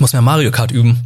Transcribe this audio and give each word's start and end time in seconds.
ich 0.00 0.02
muss 0.02 0.14
mehr 0.14 0.22
Mario 0.22 0.50
Kart 0.50 0.70
üben. 0.70 0.98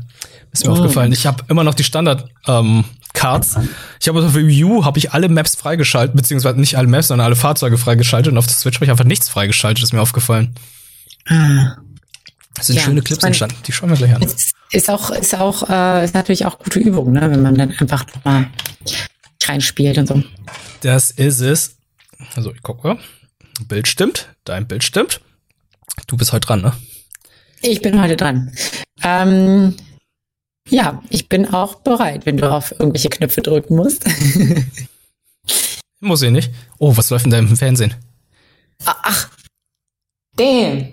Ist 0.53 0.64
mir 0.64 0.71
oh. 0.71 0.76
aufgefallen. 0.76 1.10
Ich 1.10 1.26
habe 1.26 1.43
immer 1.48 1.64
noch 1.64 1.75
die 1.75 1.83
Standard 1.83 2.29
ähm, 2.46 2.84
Cards. 3.12 3.56
Ich 4.00 4.06
habe 4.06 4.24
auf 4.24 4.36
Wii 4.36 4.62
U 4.62 4.84
habe 4.84 5.00
ich 5.00 5.12
alle 5.12 5.28
Maps 5.28 5.56
freigeschaltet, 5.56 6.14
beziehungsweise 6.14 6.61
nicht 6.61 6.79
alle 6.79 6.87
Maps, 6.87 7.09
sondern 7.09 7.25
alle 7.25 7.35
Fahrzeuge 7.35 7.77
freigeschaltet 7.77 8.30
und 8.30 8.38
auf 8.38 8.46
der 8.46 8.54
Switch 8.54 8.77
habe 8.77 8.85
ich 8.85 8.93
einfach 8.93 9.04
nichts 9.04 9.29
freigeschaltet, 9.29 9.83
ist 9.83 9.93
mir 9.93 10.01
aufgefallen. 10.01 10.54
Ah. 11.27 11.75
Das 12.54 12.69
sind 12.69 12.77
ja, 12.77 12.83
schöne 12.83 13.03
Clips 13.03 13.25
entstanden. 13.25 13.57
Die 13.67 13.72
schauen 13.72 13.91
wir 13.91 13.96
gleich 13.96 14.15
an. 14.15 14.24
Ist 14.71 14.88
auch, 14.88 15.11
ist 15.11 15.35
auch, 15.35 15.69
äh, 15.69 16.05
ist 16.05 16.15
natürlich 16.15 16.47
auch 16.47 16.61
gute 16.61 16.79
Übung, 16.79 17.11
ne? 17.11 17.23
wenn 17.23 17.43
man 17.43 17.57
dann 17.57 17.73
einfach 17.73 18.07
mal 18.23 18.47
reinspielt 19.45 19.99
und 19.99 20.07
so. 20.07 20.23
Das 20.83 21.11
ist 21.11 21.41
es. 21.41 21.79
Also 22.37 22.55
ich 22.55 22.63
gucke. 22.63 22.97
Bild 23.67 23.89
stimmt. 23.89 24.29
Dein 24.45 24.69
Bild 24.69 24.85
stimmt. 24.85 25.21
Du 26.07 26.17
bist 26.17 26.33
heute 26.33 26.47
dran, 26.47 26.63
ne? 26.63 26.75
Ich 27.67 27.81
bin 27.81 28.01
heute 28.01 28.17
dran. 28.17 28.53
Ähm, 29.03 29.75
ja, 30.68 31.03
ich 31.09 31.31
bin 31.31 31.49
auch 31.53 31.77
bereit, 31.77 32.27
wenn 32.27 32.37
du 32.37 32.50
auf 32.50 32.73
irgendwelche 32.73 33.09
Knöpfe 33.09 33.40
drücken 33.40 33.77
musst. 33.77 34.04
Muss 36.00 36.20
ich 36.20 36.30
nicht. 36.30 36.50
Oh, 36.78 36.95
was 36.95 37.09
läuft 37.09 37.24
denn 37.24 37.32
da 37.32 37.38
im 37.38 37.56
Fernsehen? 37.56 37.95
Ach, 38.84 39.30
damn. 40.37 40.92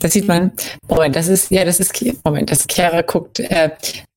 Das 0.00 0.12
sieht 0.12 0.26
man. 0.26 0.50
Moment, 0.88 1.14
das 1.14 1.28
ist, 1.28 1.52
ja, 1.52 1.64
das 1.64 1.78
ist, 1.78 1.94
Moment, 2.24 2.50
das 2.50 2.66
Kera 2.66 3.02
guckt, 3.02 3.38
äh, 3.38 3.70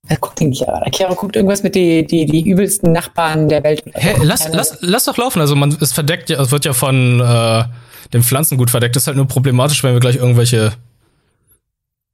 wer 0.07 0.17
guckt 0.17 0.39
denn 0.39 0.53
Kera? 0.53 0.83
Kera 0.89 1.13
guckt 1.13 1.35
irgendwas 1.35 1.61
mit 1.61 1.75
die, 1.75 2.05
die, 2.05 2.25
die 2.25 2.49
übelsten 2.49 2.91
Nachbarn 2.91 3.47
der 3.47 3.63
Welt. 3.63 3.83
Hä, 3.93 4.15
lass, 4.23 4.49
lass, 4.51 4.79
lass 4.81 5.05
doch 5.05 5.17
laufen. 5.17 5.39
Also 5.39 5.55
man, 5.55 5.77
es 5.79 5.93
verdeckt 5.93 6.31
ja, 6.31 6.41
es 6.41 6.49
wird 6.49 6.65
ja 6.65 6.73
von, 6.73 7.19
äh, 7.19 7.63
den 8.11 8.23
Pflanzen 8.23 8.57
gut 8.57 8.71
verdeckt. 8.71 8.95
Das 8.95 9.03
ist 9.03 9.07
halt 9.07 9.17
nur 9.17 9.27
problematisch, 9.27 9.83
wenn 9.83 9.93
wir 9.93 9.99
gleich 9.99 10.15
irgendwelche 10.15 10.73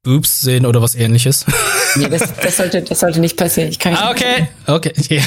Boobs 0.02 0.40
sehen 0.40 0.66
oder 0.66 0.82
was 0.82 0.94
ähnliches. 0.94 1.44
Nee, 1.96 2.06
das, 2.06 2.34
das, 2.36 2.58
sollte, 2.58 2.82
das 2.82 3.00
sollte 3.00 3.18
nicht 3.18 3.38
passieren. 3.38 3.70
Ich 3.70 3.78
kann 3.78 3.94
ah, 3.94 4.10
okay. 4.10 4.46
Okay. 4.66 4.92
Ja. 5.08 5.22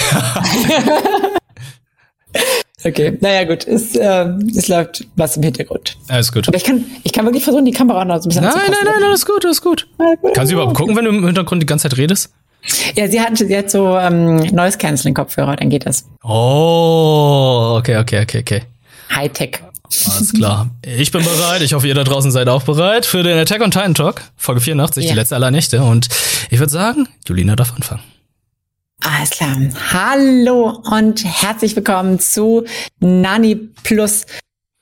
okay. 2.85 3.17
Naja, 3.19 3.45
gut. 3.45 3.67
Es, 3.67 3.95
äh, 3.95 4.25
es 4.55 4.67
läuft 4.67 5.07
was 5.15 5.37
im 5.37 5.43
Hintergrund. 5.43 5.97
Alles 6.07 6.31
gut. 6.31 6.47
Aber 6.47 6.55
ich 6.55 6.63
kann, 6.63 6.85
ich 7.03 7.11
kann 7.11 7.25
wirklich 7.25 7.43
versuchen, 7.43 7.65
die 7.65 7.71
Kamera 7.71 8.05
noch 8.05 8.17
so 8.17 8.27
ein 8.27 8.29
bisschen 8.29 8.43
Nein, 8.43 8.53
nein, 8.55 8.85
nein, 8.85 9.03
alles 9.03 9.25
gut, 9.25 9.43
alles 9.43 9.59
gut. 9.59 9.87
Ja, 9.99 10.13
gut. 10.21 10.35
Kannst 10.35 10.51
du 10.51 10.55
überhaupt 10.55 10.77
gucken, 10.77 10.95
wenn 10.95 11.05
du 11.05 11.09
im 11.09 11.25
Hintergrund 11.25 11.63
die 11.63 11.65
ganze 11.65 11.89
Zeit 11.89 11.97
redest? 11.97 12.31
Ja, 12.95 13.07
sie 13.07 13.19
hat, 13.19 13.35
sie 13.35 13.57
hat 13.57 13.71
so 13.71 13.97
ähm, 13.97 14.37
Noise 14.37 14.77
Canceling 14.77 15.15
Kopfhörer, 15.15 15.55
dann 15.55 15.69
geht 15.69 15.87
das. 15.87 16.07
Oh, 16.23 17.75
okay, 17.79 17.97
okay, 17.97 18.21
okay, 18.21 18.39
okay. 18.41 18.61
Hightech. 19.13 19.61
Alles 20.09 20.33
klar. 20.33 20.69
Ich 20.85 21.11
bin 21.11 21.23
bereit. 21.23 21.61
Ich 21.61 21.73
hoffe, 21.73 21.87
ihr 21.87 21.95
da 21.95 22.03
draußen 22.03 22.31
seid 22.31 22.47
auch 22.47 22.63
bereit 22.63 23.05
für 23.05 23.23
den 23.23 23.37
Attack 23.37 23.61
on 23.61 23.71
Titan 23.71 23.93
Talk, 23.93 24.21
Folge 24.37 24.61
84, 24.61 25.03
ja. 25.03 25.11
die 25.11 25.15
letzte 25.15 25.35
aller 25.35 25.51
Nächte. 25.51 25.83
Und 25.83 26.07
ich 26.49 26.59
würde 26.59 26.71
sagen, 26.71 27.07
Julina 27.27 27.55
darf 27.55 27.73
anfangen. 27.73 28.01
Alles 29.01 29.31
klar. 29.31 29.57
Hallo 29.91 30.81
und 30.91 31.25
herzlich 31.25 31.75
willkommen 31.75 32.19
zu 32.19 32.65
Nani 32.99 33.55
Plus, 33.83 34.25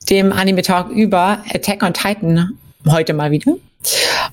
dem 0.08 0.32
Anime 0.32 0.62
Talk 0.62 0.90
über 0.90 1.42
Attack 1.52 1.82
on 1.82 1.94
Titan. 1.94 2.50
Heute 2.86 3.12
mal 3.14 3.30
wieder. 3.30 3.54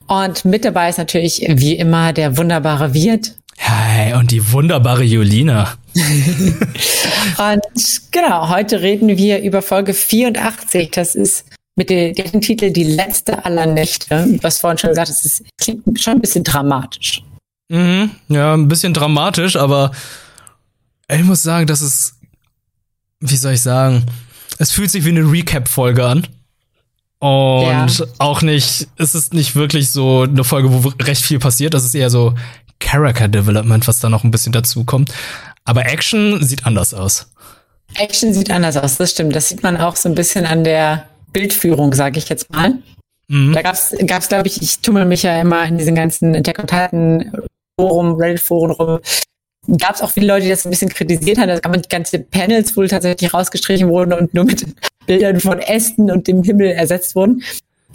Und 0.07 0.45
mit 0.45 0.65
dabei 0.65 0.89
ist 0.89 0.97
natürlich 0.97 1.41
wie 1.47 1.75
immer 1.75 2.13
der 2.13 2.37
wunderbare 2.37 2.93
Wirt. 2.93 3.33
Hi, 3.59 4.13
und 4.13 4.31
die 4.31 4.51
wunderbare 4.51 5.03
Julina. 5.03 5.77
und 5.95 8.01
genau, 8.11 8.49
heute 8.49 8.81
reden 8.81 9.17
wir 9.17 9.41
über 9.41 9.61
Folge 9.61 9.93
84. 9.93 10.91
Das 10.91 11.15
ist 11.15 11.45
mit 11.75 11.89
dem, 11.89 12.13
dem 12.13 12.41
Titel 12.41 12.71
Die 12.71 12.83
letzte 12.83 13.45
aller 13.45 13.65
Nächte. 13.65 14.39
Hast 14.43 14.61
vorhin 14.61 14.77
schon 14.77 14.91
gesagt, 14.91 15.09
es 15.09 15.25
ist, 15.25 15.43
klingt 15.59 15.99
schon 15.99 16.13
ein 16.13 16.21
bisschen 16.21 16.43
dramatisch. 16.43 17.23
Mhm, 17.69 18.11
ja, 18.29 18.53
ein 18.53 18.67
bisschen 18.67 18.93
dramatisch, 18.93 19.55
aber 19.55 19.91
ich 21.09 21.23
muss 21.23 21.43
sagen, 21.43 21.67
das 21.67 21.81
ist, 21.81 22.15
wie 23.19 23.35
soll 23.35 23.53
ich 23.53 23.61
sagen, 23.61 24.05
es 24.57 24.71
fühlt 24.71 24.89
sich 24.89 25.05
wie 25.05 25.09
eine 25.09 25.29
Recap-Folge 25.29 26.05
an. 26.05 26.27
Und 27.19 27.97
ja. 27.97 28.05
auch 28.19 28.41
nicht, 28.41 28.87
es 28.97 29.15
ist 29.15 29.33
nicht 29.33 29.55
wirklich 29.55 29.89
so 29.89 30.21
eine 30.21 30.43
Folge, 30.43 30.71
wo 30.71 30.89
recht 31.01 31.23
viel 31.23 31.39
passiert. 31.39 31.73
Das 31.73 31.83
ist 31.83 31.95
eher 31.95 32.11
so 32.11 32.35
Character 32.79 33.27
Development, 33.27 33.87
was 33.87 33.99
da 33.99 34.09
noch 34.09 34.23
ein 34.23 34.31
bisschen 34.31 34.53
dazu 34.53 34.83
kommt. 34.83 35.11
Aber 35.65 35.85
Action 35.85 36.43
sieht 36.43 36.65
anders 36.65 36.93
aus. 36.93 37.29
Action 37.95 38.33
sieht 38.33 38.51
anders 38.51 38.77
aus, 38.77 38.97
das 38.97 39.11
stimmt. 39.11 39.35
Das 39.35 39.49
sieht 39.49 39.63
man 39.63 39.77
auch 39.77 39.95
so 39.95 40.09
ein 40.09 40.15
bisschen 40.15 40.45
an 40.45 40.63
der 40.63 41.07
Bildführung, 41.33 41.93
sage 41.93 42.19
ich 42.19 42.29
jetzt 42.29 42.51
mal. 42.51 42.79
Mhm. 43.27 43.53
Da 43.53 43.61
gab's, 43.61 43.95
gab's, 44.05 44.29
glaube 44.29 44.47
ich, 44.47 44.61
ich 44.61 44.79
tummel 44.79 45.05
mich 45.05 45.23
ja 45.23 45.39
immer 45.39 45.65
in 45.65 45.77
diesen 45.77 45.95
ganzen 45.95 46.35
Attack 46.35 46.59
on 46.59 46.67
Titan 46.67 47.31
Forum, 47.79 48.15
Reddit-Foren 48.15 48.71
rum. 48.71 48.99
Gab 49.77 49.95
es 49.95 50.01
auch 50.01 50.11
viele 50.11 50.27
Leute, 50.27 50.43
die 50.43 50.49
das 50.49 50.65
ein 50.65 50.69
bisschen 50.69 50.89
kritisiert 50.89 51.37
haben, 51.37 51.49
dass 51.49 51.61
ganze 51.89 52.19
Panels 52.19 52.77
wohl 52.77 52.87
tatsächlich 52.87 53.33
rausgestrichen 53.33 53.89
wurden 53.89 54.13
und 54.13 54.33
nur 54.33 54.45
mit 54.45 54.65
Bildern 55.05 55.39
von 55.39 55.59
Ästen 55.59 56.09
und 56.09 56.27
dem 56.27 56.43
Himmel 56.43 56.67
ersetzt 56.67 57.15
wurden. 57.15 57.43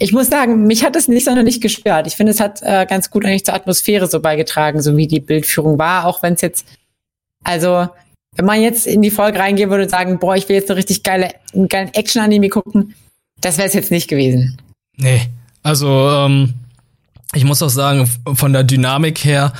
Ich 0.03 0.11
muss 0.11 0.27
sagen, 0.27 0.67
mich 0.67 0.83
hat 0.83 0.97
es 0.97 1.07
nicht 1.07 1.23
sonderlich 1.23 1.61
gestört. 1.61 2.07
Ich 2.07 2.17
finde, 2.17 2.33
es 2.33 2.41
hat 2.41 2.61
äh, 2.61 2.85
ganz 2.85 3.09
gut 3.09 3.23
eigentlich 3.23 3.45
zur 3.45 3.53
Atmosphäre 3.53 4.07
so 4.07 4.19
beigetragen, 4.19 4.81
so 4.81 4.97
wie 4.97 5.07
die 5.07 5.21
Bildführung 5.21 5.79
war, 5.79 6.05
auch 6.05 6.21
wenn 6.21 6.33
es 6.33 6.41
jetzt, 6.41 6.65
also 7.45 7.87
wenn 8.35 8.45
man 8.45 8.61
jetzt 8.61 8.85
in 8.85 9.01
die 9.01 9.11
Folge 9.11 9.39
reingehen 9.39 9.69
würde 9.69 9.83
und 9.85 9.89
sagen, 9.89 10.19
boah, 10.19 10.35
ich 10.35 10.49
will 10.49 10.57
jetzt 10.57 10.69
eine 10.69 10.77
richtig 10.77 11.03
geile, 11.03 11.29
einen 11.53 11.69
geilen 11.69 11.93
Action-Anime 11.93 12.49
gucken, 12.49 12.95
das 13.39 13.57
wäre 13.57 13.69
es 13.69 13.73
jetzt 13.73 13.91
nicht 13.91 14.09
gewesen. 14.09 14.57
Nee, 14.97 15.21
also 15.61 16.09
ähm, 16.09 16.53
ich 17.33 17.45
muss 17.45 17.61
auch 17.61 17.69
sagen, 17.69 18.05
von 18.33 18.51
der 18.51 18.65
Dynamik 18.65 19.23
her 19.23 19.53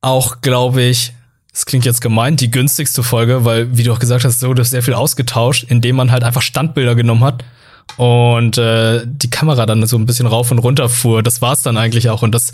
auch, 0.00 0.40
glaube 0.40 0.82
ich, 0.82 1.12
das 1.52 1.64
klingt 1.64 1.84
jetzt 1.84 2.00
gemeint, 2.00 2.40
die 2.40 2.50
günstigste 2.50 3.04
Folge, 3.04 3.44
weil, 3.44 3.78
wie 3.78 3.84
du 3.84 3.92
auch 3.92 4.00
gesagt 4.00 4.24
hast, 4.24 4.40
so 4.40 4.52
das 4.52 4.70
sehr 4.70 4.82
viel 4.82 4.94
ausgetauscht, 4.94 5.64
indem 5.68 5.94
man 5.94 6.10
halt 6.10 6.24
einfach 6.24 6.42
Standbilder 6.42 6.96
genommen 6.96 7.22
hat 7.22 7.44
und 7.96 8.58
äh, 8.58 9.02
die 9.06 9.30
Kamera 9.30 9.66
dann 9.66 9.86
so 9.86 9.96
ein 9.96 10.06
bisschen 10.06 10.26
rauf 10.26 10.50
und 10.50 10.58
runter 10.58 10.88
fuhr. 10.88 11.22
Das 11.22 11.40
war's 11.42 11.62
dann 11.62 11.76
eigentlich 11.76 12.10
auch. 12.10 12.22
Und 12.22 12.32
das 12.32 12.50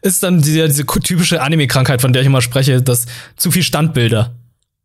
ist 0.00 0.22
dann 0.22 0.40
diese, 0.40 0.66
diese 0.66 0.86
typische 0.86 1.42
Anime-Krankheit, 1.42 2.00
von 2.00 2.12
der 2.12 2.22
ich 2.22 2.26
immer 2.26 2.40
spreche, 2.40 2.80
dass 2.80 3.06
zu 3.36 3.50
viel 3.50 3.62
Standbilder. 3.62 4.32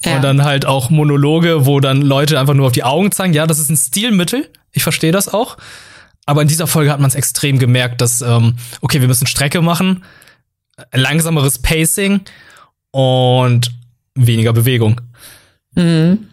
Ja. 0.03 0.15
Und 0.15 0.21
dann 0.21 0.43
halt 0.43 0.65
auch 0.65 0.89
Monologe, 0.89 1.65
wo 1.65 1.79
dann 1.79 2.01
Leute 2.01 2.39
einfach 2.39 2.53
nur 2.53 2.67
auf 2.67 2.73
die 2.73 2.83
Augen 2.83 3.11
zeigen. 3.11 3.33
Ja, 3.33 3.47
das 3.47 3.59
ist 3.59 3.69
ein 3.69 3.77
Stilmittel. 3.77 4.49
Ich 4.71 4.83
verstehe 4.83 5.11
das 5.11 5.33
auch. 5.33 5.57
Aber 6.25 6.41
in 6.41 6.47
dieser 6.47 6.67
Folge 6.67 6.91
hat 6.91 6.99
man 6.99 7.07
es 7.07 7.15
extrem 7.15 7.57
gemerkt, 7.57 8.01
dass, 8.01 8.21
ähm, 8.21 8.55
okay, 8.81 8.99
wir 8.99 9.07
müssen 9.07 9.27
Strecke 9.27 9.61
machen, 9.61 10.03
langsameres 10.93 11.59
Pacing 11.59 12.21
und 12.91 13.71
weniger 14.13 14.51
Bewegung. 14.53 14.99
Mhm. 15.73 16.27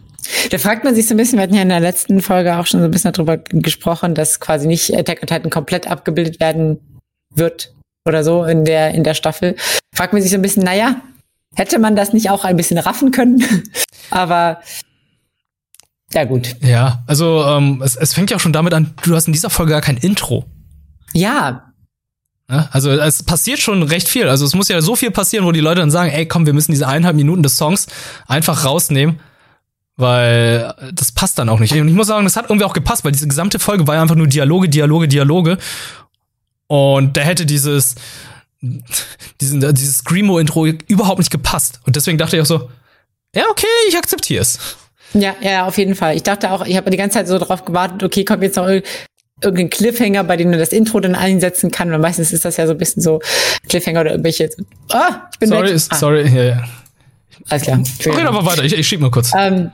Da 0.49 0.57
fragt 0.57 0.83
man 0.83 0.95
sich 0.95 1.07
so 1.07 1.13
ein 1.13 1.17
bisschen, 1.17 1.37
wir 1.37 1.43
hatten 1.43 1.53
ja 1.53 1.61
in 1.61 1.69
der 1.69 1.79
letzten 1.79 2.21
Folge 2.21 2.57
auch 2.57 2.65
schon 2.65 2.79
so 2.79 2.85
ein 2.85 2.91
bisschen 2.91 3.11
darüber 3.11 3.37
gesprochen, 3.37 4.15
dass 4.15 4.39
quasi 4.39 4.67
nicht 4.67 4.95
Attack 4.95 5.21
on 5.21 5.27
Titan 5.27 5.49
komplett 5.49 5.87
abgebildet 5.87 6.39
werden 6.39 6.79
wird 7.33 7.73
oder 8.05 8.23
so 8.23 8.43
in 8.43 8.65
der, 8.65 8.91
in 8.91 9.03
der 9.03 9.13
Staffel. 9.13 9.55
Fragt 9.93 10.13
man 10.13 10.21
sich 10.21 10.31
so 10.31 10.37
ein 10.37 10.41
bisschen, 10.41 10.63
naja, 10.63 11.01
hätte 11.55 11.79
man 11.79 11.95
das 11.95 12.13
nicht 12.13 12.29
auch 12.29 12.43
ein 12.43 12.57
bisschen 12.57 12.77
raffen 12.77 13.11
können? 13.11 13.43
Aber 14.09 14.61
ja, 16.13 16.23
gut. 16.23 16.55
Ja, 16.61 17.03
also 17.07 17.43
ähm, 17.43 17.81
es, 17.83 17.95
es 17.95 18.13
fängt 18.13 18.31
ja 18.31 18.37
auch 18.37 18.41
schon 18.41 18.53
damit 18.53 18.73
an, 18.73 18.93
du 19.03 19.15
hast 19.15 19.27
in 19.27 19.33
dieser 19.33 19.49
Folge 19.49 19.71
gar 19.71 19.81
kein 19.81 19.97
Intro. 19.97 20.45
Ja. 21.13 21.73
ja. 22.49 22.69
Also 22.71 22.91
es 22.91 23.23
passiert 23.23 23.59
schon 23.59 23.83
recht 23.83 24.07
viel. 24.07 24.29
Also 24.29 24.45
es 24.45 24.55
muss 24.55 24.69
ja 24.69 24.81
so 24.81 24.95
viel 24.95 25.11
passieren, 25.11 25.45
wo 25.45 25.51
die 25.51 25.59
Leute 25.59 25.81
dann 25.81 25.91
sagen, 25.91 26.11
ey, 26.11 26.27
komm, 26.27 26.45
wir 26.45 26.53
müssen 26.53 26.71
diese 26.71 26.87
eineinhalb 26.87 27.15
Minuten 27.15 27.43
des 27.43 27.57
Songs 27.57 27.87
einfach 28.27 28.65
rausnehmen 28.65 29.19
weil 29.97 30.73
das 30.93 31.11
passt 31.11 31.39
dann 31.39 31.49
auch 31.49 31.59
nicht. 31.59 31.73
Und 31.73 31.87
ich 31.87 31.93
muss 31.93 32.07
sagen, 32.07 32.25
das 32.25 32.35
hat 32.35 32.45
irgendwie 32.49 32.65
auch 32.65 32.73
gepasst, 32.73 33.05
weil 33.05 33.11
diese 33.11 33.27
gesamte 33.27 33.59
Folge 33.59 33.87
war 33.87 33.95
ja 33.95 34.01
einfach 34.01 34.15
nur 34.15 34.27
Dialoge, 34.27 34.69
Dialoge, 34.69 35.07
Dialoge. 35.07 35.57
Und 36.67 37.15
da 37.15 37.21
hätte 37.21 37.45
dieses, 37.45 37.95
diesen, 38.61 39.61
dieses 39.73 39.99
Screamo-Intro 39.99 40.65
überhaupt 40.65 41.19
nicht 41.19 41.31
gepasst. 41.31 41.79
Und 41.85 41.95
deswegen 41.95 42.17
dachte 42.17 42.35
ich 42.35 42.41
auch 42.41 42.47
so, 42.47 42.69
ja, 43.35 43.43
okay, 43.49 43.67
ich 43.87 43.97
akzeptiere 43.97 44.41
es. 44.41 44.77
Ja, 45.13 45.35
ja, 45.41 45.65
auf 45.65 45.77
jeden 45.77 45.95
Fall. 45.95 46.15
Ich 46.15 46.23
dachte 46.23 46.51
auch, 46.51 46.65
ich 46.65 46.75
habe 46.75 46.89
die 46.89 46.97
ganze 46.97 47.19
Zeit 47.19 47.27
so 47.27 47.37
drauf 47.37 47.63
gewartet, 47.63 48.03
okay, 48.03 48.25
kommt 48.25 48.43
jetzt 48.43 48.57
noch 48.57 48.67
irgendein 49.41 49.69
Cliffhanger, 49.69 50.23
bei 50.23 50.35
dem 50.35 50.51
du 50.51 50.57
das 50.57 50.69
Intro 50.69 50.99
dann 50.99 51.15
einsetzen 51.15 51.71
kann. 51.71 51.91
Weil 51.91 51.99
meistens 51.99 52.33
ist 52.33 52.43
das 52.43 52.57
ja 52.57 52.65
so 52.65 52.73
ein 52.73 52.77
bisschen 52.77 53.01
so 53.01 53.21
Cliffhanger 53.69 54.01
oder 54.01 54.11
irgendwelche. 54.11 54.49
Ah, 54.89 55.29
ich 55.31 55.39
bin 55.39 55.49
sorry, 55.49 55.73
weg. 55.73 55.81
Ah. 55.89 55.95
sorry, 55.95 56.27
ja, 56.27 56.43
ja. 56.43 56.63
Alles 57.49 57.63
klar. 57.63 57.79
Red 58.05 58.25
aber 58.25 58.45
weiter, 58.45 58.63
ich, 58.63 58.73
ich 58.73 58.87
schieb 58.87 59.01
mal 59.01 59.11
kurz. 59.11 59.31
Ähm, 59.37 59.71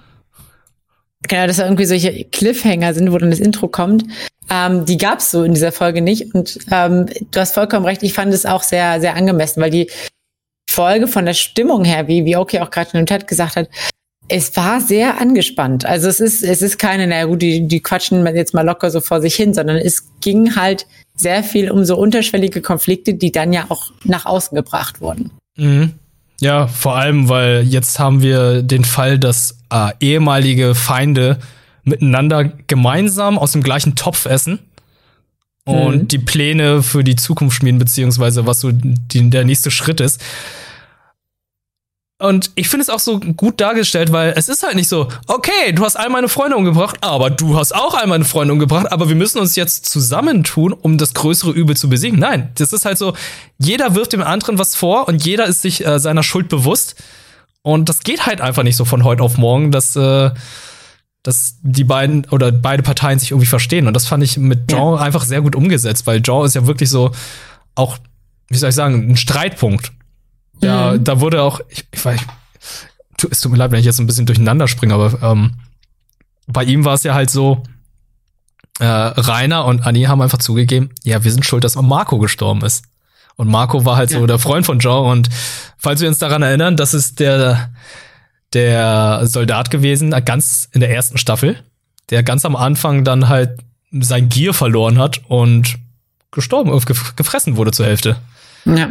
genau, 1.27 1.47
dass 1.47 1.57
da 1.57 1.63
irgendwie 1.63 1.85
solche 1.85 2.25
Cliffhanger 2.25 2.93
sind, 2.93 3.11
wo 3.11 3.17
dann 3.17 3.31
das 3.31 3.39
Intro 3.39 3.67
kommt. 3.67 4.03
Ähm, 4.49 4.85
die 4.85 4.97
gab's 4.97 5.31
so 5.31 5.43
in 5.43 5.53
dieser 5.53 5.71
Folge 5.71 6.01
nicht. 6.01 6.33
Und 6.33 6.59
ähm, 6.71 7.07
du 7.31 7.39
hast 7.39 7.53
vollkommen 7.53 7.85
recht, 7.85 8.03
ich 8.03 8.13
fand 8.13 8.33
es 8.33 8.45
auch 8.45 8.63
sehr, 8.63 8.99
sehr 8.99 9.15
angemessen, 9.15 9.61
weil 9.61 9.71
die 9.71 9.89
Folge 10.69 11.07
von 11.07 11.25
der 11.25 11.33
Stimmung 11.33 11.83
her, 11.83 12.07
wie, 12.07 12.25
wie 12.25 12.37
Oki 12.37 12.59
auch 12.59 12.69
gerade 12.69 12.91
in 12.93 12.99
dem 12.99 13.07
Chat 13.07 13.27
gesagt 13.27 13.55
hat, 13.55 13.69
es 14.27 14.55
war 14.55 14.79
sehr 14.79 15.19
angespannt. 15.19 15.85
Also 15.85 16.07
es 16.07 16.21
ist, 16.21 16.41
es 16.41 16.61
ist 16.61 16.79
keine, 16.79 17.05
naja 17.05 17.25
gut, 17.25 17.41
die, 17.41 17.67
die 17.67 17.81
quatschen 17.81 18.25
jetzt 18.33 18.53
mal 18.53 18.61
locker 18.61 18.89
so 18.89 19.01
vor 19.01 19.19
sich 19.19 19.35
hin, 19.35 19.53
sondern 19.53 19.75
es 19.75 20.07
ging 20.21 20.55
halt 20.55 20.87
sehr 21.15 21.43
viel 21.43 21.69
um 21.69 21.83
so 21.83 21.97
unterschwellige 21.97 22.61
Konflikte, 22.61 23.13
die 23.13 23.33
dann 23.33 23.51
ja 23.51 23.65
auch 23.67 23.91
nach 24.05 24.25
außen 24.25 24.55
gebracht 24.55 25.01
wurden. 25.01 25.31
Mhm. 25.57 25.93
Ja, 26.41 26.65
vor 26.65 26.97
allem, 26.97 27.29
weil 27.29 27.61
jetzt 27.61 27.99
haben 27.99 28.23
wir 28.23 28.63
den 28.63 28.83
Fall, 28.83 29.19
dass 29.19 29.59
äh, 29.71 29.91
ehemalige 29.99 30.73
Feinde 30.73 31.37
miteinander 31.83 32.45
gemeinsam 32.65 33.37
aus 33.37 33.51
dem 33.51 33.61
gleichen 33.61 33.95
Topf 33.95 34.25
essen 34.25 34.57
und 35.65 35.95
mhm. 35.95 36.07
die 36.07 36.17
Pläne 36.17 36.81
für 36.81 37.03
die 37.03 37.15
Zukunft 37.15 37.57
schmieden, 37.57 37.77
beziehungsweise 37.77 38.47
was 38.47 38.59
so 38.59 38.71
die, 38.73 39.29
der 39.29 39.45
nächste 39.45 39.69
Schritt 39.69 40.01
ist. 40.01 40.19
Und 42.21 42.51
ich 42.53 42.69
finde 42.69 42.83
es 42.83 42.89
auch 42.89 42.99
so 42.99 43.19
gut 43.19 43.59
dargestellt, 43.59 44.11
weil 44.11 44.33
es 44.37 44.47
ist 44.47 44.61
halt 44.61 44.75
nicht 44.75 44.87
so, 44.87 45.07
okay, 45.25 45.71
du 45.73 45.83
hast 45.83 45.95
all 45.95 46.09
meine 46.09 46.29
Freunde 46.29 46.55
umgebracht, 46.55 46.97
aber 47.01 47.31
du 47.31 47.57
hast 47.57 47.73
auch 47.73 47.95
all 47.95 48.05
meine 48.05 48.25
Freunde 48.25 48.53
umgebracht, 48.53 48.91
aber 48.91 49.09
wir 49.09 49.15
müssen 49.15 49.39
uns 49.39 49.55
jetzt 49.55 49.87
zusammentun, 49.87 50.71
um 50.71 50.99
das 50.99 51.15
größere 51.15 51.49
Übel 51.51 51.75
zu 51.75 51.89
besiegen. 51.89 52.19
Nein, 52.19 52.51
das 52.55 52.73
ist 52.73 52.85
halt 52.85 52.99
so, 52.99 53.15
jeder 53.57 53.95
wirft 53.95 54.13
dem 54.13 54.21
anderen 54.21 54.59
was 54.59 54.75
vor 54.75 55.07
und 55.07 55.25
jeder 55.25 55.47
ist 55.47 55.63
sich 55.63 55.83
äh, 55.83 55.99
seiner 55.99 56.21
Schuld 56.21 56.47
bewusst. 56.47 56.95
Und 57.63 57.89
das 57.89 58.01
geht 58.01 58.27
halt 58.27 58.39
einfach 58.39 58.63
nicht 58.63 58.75
so 58.75 58.85
von 58.85 59.03
heute 59.03 59.23
auf 59.23 59.39
morgen, 59.39 59.71
dass, 59.71 59.95
äh, 59.95 60.29
dass 61.23 61.55
die 61.63 61.83
beiden 61.83 62.27
oder 62.29 62.51
beide 62.51 62.83
Parteien 62.83 63.17
sich 63.17 63.31
irgendwie 63.31 63.47
verstehen. 63.47 63.87
Und 63.87 63.95
das 63.95 64.05
fand 64.05 64.23
ich 64.23 64.37
mit 64.37 64.67
Jean 64.67 64.95
ja. 64.95 65.01
einfach 65.01 65.23
sehr 65.23 65.41
gut 65.41 65.55
umgesetzt, 65.55 66.05
weil 66.05 66.21
Jean 66.21 66.45
ist 66.45 66.53
ja 66.53 66.67
wirklich 66.67 66.91
so 66.91 67.11
auch, 67.73 67.97
wie 68.49 68.57
soll 68.57 68.69
ich 68.69 68.75
sagen, 68.75 69.09
ein 69.09 69.17
Streitpunkt. 69.17 69.91
Ja, 70.63 70.93
mhm. 70.93 71.03
da 71.03 71.19
wurde 71.19 71.41
auch, 71.41 71.61
ich, 71.69 71.85
ich 71.91 72.05
weiß, 72.05 72.19
es 73.29 73.41
tut 73.41 73.51
mir 73.51 73.57
leid, 73.57 73.71
wenn 73.71 73.79
ich 73.79 73.85
jetzt 73.85 73.99
ein 73.99 74.07
bisschen 74.07 74.25
durcheinander 74.25 74.67
springe, 74.67 74.93
aber 74.93 75.21
ähm, 75.21 75.53
bei 76.47 76.63
ihm 76.63 76.85
war 76.85 76.93
es 76.93 77.03
ja 77.03 77.13
halt 77.13 77.29
so, 77.29 77.63
äh, 78.79 78.85
Rainer 78.85 79.65
und 79.65 79.85
Annie 79.85 80.07
haben 80.07 80.21
einfach 80.21 80.39
zugegeben, 80.39 80.89
ja, 81.03 81.23
wir 81.23 81.31
sind 81.31 81.45
schuld, 81.45 81.63
dass 81.63 81.75
Marco 81.75 82.17
gestorben 82.17 82.61
ist. 82.61 82.85
Und 83.35 83.47
Marco 83.47 83.85
war 83.85 83.95
halt 83.95 84.11
ja. 84.11 84.19
so 84.19 84.27
der 84.27 84.39
Freund 84.39 84.65
von 84.65 84.79
Joe. 84.79 85.09
Und 85.09 85.29
falls 85.77 86.01
wir 86.01 86.07
uns 86.07 86.19
daran 86.19 86.41
erinnern, 86.41 86.77
das 86.77 86.93
ist 86.93 87.19
der, 87.19 87.69
der 88.53 89.21
Soldat 89.23 89.71
gewesen, 89.71 90.11
ganz 90.25 90.67
in 90.71 90.81
der 90.81 90.91
ersten 90.91 91.17
Staffel, 91.17 91.57
der 92.09 92.23
ganz 92.23 92.45
am 92.45 92.55
Anfang 92.55 93.03
dann 93.03 93.29
halt 93.29 93.59
sein 93.91 94.29
Gier 94.29 94.53
verloren 94.53 94.99
hat 94.99 95.21
und 95.27 95.77
gestorben, 96.31 96.71
gefressen 97.15 97.57
wurde 97.57 97.71
zur 97.71 97.85
Hälfte. 97.85 98.17
Ja. 98.65 98.89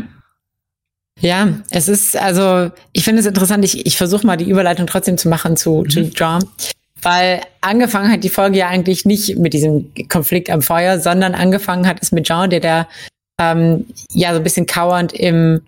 Ja, 1.20 1.48
es 1.70 1.88
ist, 1.88 2.16
also, 2.16 2.70
ich 2.92 3.04
finde 3.04 3.20
es 3.20 3.26
interessant, 3.26 3.64
ich, 3.64 3.86
ich 3.86 3.96
versuche 3.96 4.26
mal 4.26 4.36
die 4.36 4.48
Überleitung 4.48 4.86
trotzdem 4.86 5.18
zu 5.18 5.28
machen 5.28 5.56
zu, 5.56 5.82
mhm. 5.84 5.90
zu 5.90 6.00
John. 6.00 6.44
Weil 7.02 7.40
angefangen 7.60 8.12
hat 8.12 8.24
die 8.24 8.28
Folge 8.28 8.58
ja 8.58 8.68
eigentlich 8.68 9.04
nicht 9.04 9.38
mit 9.38 9.52
diesem 9.52 9.90
Konflikt 10.08 10.50
am 10.50 10.62
Feuer, 10.62 10.98
sondern 10.98 11.34
angefangen 11.34 11.86
hat 11.86 11.98
es 12.02 12.12
mit 12.12 12.26
Jean, 12.26 12.50
der 12.50 12.60
da 12.60 12.88
ähm, 13.40 13.86
ja 14.12 14.30
so 14.30 14.36
ein 14.36 14.42
bisschen 14.42 14.66
kauernd 14.66 15.12
im 15.12 15.62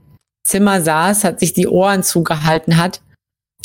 Zimmer 0.45 0.83
saß, 0.83 1.25
hat 1.25 1.41
sich 1.41 1.55
die 1.55 1.69
Ohren 1.69 2.03
zugehalten 2.03 2.77
hat 2.77 3.01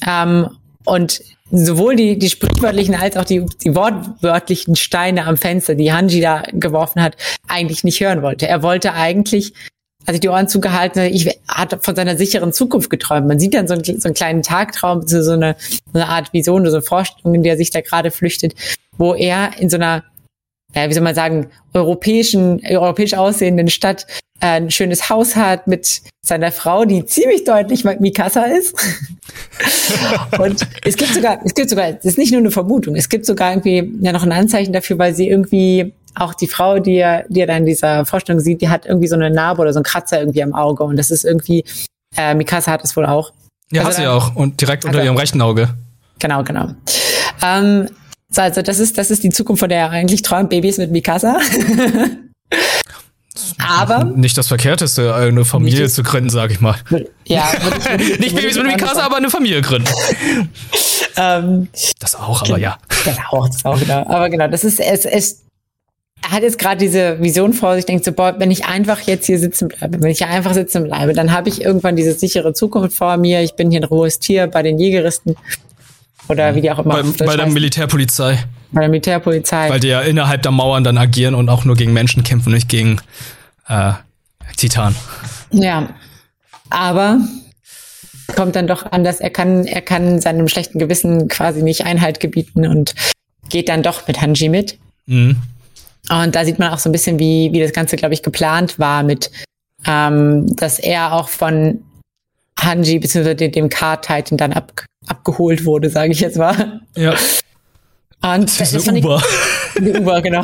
ähm, 0.05 0.49
und 0.85 1.21
sowohl 1.51 1.95
die, 1.95 2.19
die 2.19 2.29
sprichwörtlichen 2.29 2.95
als 2.95 3.17
auch 3.17 3.25
die, 3.25 3.45
die 3.63 3.75
wortwörtlichen 3.75 4.75
Steine 4.75 5.25
am 5.25 5.37
Fenster, 5.37 5.75
die 5.75 5.91
Hanji 5.91 6.21
da 6.21 6.43
geworfen 6.53 7.01
hat, 7.01 7.17
eigentlich 7.47 7.83
nicht 7.83 7.99
hören 7.99 8.21
wollte. 8.21 8.47
Er 8.47 8.63
wollte 8.63 8.93
eigentlich 8.93 9.53
sich 10.13 10.21
die 10.21 10.29
Ohren 10.29 10.47
zugehalten, 10.47 11.01
ich 11.01 11.39
hat 11.47 11.77
von 11.83 11.95
seiner 11.95 12.15
sicheren 12.15 12.53
Zukunft 12.53 12.89
geträumt. 12.89 13.27
Man 13.27 13.39
sieht 13.39 13.53
dann 13.53 13.67
so 13.67 13.73
einen, 13.73 13.83
so 13.83 14.07
einen 14.07 14.13
kleinen 14.13 14.41
Tagtraum, 14.41 15.05
so 15.05 15.17
eine, 15.17 15.55
so 15.59 15.99
eine 15.99 16.07
Art 16.07 16.33
Vision, 16.33 16.65
so 16.65 16.71
eine 16.71 16.81
Vorstellung, 16.81 17.35
in 17.35 17.43
der 17.43 17.53
er 17.53 17.57
sich 17.57 17.71
da 17.71 17.81
gerade 17.81 18.11
flüchtet, 18.11 18.55
wo 18.97 19.13
er 19.13 19.51
in 19.59 19.69
so 19.69 19.75
einer, 19.77 20.03
ja, 20.73 20.89
wie 20.89 20.93
soll 20.93 21.03
man 21.03 21.15
sagen, 21.15 21.47
europäischen, 21.73 22.61
europäisch 22.65 23.13
aussehenden 23.13 23.69
Stadt 23.69 24.07
äh, 24.39 24.57
ein 24.57 24.71
schönes 24.71 25.09
Haus 25.09 25.35
hat 25.35 25.67
mit 25.67 26.01
seiner 26.21 26.51
Frau, 26.51 26.85
die 26.85 27.05
ziemlich 27.05 27.43
deutlich 27.43 27.83
Mikasa 27.83 28.43
ist. 28.43 28.75
und 30.39 30.67
es 30.85 30.95
gibt 30.95 31.13
sogar, 31.13 31.39
es 31.43 31.53
gibt 31.53 31.69
sogar, 31.69 31.89
es 31.89 32.05
ist 32.05 32.17
nicht 32.17 32.31
nur 32.31 32.41
eine 32.41 32.51
Vermutung, 32.51 32.95
es 32.95 33.09
gibt 33.09 33.25
sogar 33.25 33.51
irgendwie 33.51 33.91
ja 34.01 34.11
noch 34.11 34.23
ein 34.23 34.31
Anzeichen 34.31 34.73
dafür, 34.73 34.99
weil 34.99 35.15
sie 35.15 35.27
irgendwie 35.27 35.93
auch 36.19 36.33
die 36.33 36.47
Frau, 36.47 36.79
die 36.79 36.95
er, 36.95 37.25
die 37.29 37.41
er 37.41 37.47
da 37.47 37.57
in 37.57 37.65
dieser 37.65 38.05
Vorstellung 38.05 38.39
sieht, 38.39 38.61
die 38.61 38.69
hat 38.69 38.85
irgendwie 38.85 39.07
so 39.07 39.15
eine 39.15 39.29
Narbe 39.29 39.61
oder 39.61 39.73
so 39.73 39.79
einen 39.79 39.83
Kratzer 39.83 40.19
irgendwie 40.19 40.43
am 40.43 40.53
Auge. 40.53 40.83
Und 40.83 40.97
das 40.97 41.11
ist 41.11 41.25
irgendwie, 41.25 41.63
äh, 42.15 42.33
Mikasa 42.33 42.71
hat 42.71 42.83
es 42.83 42.95
wohl 42.95 43.05
auch. 43.05 43.33
Ja, 43.71 43.81
also 43.81 43.89
hat 43.89 44.03
sie 44.03 44.07
auch. 44.07 44.35
Und 44.35 44.61
direkt 44.61 44.85
unter 44.85 45.03
ihrem 45.03 45.17
rechten 45.17 45.41
Auge. 45.41 45.69
Genau, 46.19 46.43
genau. 46.43 46.69
Ähm, 47.43 47.89
so, 48.29 48.41
also 48.41 48.61
das 48.61 48.79
ist, 48.79 48.97
das 48.97 49.11
ist 49.11 49.23
die 49.23 49.29
Zukunft, 49.29 49.59
von 49.59 49.69
der 49.69 49.79
er 49.79 49.89
eigentlich 49.91 50.21
träumt, 50.21 50.49
Babys 50.49 50.77
mit 50.77 50.91
Mikasa. 50.91 51.37
Aber 53.59 54.03
nicht 54.05 54.37
das 54.37 54.47
Verkehrteste, 54.47 55.13
eine 55.13 55.45
Familie 55.45 55.89
zu 55.89 56.03
gründen, 56.03 56.29
sag 56.29 56.51
ich 56.51 56.59
mal. 56.59 56.75
Ja, 57.25 57.51
nicht 58.19 58.35
Babys 58.35 58.55
mit 58.57 58.67
Mikasa, 58.67 59.03
aber 59.03 59.17
eine 59.17 59.29
Familie 59.29 59.61
gründen. 59.61 59.89
ähm, 61.17 61.67
das 61.99 62.15
auch, 62.15 62.41
aber 62.43 62.57
ja. 62.57 62.77
Genau, 63.03 63.47
das 63.47 63.65
auch, 63.65 63.79
genau. 63.79 64.05
Aber 64.07 64.29
genau, 64.29 64.47
das 64.47 64.63
ist 64.63 64.79
es, 64.79 65.05
es 65.05 65.46
er 66.23 66.31
hat 66.31 66.43
jetzt 66.43 66.59
gerade 66.59 66.77
diese 66.77 67.21
Vision 67.21 67.53
vor 67.53 67.75
sich, 67.75 67.85
denkt 67.85 68.03
so, 68.03 68.11
boah, 68.11 68.35
wenn 68.37 68.51
ich 68.51 68.65
einfach 68.65 69.01
jetzt 69.01 69.25
hier 69.25 69.39
sitzen 69.39 69.69
bleibe, 69.69 70.01
wenn 70.01 70.09
ich 70.09 70.25
einfach 70.25 70.53
sitzen 70.53 70.83
bleibe, 70.83 71.13
dann 71.13 71.31
habe 71.31 71.47
ich 71.49 71.61
irgendwann 71.61 71.95
diese 71.95 72.13
sichere 72.13 72.53
Zukunft 72.53 72.97
vor 72.97 73.17
mir. 73.17 73.41
Ich 73.43 73.53
bin 73.53 73.71
hier 73.71 73.79
ein 73.79 73.85
rohes 73.85 74.19
Tier 74.19 74.47
bei 74.47 74.61
den 74.61 74.77
Jägeristen 74.77 75.35
oder 76.27 76.55
wie 76.55 76.61
die 76.61 76.71
auch 76.71 76.79
immer. 76.79 77.01
Bei, 77.01 77.25
bei 77.25 77.37
der 77.37 77.47
Militärpolizei. 77.47 78.43
Bei 78.71 78.81
der 78.81 78.89
Militärpolizei. 78.89 79.69
Weil 79.69 79.79
die 79.79 79.87
ja 79.87 80.01
innerhalb 80.01 80.41
der 80.41 80.51
Mauern 80.51 80.83
dann 80.83 80.97
agieren 80.97 81.35
und 81.35 81.49
auch 81.49 81.63
nur 81.63 81.75
gegen 81.75 81.93
Menschen 81.93 82.23
kämpfen, 82.23 82.51
nicht 82.51 82.67
gegen 82.67 82.99
äh, 83.67 83.93
Titan. 84.57 84.95
Ja, 85.51 85.89
aber 86.69 87.19
kommt 88.35 88.55
dann 88.55 88.67
doch 88.67 88.91
anders. 88.91 89.21
Er 89.21 89.29
kann, 89.29 89.65
er 89.65 89.81
kann 89.81 90.19
seinem 90.19 90.47
schlechten 90.47 90.79
Gewissen 90.79 91.27
quasi 91.29 91.63
nicht 91.63 91.85
Einhalt 91.85 92.19
gebieten 92.19 92.67
und 92.67 92.93
geht 93.49 93.69
dann 93.69 93.83
doch 93.83 94.07
mit 94.07 94.21
Hanji 94.21 94.49
mit. 94.49 94.77
Mhm. 95.05 95.37
Und 96.09 96.35
da 96.35 96.45
sieht 96.45 96.59
man 96.59 96.71
auch 96.71 96.79
so 96.79 96.89
ein 96.89 96.91
bisschen, 96.91 97.19
wie, 97.19 97.49
wie 97.51 97.59
das 97.59 97.73
Ganze, 97.73 97.95
glaube 97.95 98.13
ich, 98.13 98.23
geplant 98.23 98.79
war 98.79 99.03
mit, 99.03 99.31
ähm, 99.85 100.55
dass 100.55 100.79
er 100.79 101.13
auch 101.13 101.29
von 101.29 101.83
Hanji 102.59 102.99
bzw. 102.99 103.49
dem 103.49 103.69
Car-Titan 103.69 104.37
dann 104.37 104.53
ab, 104.53 104.85
abgeholt 105.07 105.65
wurde, 105.65 105.89
sage 105.89 106.11
ich 106.11 106.19
jetzt 106.19 106.37
mal. 106.37 106.81
Ja. 106.95 107.15
Und 108.21 108.59
das 108.59 108.73
ist 108.73 108.87
Uber. 108.91 109.21
Ich, 109.75 109.95
Uber, 109.95 110.21
genau. 110.21 110.43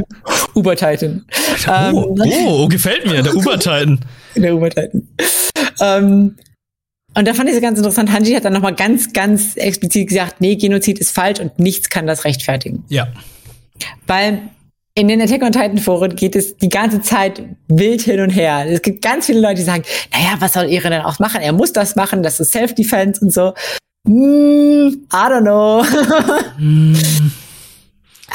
Uber-Titan. 0.54 1.24
Oh, 1.66 2.16
ähm, 2.22 2.32
oh, 2.46 2.68
gefällt 2.68 3.06
mir, 3.06 3.22
der 3.22 3.34
Uber-Titan. 3.34 4.00
Der 4.36 4.54
Uber-Titan. 4.54 5.08
Ähm, 5.80 6.36
und 7.16 7.28
da 7.28 7.34
fand 7.34 7.48
ich 7.48 7.54
es 7.54 7.62
ganz 7.62 7.78
interessant. 7.78 8.10
Hanji 8.10 8.34
hat 8.34 8.44
dann 8.44 8.52
nochmal 8.52 8.74
ganz, 8.74 9.12
ganz 9.12 9.56
explizit 9.56 10.08
gesagt, 10.08 10.40
nee, 10.40 10.56
Genozid 10.56 10.98
ist 10.98 11.12
falsch 11.12 11.38
und 11.38 11.58
nichts 11.58 11.88
kann 11.88 12.06
das 12.06 12.24
rechtfertigen. 12.24 12.84
Ja. 12.88 13.06
Weil 14.08 14.42
in 14.96 15.08
den 15.08 15.20
Attack 15.20 15.42
on 15.42 15.52
Titan 15.52 15.78
Foren 15.78 16.14
geht 16.14 16.36
es 16.36 16.56
die 16.56 16.68
ganze 16.68 17.00
Zeit 17.00 17.42
wild 17.68 18.02
hin 18.02 18.20
und 18.20 18.30
her. 18.30 18.64
Es 18.68 18.80
gibt 18.80 19.02
ganz 19.02 19.26
viele 19.26 19.40
Leute, 19.40 19.56
die 19.56 19.62
sagen, 19.62 19.82
naja, 20.12 20.36
was 20.38 20.52
soll 20.52 20.70
Eren 20.70 20.92
denn 20.92 21.02
auch 21.02 21.18
machen? 21.18 21.40
Er 21.40 21.52
muss 21.52 21.72
das 21.72 21.96
machen, 21.96 22.22
das 22.22 22.38
ist 22.38 22.52
Self-Defense 22.52 23.20
und 23.20 23.32
so. 23.32 23.54
Mm, 24.06 24.12
I 24.12 25.02
don't 25.10 25.40
know. 25.42 25.82
mm. 26.58 26.94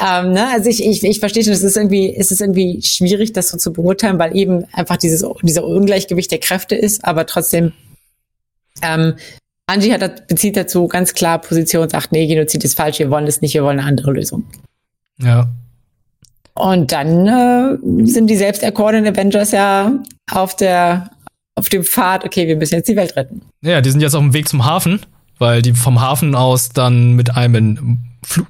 ähm, 0.06 0.32
ne? 0.34 0.48
Also 0.51 0.70
ich, 0.70 0.84
ich, 0.84 1.01
ich 1.01 1.20
verstehe 1.20 1.44
schon, 1.44 1.54
es 1.54 1.63
ist 1.63 1.78
irgendwie, 1.78 2.13
es 2.13 2.32
ist 2.32 2.42
irgendwie 2.42 2.82
schwierig, 2.84 3.32
das 3.32 3.50
so 3.50 3.58
zu 3.58 3.72
beurteilen, 3.72 4.20
weil 4.20 4.36
eben 4.36 4.66
einfach 4.74 4.98
dieses, 4.98 5.25
dieser 5.42 5.63
Ungleichgewicht 5.63 6.30
der 6.30 6.39
Kräfte 6.39 6.75
ist, 6.75 7.06
aber 7.06 7.25
trotzdem, 7.25 7.72
ähm, 8.82 9.16
Angie 9.66 9.94
hat, 9.94 10.28
bezieht 10.28 10.58
dazu 10.58 10.89
ganz 10.89 11.13
klar 11.13 11.39
Position, 11.39 11.88
sagt, 11.88 12.12
nee, 12.12 12.28
Genozid 12.28 12.66
ist 12.66 12.75
falsch, 12.75 13.00
wir 13.00 13.10
wollen 13.12 13.28
es 13.28 13.39
nicht, 13.39 13.54
wir 13.54 13.63
wollen 13.63 13.80
eine 13.80 13.88
andere 13.88 14.12
Lösung. 14.12 14.44
Ja. 15.20 15.50
Und 16.60 16.92
dann 16.92 17.25
äh, 17.25 18.06
sind 18.06 18.28
die 18.28 18.36
selbst 18.36 18.63
erkorenen 18.63 19.08
Avengers 19.08 19.51
ja 19.51 19.94
auf 20.30 20.58
der 20.58 21.10
auf 21.56 21.70
dem 21.70 21.84
Pfad, 21.84 22.24
okay, 22.25 22.48
wir 22.48 22.56
müssen 22.56 22.75
jetzt 22.75 22.88
die 22.88 22.96
Welt 22.96 23.16
retten. 23.16 23.42
Ja, 23.62 23.82
die 23.82 23.89
sind 23.89 24.01
jetzt 24.01 24.13
auf 24.13 24.22
dem 24.22 24.34
Weg 24.34 24.48
zum 24.48 24.66
Hafen, 24.66 25.01
weil 25.39 25.62
die 25.62 25.74
vom 25.74 26.00
Hafen 26.00 26.36
aus 26.36 26.70
dann 26.70 27.13
mit 27.13 27.36
einem 27.36 28.00
Flug 28.24 28.48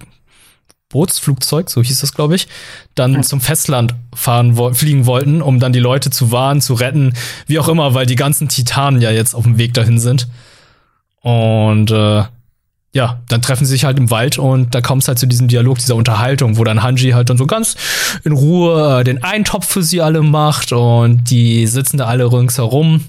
Bootsflugzeug, 0.89 1.70
so 1.70 1.84
hieß 1.84 2.01
das, 2.01 2.13
glaube 2.13 2.36
ich, 2.36 2.48
dann 2.96 3.13
ja. 3.13 3.22
zum 3.22 3.42
Festland 3.42 3.94
fahren 4.16 4.56
fliegen 4.74 5.06
wollten, 5.06 5.44
um 5.44 5.60
dann 5.60 5.72
die 5.72 5.80
Leute 5.80 6.10
zu 6.10 6.32
warnen, 6.32 6.62
zu 6.62 6.74
retten, 6.74 7.13
wie 7.46 7.60
auch 7.60 7.68
immer, 7.68 7.94
weil 7.94 8.08
die 8.08 8.16
ganzen 8.16 8.48
Titanen 8.48 9.00
ja 9.00 9.12
jetzt 9.12 9.36
auf 9.36 9.44
dem 9.44 9.60
Weg 9.60 9.75
dahin 9.75 10.00
sind. 10.00 10.28
Und 11.22 11.92
äh, 11.92 12.24
ja, 12.91 13.22
dann 13.27 13.41
treffen 13.41 13.65
sie 13.65 13.72
sich 13.72 13.86
halt 13.86 14.00
im 14.00 14.10
Wald 14.10 14.38
und 14.38 14.74
da 14.74 14.81
kommt 14.81 15.03
es 15.03 15.08
halt 15.08 15.19
zu 15.19 15.27
diesem 15.27 15.48
Dialog, 15.48 15.77
dieser 15.77 15.96
Unterhaltung, 15.96 16.58
wo 16.58 16.63
dann 16.63 16.81
Hanji 16.81 17.12
halt 17.12 17.29
dann 17.29 17.38
so 17.38 17.46
ganz 17.46 17.75
in 18.24 18.31
Ruhe 18.31 19.01
äh, 19.01 19.03
den 19.03 19.24
Eintopf 19.24 19.67
für 19.67 19.84
sie 19.84 20.01
alle 20.01 20.22
macht 20.24 20.72
und 20.72 21.29
die 21.29 21.67
sitzen 21.67 21.98
da 21.98 22.05
alle 22.05 22.31
ringsherum, 22.31 23.05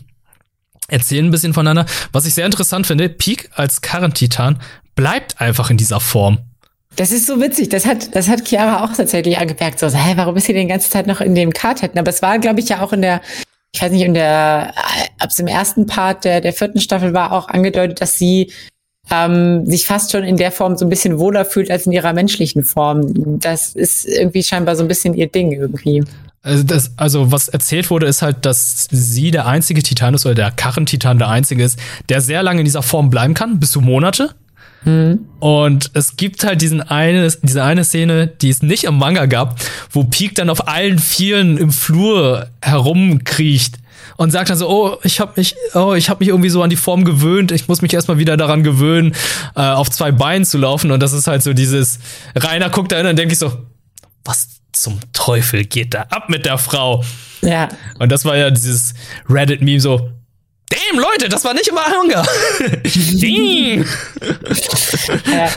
erzählen 0.89 1.27
ein 1.27 1.31
bisschen 1.31 1.55
voneinander. 1.55 1.91
Was 2.13 2.27
ich 2.27 2.35
sehr 2.35 2.47
interessant 2.47 2.87
finde, 2.87 3.09
Peak 3.09 3.51
als 3.55 3.81
Karrentitan 3.81 4.61
bleibt 4.95 5.41
einfach 5.41 5.71
in 5.71 5.79
dieser 5.79 6.01
Form. 6.01 6.39
Das 6.97 7.13
ist 7.13 7.27
so 7.27 7.41
witzig. 7.41 7.69
Das 7.71 7.87
hat, 7.87 8.15
das 8.15 8.29
hat 8.29 8.47
Chiara 8.47 8.85
auch 8.85 8.95
tatsächlich 8.95 9.39
angemerkt. 9.39 9.79
So, 9.79 9.89
hä, 9.89 10.13
warum 10.17 10.37
ist 10.37 10.47
sie 10.47 10.53
die 10.53 10.67
ganze 10.67 10.91
Zeit 10.91 11.07
noch 11.07 11.21
in 11.21 11.35
dem 11.35 11.53
Kartetten? 11.53 11.99
Aber 11.99 12.11
es 12.11 12.21
war, 12.21 12.39
glaube 12.39 12.61
ich, 12.61 12.69
ja 12.69 12.83
auch 12.83 12.93
in 12.93 13.01
der, 13.01 13.23
ich 13.73 13.81
weiß 13.81 13.93
nicht, 13.93 14.03
in 14.03 14.13
der, 14.15 14.75
ab 15.19 15.31
im 15.39 15.47
ersten 15.47 15.87
Part 15.87 16.25
der, 16.25 16.41
der 16.41 16.53
vierten 16.53 16.81
Staffel 16.81 17.15
war 17.15 17.33
auch 17.33 17.49
angedeutet, 17.49 18.01
dass 18.01 18.19
sie 18.19 18.53
ähm, 19.11 19.67
sich 19.67 19.87
fast 19.87 20.13
schon 20.13 20.25
in 20.25 20.37
der 20.37 20.53
Form 20.53 20.77
so 20.77 20.87
ein 20.87 20.89
bisschen 20.89 21.19
wohler 21.19 21.45
fühlt 21.45 21.71
als 21.71 21.87
in 21.87 21.93
ihrer 21.93 22.13
menschlichen 22.13 22.63
Form. 22.63 23.41
Das 23.41 23.75
ist 23.75 24.07
irgendwie 24.07 24.43
scheinbar 24.43 24.77
so 24.77 24.83
ein 24.83 24.89
bisschen 24.89 25.15
ihr 25.15 25.27
Ding 25.27 25.53
irgendwie. 25.53 26.05
Also, 26.43 26.63
das, 26.63 26.93
also 26.97 27.31
was 27.33 27.49
erzählt 27.49 27.91
wurde, 27.91 28.07
ist 28.07 28.23
halt, 28.23 28.47
dass 28.47 28.89
sie 28.91 29.31
der 29.31 29.47
einzige 29.47 29.83
Titan 29.83 30.15
ist 30.15 30.25
oder 30.25 30.35
der 30.35 30.51
Karrentitan 30.51 31.19
der 31.19 31.29
einzige 31.29 31.63
ist, 31.63 31.79
der 32.09 32.21
sehr 32.23 32.43
lange 32.43 32.61
in 32.61 32.65
dieser 32.65 32.83
Form 32.83 33.11
bleiben 33.11 33.35
kann, 33.35 33.61
bis 33.61 33.73
zu 33.73 33.81
Monate. 33.81 34.31
Mhm. 34.85 35.27
Und 35.41 35.91
es 35.93 36.17
gibt 36.17 36.45
halt 36.45 36.63
diesen 36.63 36.81
eine, 36.81 37.31
diese 37.43 37.63
eine 37.63 37.85
Szene, 37.85 38.27
die 38.27 38.49
es 38.49 38.63
nicht 38.63 38.85
im 38.85 38.97
Manga 38.97 39.27
gab, 39.27 39.61
wo 39.91 40.05
Peak 40.05 40.35
dann 40.35 40.49
auf 40.49 40.69
allen 40.69 40.99
Vieren 40.99 41.59
im 41.59 41.73
Flur 41.73 42.47
herumkriecht 42.63 43.77
und 44.21 44.31
sagt 44.31 44.51
dann 44.51 44.59
so, 44.59 44.69
oh, 44.69 44.99
ich 45.03 45.19
habe 45.19 45.33
mich, 45.37 45.57
oh, 45.73 45.95
ich 45.95 46.11
habe 46.11 46.21
mich 46.21 46.29
irgendwie 46.29 46.51
so 46.51 46.63
an 46.63 46.69
die 46.69 46.77
Form 46.77 47.07
gewöhnt, 47.07 47.53
ich 47.53 47.69
muss 47.69 47.81
mich 47.81 47.95
erstmal 47.95 48.19
wieder 48.19 48.37
daran 48.37 48.63
gewöhnen, 48.63 49.15
äh, 49.57 49.63
auf 49.63 49.91
zwei 49.91 50.13
Beinen 50.13 50.45
zu 50.45 50.59
laufen. 50.59 50.91
Und 50.91 51.01
das 51.01 51.15
ist 51.15 51.27
halt 51.27 51.43
so 51.43 51.55
dieses, 51.55 52.01
Rainer 52.37 52.69
guckt 52.69 52.93
da 52.93 52.99
hin 52.99 53.07
und 53.07 53.17
denke 53.17 53.33
ich 53.33 53.39
so, 53.39 53.51
was 54.23 54.61
zum 54.73 55.01
Teufel 55.15 55.65
geht 55.65 55.95
da 55.95 56.03
ab 56.11 56.29
mit 56.29 56.45
der 56.45 56.59
Frau? 56.59 57.03
Ja. 57.41 57.71
Und 57.99 58.13
das 58.13 58.27
war 58.27 58.37
ja 58.37 58.51
dieses 58.51 58.93
Reddit-Meme 59.27 59.81
so, 59.81 60.11
Damn, 60.69 61.01
Leute, 61.01 61.31
das 61.31 61.43
war 61.47 61.55
nicht 61.55 61.69
immer 61.69 61.87
Hunger. 61.87 62.23
ja. 65.33 65.51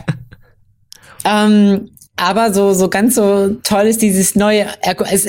ähm, 1.26 1.90
aber 2.16 2.54
so, 2.54 2.74
so 2.74 2.90
ganz 2.90 3.16
so 3.16 3.56
toll 3.64 3.88
ist 3.88 4.02
dieses 4.02 4.36
neue. 4.36 4.68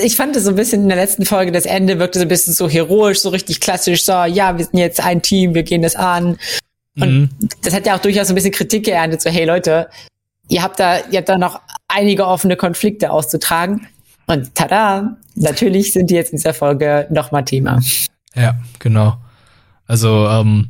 Ich 0.03 0.15
fand 0.15 0.35
es 0.35 0.43
so 0.43 0.51
ein 0.51 0.55
bisschen 0.55 0.83
in 0.83 0.89
der 0.89 0.97
letzten 0.97 1.25
Folge, 1.25 1.51
das 1.51 1.65
Ende 1.65 1.99
wirkte 1.99 2.19
so 2.19 2.25
ein 2.25 2.29
bisschen 2.29 2.53
so 2.53 2.69
heroisch, 2.69 3.19
so 3.19 3.29
richtig 3.29 3.59
klassisch, 3.59 4.03
so, 4.03 4.11
ja, 4.11 4.57
wir 4.57 4.65
sind 4.65 4.77
jetzt 4.77 5.03
ein 5.03 5.21
Team, 5.21 5.55
wir 5.55 5.63
gehen 5.63 5.81
das 5.81 5.95
an. 5.95 6.37
Und 6.97 7.11
mhm. 7.11 7.29
das 7.61 7.73
hat 7.73 7.85
ja 7.85 7.95
auch 7.95 8.01
durchaus 8.01 8.29
ein 8.29 8.35
bisschen 8.35 8.51
Kritik 8.51 8.85
geerntet, 8.85 9.21
so, 9.21 9.29
hey 9.29 9.45
Leute, 9.45 9.89
ihr 10.47 10.61
habt 10.61 10.79
da, 10.79 10.99
ihr 11.09 11.17
habt 11.17 11.29
da 11.29 11.37
noch 11.37 11.59
einige 11.87 12.27
offene 12.27 12.55
Konflikte 12.55 13.11
auszutragen. 13.11 13.87
Und 14.27 14.53
tada, 14.55 15.17
natürlich 15.35 15.93
sind 15.93 16.09
die 16.09 16.15
jetzt 16.15 16.31
in 16.31 16.37
dieser 16.37 16.53
Folge 16.53 17.07
nochmal 17.09 17.45
Thema. 17.45 17.81
Ja, 18.35 18.55
genau. 18.79 19.17
Also, 19.87 20.27
ähm, 20.27 20.69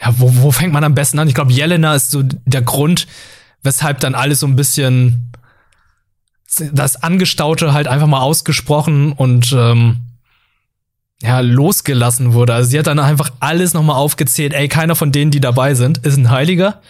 ja, 0.00 0.14
wo, 0.18 0.30
wo 0.42 0.50
fängt 0.50 0.72
man 0.72 0.84
am 0.84 0.94
besten 0.94 1.18
an? 1.18 1.28
Ich 1.28 1.34
glaube, 1.34 1.52
Jelena 1.52 1.94
ist 1.94 2.10
so 2.10 2.22
der 2.22 2.62
Grund, 2.62 3.06
weshalb 3.62 4.00
dann 4.00 4.14
alles 4.14 4.40
so 4.40 4.46
ein 4.46 4.56
bisschen 4.56 5.32
das 6.72 7.02
Angestaute 7.02 7.72
halt 7.72 7.88
einfach 7.88 8.06
mal 8.06 8.20
ausgesprochen 8.20 9.12
und 9.12 9.52
ähm, 9.52 9.98
ja, 11.20 11.40
losgelassen 11.40 12.32
wurde. 12.32 12.54
Also 12.54 12.70
sie 12.70 12.78
hat 12.78 12.86
dann 12.86 12.98
einfach 12.98 13.30
alles 13.40 13.74
nochmal 13.74 13.96
aufgezählt. 13.96 14.54
Ey, 14.54 14.68
keiner 14.68 14.96
von 14.96 15.12
denen, 15.12 15.30
die 15.30 15.40
dabei 15.40 15.74
sind, 15.74 15.98
ist 15.98 16.16
ein 16.16 16.30
Heiliger. 16.30 16.80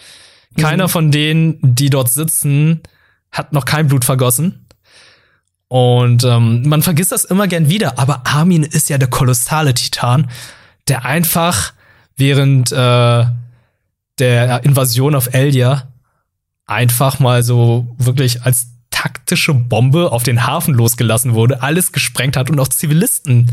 Keiner 0.57 0.85
mhm. 0.85 0.89
von 0.89 1.11
denen, 1.11 1.57
die 1.61 1.89
dort 1.89 2.09
sitzen, 2.09 2.81
hat 3.31 3.53
noch 3.53 3.65
kein 3.65 3.87
Blut 3.87 4.05
vergossen. 4.05 4.65
Und 5.67 6.23
ähm, 6.23 6.67
man 6.67 6.81
vergisst 6.81 7.11
das 7.11 7.25
immer 7.25 7.47
gern 7.47 7.69
wieder, 7.69 7.99
aber 7.99 8.25
Armin 8.25 8.63
ist 8.63 8.89
ja 8.89 8.97
der 8.97 9.09
kolossale 9.09 9.73
Titan 9.73 10.27
der 10.89 11.05
einfach 11.05 11.73
während 12.17 12.71
äh, 12.71 13.25
der 14.17 14.63
Invasion 14.63 15.15
auf 15.15 15.33
Elia 15.33 15.87
einfach 16.69 17.19
mal 17.19 17.43
so 17.43 17.87
wirklich 17.97 18.43
als 18.43 18.67
taktische 18.91 19.53
Bombe 19.53 20.11
auf 20.11 20.23
den 20.23 20.45
Hafen 20.45 20.73
losgelassen 20.73 21.33
wurde, 21.33 21.61
alles 21.61 21.91
gesprengt 21.91 22.37
hat 22.37 22.49
und 22.49 22.59
auch 22.59 22.67
Zivilisten 22.67 23.51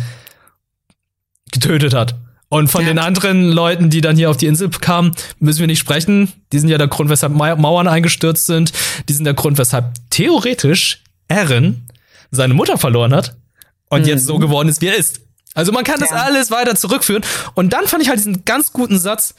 getötet 1.52 1.94
hat. 1.94 2.16
Und 2.48 2.68
von 2.68 2.82
ja. 2.82 2.88
den 2.88 2.98
anderen 2.98 3.50
Leuten, 3.50 3.90
die 3.90 4.00
dann 4.00 4.16
hier 4.16 4.30
auf 4.30 4.36
die 4.36 4.46
Insel 4.46 4.70
kamen, 4.70 5.12
müssen 5.40 5.60
wir 5.60 5.66
nicht 5.66 5.80
sprechen. 5.80 6.32
Die 6.52 6.58
sind 6.58 6.68
ja 6.68 6.78
der 6.78 6.86
Grund, 6.86 7.10
weshalb 7.10 7.32
Mauern 7.32 7.88
eingestürzt 7.88 8.46
sind. 8.46 8.72
Die 9.08 9.12
sind 9.12 9.24
der 9.24 9.34
Grund, 9.34 9.58
weshalb 9.58 9.94
theoretisch 10.10 11.02
Eren 11.28 11.88
seine 12.30 12.54
Mutter 12.54 12.78
verloren 12.78 13.14
hat 13.14 13.36
und 13.88 14.02
mhm. 14.02 14.08
jetzt 14.08 14.26
so 14.26 14.38
geworden 14.38 14.68
ist, 14.68 14.80
wie 14.80 14.88
er 14.88 14.96
ist. 14.96 15.20
Also 15.54 15.72
man 15.72 15.84
kann 15.84 15.98
das 15.98 16.12
alles 16.12 16.50
weiter 16.50 16.76
zurückführen. 16.76 17.24
Und 17.54 17.72
dann 17.72 17.86
fand 17.86 18.02
ich 18.02 18.08
halt 18.08 18.18
diesen 18.18 18.44
ganz 18.44 18.72
guten 18.72 18.98
Satz 18.98 19.34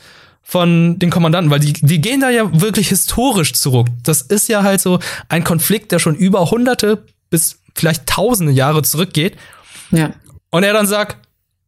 von 0.50 0.98
den 0.98 1.10
Kommandanten, 1.10 1.51
weil 1.51 1.60
die, 1.60 1.74
die 1.74 2.00
gehen 2.00 2.22
da 2.22 2.30
ja 2.30 2.62
wirklich 2.62 2.88
historisch 2.88 3.51
zurück. 3.51 3.88
Das 4.04 4.22
ist 4.22 4.48
ja 4.48 4.63
halt 4.63 4.80
so 4.80 5.00
ein 5.27 5.44
Konflikt, 5.44 5.92
der 5.92 6.00
schon 6.00 6.16
über 6.16 6.50
hunderte 6.50 7.04
bis 7.30 7.60
vielleicht 7.75 8.08
tausende 8.08 8.54
Jahre 8.54 8.82
zurückgeht. 8.82 9.36
Ja. 9.92 10.12
Und 10.50 10.63
er 10.63 10.72
dann 10.72 10.88
sagt, 10.88 11.18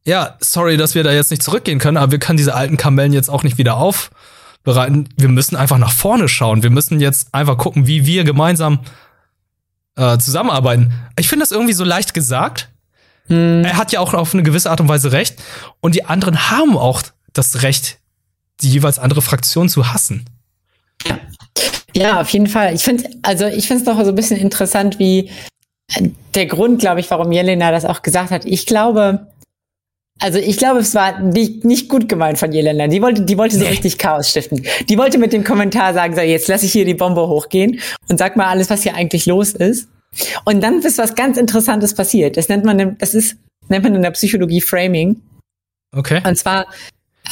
ja, 0.06 0.38
sorry, 0.40 0.78
dass 0.78 0.96
wir 0.96 1.04
da 1.04 1.12
jetzt 1.12 1.30
nicht 1.30 1.44
zurückgehen 1.44 1.78
können, 1.78 1.98
aber 1.98 2.14
wir 2.14 2.20
können 2.20 2.38
diese 2.38 2.56
alten 2.56 2.78
Kamellen 2.78 3.12
jetzt 3.12 3.30
auch 3.30 3.44
nicht 3.44 3.58
wieder 3.58 3.76
aufbereiten. 3.76 5.10
Wir 5.18 5.28
müssen 5.28 5.58
einfach 5.58 5.78
nach 5.78 5.92
vorne 5.92 6.30
schauen. 6.30 6.64
Wir 6.64 6.70
müssen 6.70 7.02
jetzt 7.02 7.34
einfach 7.34 7.58
gucken, 7.58 7.86
wie 7.86 8.06
wir 8.06 8.24
gemeinsam 8.24 8.80
äh, 9.98 10.18
zusammenarbeiten. 10.20 10.94
Ich 11.20 11.28
finde 11.28 11.44
das 11.44 11.52
irgendwie 11.52 11.74
so 11.74 11.84
leicht 11.84 12.14
gesagt, 12.14 12.70
hm. 13.28 13.64
Er 13.64 13.78
hat 13.78 13.92
ja 13.92 14.00
auch 14.00 14.14
auf 14.14 14.34
eine 14.34 14.44
gewisse 14.44 14.72
Art 14.72 14.82
und 14.82 14.88
Weise 14.88 15.12
recht. 15.12 15.36
Und 15.82 15.96
die 15.96 16.06
anderen 16.06 16.50
haben 16.50 16.78
auch 16.78 17.04
das 17.34 17.62
Recht, 17.62 17.99
die 18.62 18.70
jeweils 18.70 19.00
andere 19.00 19.22
Fraktion 19.22 19.70
zu 19.70 19.94
hassen. 19.94 20.26
Ja, 21.06 21.20
ja 21.96 22.22
auf 22.22 22.30
jeden 22.30 22.48
Fall. 22.48 22.74
Ich 22.74 22.84
finde, 22.84 23.10
also 23.22 23.46
ich 23.46 23.68
finde 23.68 23.84
es 23.84 23.86
doch 23.86 24.04
so 24.04 24.10
ein 24.10 24.16
bisschen 24.16 24.38
interessant, 24.38 25.00
wie 25.00 25.30
der 26.36 26.46
Grund, 26.46 26.80
glaube 26.80 27.00
ich, 27.00 27.10
warum 27.10 27.32
Jelena 27.32 27.72
das 27.72 27.86
auch 27.86 28.02
gesagt 28.02 28.32
hat. 28.32 28.46
Ich 28.46 28.66
glaube, 28.66 29.28
also 30.20 30.38
ich 30.38 30.58
glaube, 30.58 30.80
es 30.80 30.94
war 30.94 31.20
nicht, 31.20 31.64
nicht 31.64 31.90
gut 31.90 32.10
gemeint 32.10 32.38
von 32.38 32.52
Jelena. 32.52 32.88
Die 32.88 33.02
wollte, 33.02 33.24
die 33.24 33.38
wollte 33.38 33.56
so 33.56 33.64
nee. 33.64 33.70
richtig 33.70 33.98
Chaos 33.98 34.30
stiften. 34.30 34.66
Die 34.88 34.98
wollte 34.98 35.18
mit 35.18 35.34
dem 35.34 35.44
Kommentar 35.44 35.94
sagen, 35.94 36.14
so 36.14 36.22
jetzt 36.22 36.48
lasse 36.48 36.66
ich 36.66 36.74
hier 36.74 36.86
die 36.86 36.94
Bombe 36.94 37.28
hochgehen 37.28 37.80
und 38.10 38.18
sag 38.18 38.36
mal 38.36 38.48
alles, 38.48 38.70
was 38.70 38.84
hier 38.84 38.96
eigentlich 38.96 39.26
los 39.26 39.54
ist. 39.54 39.88
Und 40.44 40.62
dann 40.62 40.82
ist 40.82 40.98
was 40.98 41.16
ganz 41.16 41.38
Interessantes 41.38 41.94
passiert. 41.94 42.36
Das 42.36 42.50
nennt 42.50 42.66
man, 42.66 42.98
das 42.98 43.14
ist, 43.14 43.38
nennt 43.70 43.84
man 43.84 43.96
in 43.96 44.02
der 44.02 44.12
Psychologie 44.12 44.62
Framing. 44.62 45.22
Okay. 45.96 46.22
Und 46.26 46.36
zwar, 46.36 46.66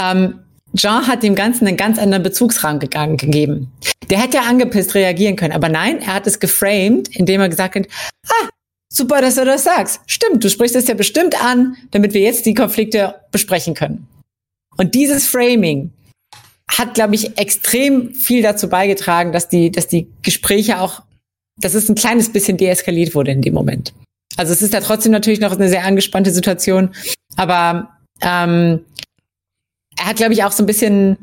ähm, 0.01 0.39
Jean 0.77 1.07
hat 1.07 1.23
dem 1.23 1.35
Ganzen 1.35 1.67
einen 1.67 1.77
ganz 1.77 1.99
anderen 1.99 2.23
Bezugsrahmen 2.23 2.79
gegeben. 2.79 3.71
Der 4.09 4.21
hätte 4.21 4.37
ja 4.37 4.43
angepisst 4.43 4.95
reagieren 4.95 5.35
können, 5.35 5.53
aber 5.53 5.69
nein, 5.69 6.01
er 6.01 6.15
hat 6.15 6.27
es 6.27 6.39
geframed, 6.39 7.15
indem 7.15 7.41
er 7.41 7.49
gesagt 7.49 7.75
hat, 7.75 7.87
ah, 8.29 8.49
super, 8.91 9.21
dass 9.21 9.35
du 9.35 9.45
das 9.45 9.63
sagst. 9.63 10.01
Stimmt, 10.07 10.43
du 10.43 10.49
sprichst 10.49 10.75
es 10.75 10.87
ja 10.87 10.93
bestimmt 10.93 11.41
an, 11.43 11.75
damit 11.91 12.13
wir 12.13 12.21
jetzt 12.21 12.45
die 12.45 12.53
Konflikte 12.53 13.15
besprechen 13.31 13.73
können. 13.73 14.07
Und 14.77 14.95
dieses 14.95 15.27
Framing 15.27 15.91
hat, 16.69 16.93
glaube 16.93 17.15
ich, 17.15 17.37
extrem 17.37 18.13
viel 18.13 18.41
dazu 18.41 18.69
beigetragen, 18.69 19.31
dass 19.31 19.49
die, 19.49 19.71
dass 19.71 19.87
die 19.87 20.07
Gespräche 20.21 20.79
auch 20.79 21.01
dass 21.59 21.73
es 21.73 21.89
ein 21.89 21.95
kleines 21.95 22.31
bisschen 22.31 22.57
deeskaliert 22.57 23.15
wurde 23.15 23.31
in 23.31 23.41
dem 23.41 23.53
Moment. 23.53 23.93
Also 24.35 24.53
es 24.53 24.61
ist 24.61 24.73
ja 24.73 24.81
trotzdem 24.81 25.11
natürlich 25.11 25.39
noch 25.39 25.53
eine 25.53 25.69
sehr 25.69 25.85
angespannte 25.85 26.31
Situation, 26.31 26.93
aber 27.35 27.89
ähm, 28.21 28.81
er 29.97 30.05
hat, 30.05 30.17
glaube 30.17 30.33
ich, 30.33 30.43
auch 30.43 30.51
so 30.51 30.63
ein 30.63 30.67
bisschen, 30.67 31.17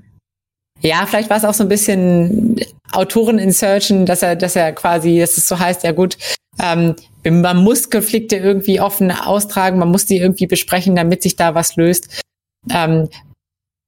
ja, 0.81 1.07
vielleicht 1.07 1.31
war 1.31 1.37
es 1.37 1.45
auch 1.45 1.55
so 1.55 1.65
ein 1.65 1.69
bisschen 1.69 2.61
Autoren-Insertion, 2.93 4.07
dass 4.07 4.23
er, 4.23 4.37
dass 4.37 4.57
er 4.57 4.73
quasi, 4.73 5.19
dass 5.19 5.37
es 5.37 5.49
so 5.49 5.59
heißt, 5.59 5.85
ja 5.85 5.93
gut, 5.93 6.17
ähm, 6.61 6.95
man 7.25 7.57
muss 7.57 7.91
Konflikte 7.91 8.37
irgendwie 8.37 8.81
offen 8.81 9.11
austragen, 9.11 9.79
man 9.79 9.91
muss 9.91 10.07
die 10.07 10.19
irgendwie 10.19 10.47
besprechen, 10.47 10.95
damit 10.95 11.23
sich 11.23 11.37
da 11.37 11.55
was 11.55 11.77
löst. 11.77 12.23
Ähm, 12.71 13.09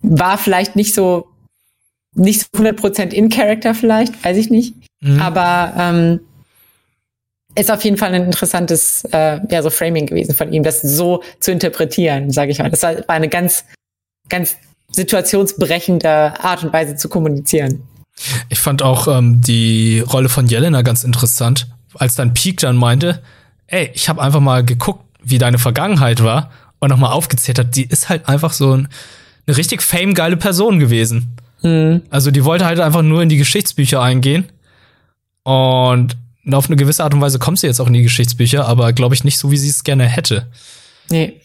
war 0.01 0.39
vielleicht 0.39 0.77
nicht 0.77 0.95
so, 0.95 1.29
nicht 2.15 2.41
so 2.41 2.63
100% 2.63 3.13
in 3.13 3.29
Character 3.29 3.75
vielleicht, 3.75 4.25
weiß 4.25 4.37
ich 4.37 4.51
nicht. 4.51 4.75
Mhm. 5.01 5.21
Aber 5.21 5.75
ähm, 5.77 6.21
ist 7.55 7.71
auf 7.71 7.83
jeden 7.85 7.97
Fall 7.97 8.15
ein 8.15 8.25
interessantes 8.25 9.05
äh, 9.13 9.41
ja, 9.51 9.63
so 9.63 9.71
Framing 9.71 10.07
gewesen 10.07 10.35
von 10.35 10.53
ihm, 10.53 10.63
das 10.63 10.83
so 10.83 11.23
zu 11.41 11.53
interpretieren, 11.53 12.31
sage 12.31 12.51
ich 12.51 12.59
mal. 12.59 12.71
Das 12.71 12.83
war 12.83 13.09
eine 13.09 13.29
ganz, 13.29 13.65
ganz 14.29 14.57
situationsbrechende 14.97 16.43
Art 16.43 16.65
und 16.65 16.73
Weise 16.73 16.97
zu 16.97 17.09
kommunizieren. 17.09 17.83
Ich 18.49 18.59
fand 18.59 18.83
auch 18.83 19.09
ähm, 19.09 19.43
die 19.43 20.01
Rolle 20.01 20.29
von 20.29 20.47
Jelena 20.47 20.83
ganz 20.83 21.05
interessant, 21.05 21.69
als 21.95 22.15
dann 22.15 22.35
Peak 22.35 22.61
dann 22.61 22.77
meinte, 22.77 23.23
ey, 23.67 23.91
ich 23.95 24.09
habe 24.09 24.23
einfach 24.23 24.41
mal 24.41 24.65
geguckt, 24.65 25.05
wie 25.23 25.39
deine 25.39 25.59
Vergangenheit 25.59 26.23
war 26.23 26.51
und 26.79 26.89
nochmal 26.89 27.13
aufgezählt 27.13 27.59
hat, 27.59 27.77
die 27.77 27.85
ist 27.85 28.09
halt 28.09 28.29
einfach 28.29 28.53
so 28.53 28.75
ein, 28.75 28.89
eine 29.47 29.57
richtig 29.57 29.83
famegeile 29.83 30.37
Person 30.37 30.79
gewesen. 30.79 31.37
Mhm. 31.63 32.03
Also 32.11 32.31
die 32.31 32.45
wollte 32.45 32.65
halt 32.65 32.81
einfach 32.81 33.03
nur 33.03 33.23
in 33.23 33.29
die 33.29 33.37
Geschichtsbücher 33.37 34.01
eingehen 34.01 34.47
und 35.43 36.17
auf 36.51 36.67
eine 36.67 36.77
gewisse 36.77 37.05
Art 37.05 37.13
und 37.13 37.21
Weise 37.21 37.39
kommt 37.39 37.59
sie 37.59 37.67
jetzt 37.67 37.81
auch 37.81 37.89
in 37.89 37.93
die 37.93 38.03
Geschichtsbücher, 38.03 38.67
aber 38.67 38.93
glaube 38.93 39.15
ich 39.15 39.25
nicht 39.25 39.39
so, 39.39 39.51
wie 39.51 39.57
sie 39.57 39.69
es 39.69 39.85
gerne 39.85 40.05
hätte. 40.05 40.47
Nee. 41.11 41.41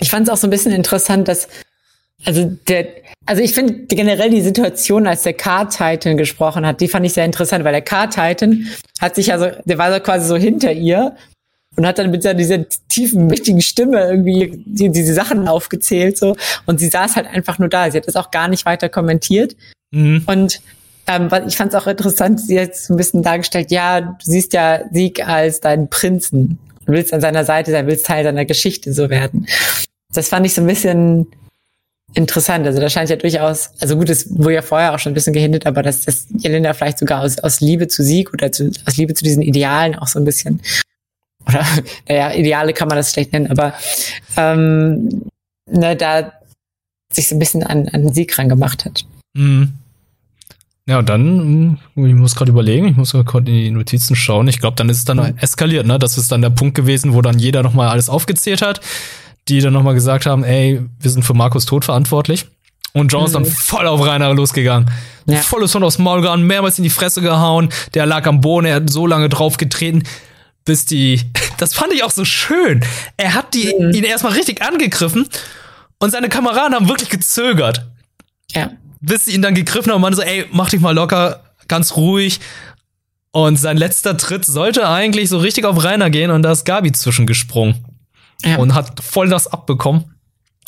Ich 0.00 0.10
fand 0.10 0.26
es 0.26 0.32
auch 0.32 0.36
so 0.36 0.48
ein 0.48 0.50
bisschen 0.50 0.72
interessant, 0.72 1.28
dass 1.28 1.48
Also 2.24 2.56
der, 2.68 2.88
also 3.26 3.42
ich 3.42 3.52
finde 3.52 3.86
generell 3.86 4.30
die 4.30 4.40
Situation, 4.40 5.06
als 5.06 5.22
der 5.22 5.34
Car-Titan 5.34 6.16
gesprochen 6.16 6.66
hat, 6.66 6.80
die 6.80 6.88
fand 6.88 7.06
ich 7.06 7.12
sehr 7.12 7.24
interessant, 7.24 7.64
weil 7.64 7.72
der 7.72 7.82
Car-Titan 7.82 8.66
hat 9.00 9.14
sich 9.14 9.32
also, 9.32 9.48
der 9.64 9.78
war 9.78 9.92
so 9.92 10.00
quasi 10.00 10.26
so 10.26 10.36
hinter 10.36 10.72
ihr 10.72 11.16
und 11.76 11.86
hat 11.86 11.98
dann 11.98 12.10
mit 12.10 12.24
dieser 12.24 12.66
tiefen, 12.88 13.26
mächtigen 13.26 13.60
Stimme 13.60 14.00
irgendwie 14.00 14.62
die, 14.66 14.90
diese 14.90 15.14
Sachen 15.14 15.48
aufgezählt 15.48 16.18
so 16.18 16.36
und 16.66 16.78
sie 16.78 16.88
saß 16.88 17.16
halt 17.16 17.26
einfach 17.26 17.58
nur 17.58 17.68
da. 17.68 17.90
Sie 17.90 17.96
hat 17.96 18.06
das 18.06 18.16
auch 18.16 18.30
gar 18.30 18.48
nicht 18.48 18.66
weiter 18.66 18.88
kommentiert 18.88 19.56
mhm. 19.90 20.22
und 20.26 20.60
ähm, 21.08 21.28
ich 21.48 21.56
fand 21.56 21.74
es 21.74 21.80
auch 21.80 21.86
interessant, 21.86 22.40
sie 22.40 22.60
hat 22.60 22.76
so 22.76 22.94
ein 22.94 22.96
bisschen 22.96 23.22
dargestellt, 23.22 23.70
ja, 23.70 24.00
du 24.00 24.14
siehst 24.20 24.52
ja 24.52 24.82
Sieg 24.92 25.26
als 25.26 25.60
deinen 25.60 25.88
Prinzen. 25.88 26.58
Du 26.86 26.92
willst 26.92 27.12
an 27.12 27.20
seiner 27.20 27.44
Seite 27.44 27.70
sein, 27.70 27.86
willst 27.86 28.06
Teil 28.06 28.24
seiner 28.24 28.44
Geschichte 28.44 28.92
so 28.92 29.10
werden. 29.10 29.46
Das 30.12 30.28
fand 30.28 30.46
ich 30.46 30.54
so 30.54 30.60
ein 30.60 30.66
bisschen 30.66 31.26
interessant. 32.14 32.66
Also 32.66 32.80
da 32.80 32.88
scheint 32.88 33.10
ja 33.10 33.16
durchaus, 33.16 33.70
also 33.80 33.96
gut, 33.96 34.10
es 34.10 34.26
wurde 34.38 34.54
ja 34.54 34.62
vorher 34.62 34.94
auch 34.94 34.98
schon 34.98 35.12
ein 35.12 35.14
bisschen 35.14 35.32
gehindert, 35.32 35.66
aber 35.66 35.82
dass 35.82 36.04
das 36.04 36.26
Jelena 36.38 36.74
vielleicht 36.74 36.98
sogar 36.98 37.22
aus, 37.22 37.38
aus 37.38 37.60
Liebe 37.60 37.88
zu 37.88 38.02
Sieg 38.02 38.32
oder 38.32 38.52
zu, 38.52 38.70
aus 38.86 38.96
Liebe 38.96 39.14
zu 39.14 39.24
diesen 39.24 39.42
Idealen 39.42 39.94
auch 39.94 40.08
so 40.08 40.18
ein 40.18 40.24
bisschen, 40.24 40.60
oder 41.46 41.64
naja, 42.08 42.32
Ideale 42.34 42.72
kann 42.72 42.88
man 42.88 42.96
das 42.96 43.12
schlecht 43.12 43.32
nennen, 43.32 43.48
aber 43.48 43.74
ähm, 44.36 45.22
ne, 45.70 45.96
da 45.96 46.32
sich 47.12 47.28
so 47.28 47.34
ein 47.34 47.38
bisschen 47.38 47.62
an, 47.62 47.88
an 47.88 48.12
Sieg 48.12 48.36
ran 48.38 48.48
gemacht 48.48 48.84
hat. 48.84 49.04
Mhm. 49.34 49.74
Ja, 50.86 50.98
und 50.98 51.08
dann, 51.08 51.78
hm, 51.94 52.06
ich 52.06 52.14
muss 52.14 52.34
gerade 52.34 52.50
überlegen, 52.50 52.88
ich 52.88 52.96
muss 52.96 53.12
gerade 53.12 53.50
in 53.50 53.56
die 53.56 53.70
Notizen 53.70 54.16
schauen. 54.16 54.48
Ich 54.48 54.58
glaube, 54.58 54.74
dann 54.76 54.88
ist 54.88 54.98
es 54.98 55.04
dann 55.04 55.18
mhm. 55.18 55.38
eskaliert, 55.38 55.86
ne? 55.86 55.98
Das 55.98 56.18
ist 56.18 56.32
dann 56.32 56.42
der 56.42 56.50
Punkt 56.50 56.74
gewesen, 56.74 57.14
wo 57.14 57.22
dann 57.22 57.38
jeder 57.38 57.62
nochmal 57.62 57.88
alles 57.88 58.08
aufgezählt 58.08 58.62
hat 58.62 58.80
die 59.48 59.60
dann 59.60 59.72
nochmal 59.72 59.94
gesagt 59.94 60.26
haben, 60.26 60.44
ey, 60.44 60.80
wir 61.00 61.10
sind 61.10 61.24
für 61.24 61.34
Markus 61.34 61.66
Tod 61.66 61.84
verantwortlich. 61.84 62.46
Und 62.92 63.12
John 63.12 63.24
ist 63.24 63.34
dann 63.34 63.42
mhm. 63.42 63.50
voll 63.50 63.86
auf 63.86 64.04
Rainer 64.04 64.34
losgegangen. 64.34 64.90
Ja. 65.26 65.38
Volles 65.38 65.74
Hund 65.74 65.84
aufs 65.84 65.98
Maul 65.98 66.20
gehauen, 66.20 66.46
mehrmals 66.46 66.78
in 66.78 66.84
die 66.84 66.90
Fresse 66.90 67.22
gehauen. 67.22 67.70
Der 67.94 68.06
lag 68.06 68.26
am 68.26 68.40
Boden, 68.40 68.66
er 68.66 68.76
hat 68.76 68.90
so 68.90 69.06
lange 69.06 69.28
drauf 69.28 69.56
getreten, 69.56 70.02
bis 70.64 70.84
die, 70.84 71.20
das 71.58 71.74
fand 71.74 71.92
ich 71.92 72.04
auch 72.04 72.10
so 72.10 72.24
schön. 72.24 72.84
Er 73.16 73.34
hat 73.34 73.54
die, 73.54 73.74
mhm. 73.78 73.92
ihn 73.92 74.04
erstmal 74.04 74.32
richtig 74.32 74.62
angegriffen 74.62 75.26
und 75.98 76.10
seine 76.10 76.28
Kameraden 76.28 76.74
haben 76.74 76.88
wirklich 76.88 77.08
gezögert. 77.08 77.86
Ja. 78.50 78.70
Bis 79.00 79.24
sie 79.24 79.34
ihn 79.34 79.42
dann 79.42 79.54
gegriffen 79.54 79.90
haben 79.90 79.96
und 79.96 80.02
meinte 80.02 80.16
so, 80.16 80.22
ey, 80.22 80.46
mach 80.52 80.70
dich 80.70 80.80
mal 80.80 80.94
locker, 80.94 81.42
ganz 81.68 81.96
ruhig. 81.96 82.40
Und 83.32 83.56
sein 83.56 83.78
letzter 83.78 84.18
Tritt 84.18 84.44
sollte 84.44 84.86
eigentlich 84.86 85.30
so 85.30 85.38
richtig 85.38 85.64
auf 85.64 85.82
Rainer 85.82 86.10
gehen 86.10 86.30
und 86.30 86.42
da 86.42 86.52
ist 86.52 86.64
Gabi 86.66 86.92
zwischengesprungen 86.92 87.91
ja. 88.44 88.56
und 88.56 88.74
hat 88.74 89.02
voll 89.02 89.28
das 89.28 89.46
abbekommen. 89.46 90.14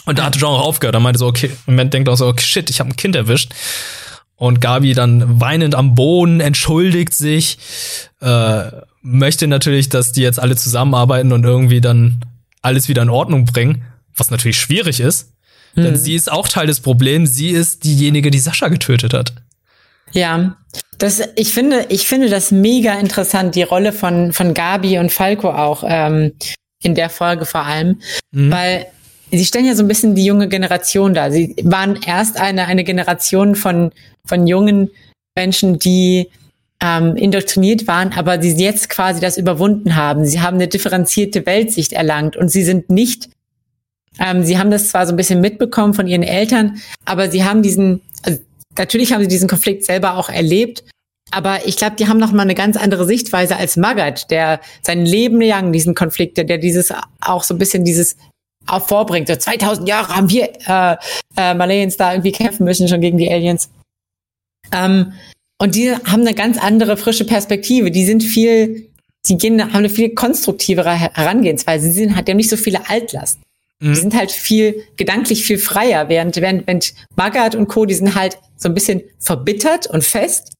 Und 0.06 0.18
da 0.18 0.24
hatte 0.24 0.38
John 0.38 0.54
auch 0.54 0.64
aufgehört. 0.64 0.94
Er 0.94 1.00
meinte 1.00 1.18
so, 1.18 1.26
okay, 1.26 1.50
im 1.66 1.74
Moment 1.74 1.94
denkt 1.94 2.08
auch 2.08 2.16
so, 2.16 2.26
okay, 2.26 2.44
shit, 2.44 2.70
ich 2.70 2.80
habe 2.80 2.90
ein 2.90 2.96
Kind 2.96 3.16
erwischt. 3.16 3.52
Und 4.36 4.60
Gabi 4.60 4.92
dann 4.92 5.40
weinend 5.40 5.74
am 5.74 5.94
Boden, 5.94 6.40
entschuldigt 6.40 7.14
sich, 7.14 7.58
äh, 8.20 8.64
möchte 9.00 9.46
natürlich, 9.46 9.88
dass 9.88 10.12
die 10.12 10.22
jetzt 10.22 10.40
alle 10.40 10.56
zusammenarbeiten 10.56 11.32
und 11.32 11.44
irgendwie 11.44 11.80
dann 11.80 12.20
alles 12.60 12.88
wieder 12.88 13.02
in 13.02 13.10
Ordnung 13.10 13.44
bringen, 13.44 13.84
was 14.16 14.30
natürlich 14.30 14.58
schwierig 14.58 15.00
ist. 15.00 15.32
Mhm. 15.74 15.82
Denn 15.82 15.96
sie 15.96 16.14
ist 16.14 16.30
auch 16.30 16.48
Teil 16.48 16.66
des 16.66 16.80
Problems. 16.80 17.34
Sie 17.34 17.50
ist 17.50 17.84
diejenige, 17.84 18.30
die 18.30 18.38
Sascha 18.38 18.68
getötet 18.68 19.14
hat. 19.14 19.34
Ja, 20.12 20.56
das, 20.98 21.22
ich 21.36 21.52
finde, 21.52 21.86
ich 21.88 22.06
finde 22.06 22.28
das 22.28 22.50
mega 22.50 22.94
interessant, 22.94 23.54
die 23.54 23.62
Rolle 23.62 23.92
von, 23.92 24.32
von 24.32 24.54
Gabi 24.54 24.98
und 24.98 25.10
Falco 25.12 25.50
auch. 25.50 25.84
Ähm, 25.86 26.32
in 26.84 26.94
der 26.94 27.10
Folge 27.10 27.46
vor 27.46 27.64
allem, 27.64 28.00
mhm. 28.32 28.50
weil 28.50 28.86
sie 29.30 29.44
stellen 29.44 29.64
ja 29.64 29.74
so 29.74 29.82
ein 29.82 29.88
bisschen 29.88 30.14
die 30.14 30.24
junge 30.24 30.48
Generation 30.48 31.14
da. 31.14 31.30
Sie 31.30 31.54
waren 31.62 31.98
erst 32.06 32.38
eine, 32.38 32.66
eine 32.66 32.84
Generation 32.84 33.54
von, 33.54 33.90
von 34.24 34.46
jungen 34.46 34.90
Menschen, 35.36 35.78
die 35.78 36.28
ähm, 36.80 37.16
indoktriniert 37.16 37.86
waren, 37.86 38.12
aber 38.12 38.36
die 38.38 38.50
jetzt 38.50 38.90
quasi 38.90 39.20
das 39.20 39.38
überwunden 39.38 39.96
haben. 39.96 40.26
Sie 40.26 40.40
haben 40.40 40.56
eine 40.56 40.68
differenzierte 40.68 41.46
Weltsicht 41.46 41.92
erlangt 41.92 42.36
und 42.36 42.48
sie 42.48 42.62
sind 42.62 42.90
nicht, 42.90 43.30
ähm, 44.18 44.44
sie 44.44 44.58
haben 44.58 44.70
das 44.70 44.88
zwar 44.88 45.06
so 45.06 45.12
ein 45.12 45.16
bisschen 45.16 45.40
mitbekommen 45.40 45.94
von 45.94 46.06
ihren 46.06 46.22
Eltern, 46.22 46.80
aber 47.04 47.30
sie 47.30 47.44
haben 47.44 47.62
diesen, 47.62 48.02
also 48.22 48.38
natürlich 48.76 49.12
haben 49.12 49.22
sie 49.22 49.28
diesen 49.28 49.48
Konflikt 49.48 49.84
selber 49.84 50.16
auch 50.16 50.28
erlebt, 50.28 50.84
aber 51.34 51.66
ich 51.66 51.76
glaube, 51.76 51.96
die 51.96 52.06
haben 52.06 52.18
noch 52.18 52.30
mal 52.30 52.42
eine 52.42 52.54
ganz 52.54 52.76
andere 52.76 53.06
Sichtweise 53.06 53.56
als 53.56 53.76
Magath, 53.76 54.30
der 54.30 54.60
sein 54.82 55.04
Leben 55.04 55.40
lang 55.40 55.72
diesen 55.72 55.94
Konflikt, 55.94 56.38
der 56.38 56.58
dieses 56.58 56.92
auch 57.20 57.42
so 57.42 57.54
ein 57.54 57.58
bisschen 57.58 57.84
dieses 57.84 58.16
auch 58.66 58.86
vorbringt. 58.86 59.26
So 59.26 59.34
2000 59.34 59.88
Jahre 59.88 60.14
haben 60.14 60.30
wir 60.30 60.52
äh, 60.66 60.96
äh, 61.36 61.54
Malayans 61.54 61.96
da 61.96 62.12
irgendwie 62.12 62.32
kämpfen 62.32 62.64
müssen 62.64 62.86
schon 62.86 63.00
gegen 63.00 63.18
die 63.18 63.30
Aliens. 63.30 63.68
Ähm, 64.72 65.12
und 65.58 65.74
die 65.74 65.92
haben 65.92 66.20
eine 66.20 66.34
ganz 66.34 66.56
andere 66.56 66.96
frische 66.96 67.24
Perspektive. 67.24 67.90
Die 67.90 68.04
sind 68.04 68.22
viel, 68.22 68.88
die 69.26 69.36
gehen, 69.36 69.60
haben 69.60 69.74
eine 69.74 69.90
viel 69.90 70.14
konstruktivere 70.14 70.92
Herangehensweise. 70.92 71.86
Sie 71.86 71.92
sind 71.92 72.14
halt, 72.14 72.28
die 72.28 72.32
haben 72.32 72.36
nicht 72.38 72.50
so 72.50 72.56
viele 72.56 72.88
Altlast. 72.88 73.40
Mhm. 73.80 73.94
Die 73.94 74.00
sind 74.00 74.14
halt 74.14 74.30
viel 74.30 74.84
gedanklich 74.96 75.44
viel 75.44 75.58
freier, 75.58 76.08
während, 76.08 76.36
während, 76.36 76.66
während 76.66 76.94
Magath 77.16 77.56
und 77.56 77.66
Co. 77.66 77.86
Die 77.86 77.94
sind 77.94 78.14
halt 78.14 78.38
so 78.56 78.68
ein 78.68 78.74
bisschen 78.74 79.02
verbittert 79.18 79.88
und 79.88 80.04
fest 80.04 80.53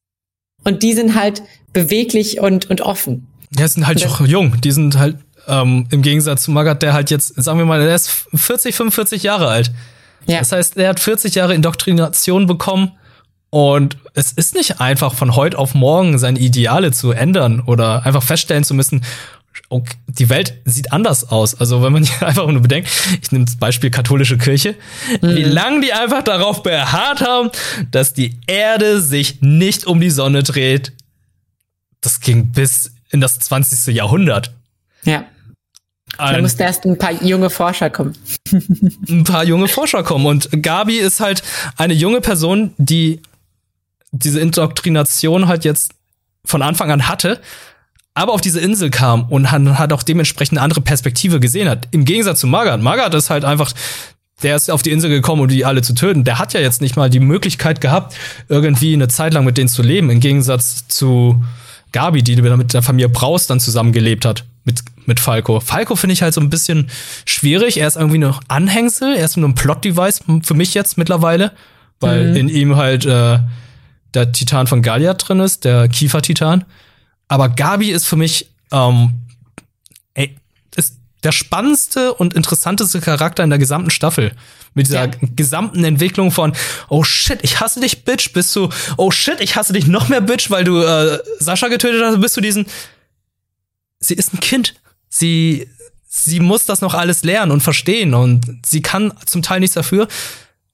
und 0.64 0.82
die 0.82 0.94
sind 0.94 1.14
halt 1.14 1.42
beweglich 1.72 2.40
und, 2.40 2.70
und 2.70 2.80
offen. 2.80 3.26
Ja, 3.56 3.68
sind 3.68 3.86
halt 3.86 4.04
auch 4.06 4.20
jung. 4.20 4.60
Die 4.60 4.72
sind 4.72 4.98
halt 4.98 5.16
ähm, 5.46 5.86
im 5.90 6.02
Gegensatz 6.02 6.42
zu 6.42 6.50
Magath, 6.50 6.82
der 6.82 6.92
halt 6.92 7.10
jetzt, 7.10 7.40
sagen 7.42 7.58
wir 7.58 7.66
mal, 7.66 7.84
der 7.84 7.94
ist 7.94 8.10
40, 8.34 8.74
45 8.74 9.22
Jahre 9.22 9.48
alt. 9.48 9.72
Ja. 10.26 10.38
Das 10.38 10.52
heißt, 10.52 10.76
er 10.76 10.88
hat 10.88 11.00
40 11.00 11.34
Jahre 11.34 11.54
Indoktrination 11.54 12.46
bekommen 12.46 12.92
und 13.50 13.98
es 14.14 14.32
ist 14.32 14.54
nicht 14.54 14.80
einfach 14.80 15.14
von 15.14 15.36
heute 15.36 15.58
auf 15.58 15.74
morgen 15.74 16.18
seine 16.18 16.38
Ideale 16.38 16.92
zu 16.92 17.12
ändern 17.12 17.60
oder 17.60 18.04
einfach 18.04 18.22
feststellen 18.22 18.64
zu 18.64 18.74
müssen, 18.74 19.04
okay, 19.68 19.96
die 20.06 20.28
Welt 20.28 20.54
sieht 20.64 20.92
anders 20.92 21.30
aus. 21.30 21.60
Also 21.60 21.82
wenn 21.82 21.92
man 21.92 22.08
einfach 22.20 22.46
nur 22.46 22.62
bedenkt, 22.62 22.88
ich 23.22 23.32
nehme 23.32 23.44
das 23.44 23.56
Beispiel 23.56 23.90
katholische 23.90 24.38
Kirche, 24.38 24.74
mhm. 25.20 25.36
wie 25.36 25.44
lange 25.44 25.80
die 25.80 25.92
einfach 25.92 26.22
darauf 26.22 26.62
beharrt 26.62 27.20
haben, 27.20 27.50
dass 27.90 28.14
die 28.14 28.38
Erde 28.46 29.00
sich 29.00 29.40
nicht 29.40 29.86
um 29.86 30.00
die 30.00 30.10
Sonne 30.10 30.42
dreht. 30.42 30.92
Das 32.00 32.20
ging 32.20 32.52
bis 32.52 32.92
in 33.10 33.20
das 33.20 33.38
20. 33.38 33.94
Jahrhundert. 33.94 34.52
Ja. 35.04 35.24
Da 36.16 36.40
mussten 36.40 36.62
erst 36.62 36.84
ein 36.84 36.96
paar 36.96 37.12
junge 37.24 37.50
Forscher 37.50 37.90
kommen. 37.90 38.16
ein 39.08 39.24
paar 39.24 39.44
junge 39.44 39.68
Forscher 39.68 40.02
kommen. 40.02 40.26
Und 40.26 40.62
Gabi 40.62 40.96
ist 40.98 41.20
halt 41.20 41.42
eine 41.76 41.94
junge 41.94 42.20
Person, 42.20 42.72
die 42.76 43.20
diese 44.12 44.38
Indoktrination 44.38 45.48
halt 45.48 45.64
jetzt 45.64 45.92
von 46.44 46.62
Anfang 46.62 46.90
an 46.90 47.08
hatte, 47.08 47.40
aber 48.14 48.32
auf 48.32 48.40
diese 48.40 48.60
Insel 48.60 48.90
kam 48.90 49.24
und 49.24 49.50
hat, 49.50 49.92
auch 49.92 50.04
dementsprechend 50.04 50.58
eine 50.58 50.64
andere 50.64 50.80
Perspektive 50.80 51.40
gesehen 51.40 51.68
hat. 51.68 51.88
Im 51.90 52.04
Gegensatz 52.04 52.40
zu 52.40 52.46
Magath. 52.46 52.80
Magath 52.80 53.12
ist 53.14 53.28
halt 53.28 53.44
einfach, 53.44 53.72
der 54.42 54.54
ist 54.54 54.70
auf 54.70 54.82
die 54.82 54.92
Insel 54.92 55.10
gekommen, 55.10 55.42
um 55.42 55.48
die 55.48 55.64
alle 55.64 55.82
zu 55.82 55.94
töten. 55.94 56.22
Der 56.22 56.38
hat 56.38 56.52
ja 56.52 56.60
jetzt 56.60 56.80
nicht 56.80 56.96
mal 56.96 57.10
die 57.10 57.20
Möglichkeit 57.20 57.80
gehabt, 57.80 58.14
irgendwie 58.48 58.94
eine 58.94 59.08
Zeit 59.08 59.34
lang 59.34 59.44
mit 59.44 59.58
denen 59.58 59.68
zu 59.68 59.82
leben. 59.82 60.10
Im 60.10 60.20
Gegensatz 60.20 60.86
zu 60.86 61.42
Gabi, 61.90 62.22
die 62.22 62.40
mit 62.40 62.72
der 62.72 62.82
Familie 62.82 63.08
Braus 63.08 63.48
dann 63.48 63.58
zusammengelebt 63.58 64.24
hat. 64.24 64.44
Mit, 64.64 64.80
mit 65.06 65.20
Falco. 65.20 65.60
Falco 65.60 65.94
finde 65.94 66.14
ich 66.14 66.22
halt 66.22 66.34
so 66.34 66.40
ein 66.40 66.50
bisschen 66.50 66.88
schwierig. 67.26 67.78
Er 67.78 67.86
ist 67.86 67.96
irgendwie 67.96 68.18
noch 68.18 68.42
Anhängsel. 68.48 69.16
Er 69.16 69.24
ist 69.24 69.36
nur 69.36 69.48
ein 69.48 69.54
Plot-Device 69.54 70.22
für 70.42 70.54
mich 70.54 70.72
jetzt 70.74 70.96
mittlerweile. 70.98 71.52
Weil 72.00 72.30
mhm. 72.30 72.36
in 72.36 72.48
ihm 72.48 72.76
halt 72.76 73.04
äh, 73.06 73.40
der 74.14 74.32
Titan 74.32 74.66
von 74.66 74.82
Gallia 74.82 75.14
drin 75.14 75.40
ist, 75.40 75.64
der 75.64 75.88
Kiefer-Titan. 75.88 76.64
Aber 77.28 77.48
Gabi 77.48 77.90
ist 77.90 78.06
für 78.06 78.16
mich 78.16 78.50
ähm, 78.74 79.12
ey, 80.14 80.36
ist 80.76 80.96
der 81.22 81.32
spannendste 81.32 82.14
und 82.14 82.34
interessanteste 82.34 83.00
Charakter 83.00 83.44
in 83.44 83.50
der 83.50 83.58
gesamten 83.58 83.90
Staffel. 83.90 84.32
Mit 84.74 84.88
dieser 84.88 85.06
ja. 85.06 85.10
gesamten 85.36 85.84
Entwicklung 85.84 86.32
von, 86.32 86.52
oh 86.88 87.04
shit, 87.04 87.38
ich 87.42 87.60
hasse 87.60 87.80
dich, 87.80 88.04
Bitch, 88.04 88.32
bis 88.32 88.50
zu, 88.50 88.70
oh 88.96 89.10
shit, 89.12 89.40
ich 89.40 89.54
hasse 89.54 89.72
dich 89.72 89.86
noch 89.86 90.08
mehr, 90.08 90.20
Bitch, 90.20 90.50
weil 90.50 90.64
du 90.64 90.80
äh, 90.80 91.20
Sascha 91.38 91.68
getötet 91.68 92.02
hast, 92.04 92.20
bis 92.20 92.32
zu 92.32 92.40
diesen, 92.40 92.66
sie 94.00 94.14
ist 94.14 94.34
ein 94.34 94.40
Kind. 94.40 94.74
Sie, 95.08 95.68
sie 96.08 96.40
muss 96.40 96.66
das 96.66 96.80
noch 96.80 96.94
alles 96.94 97.22
lernen 97.22 97.52
und 97.52 97.62
verstehen 97.62 98.14
und 98.14 98.66
sie 98.66 98.82
kann 98.82 99.12
zum 99.26 99.42
Teil 99.42 99.60
nichts 99.60 99.74
dafür. 99.74 100.08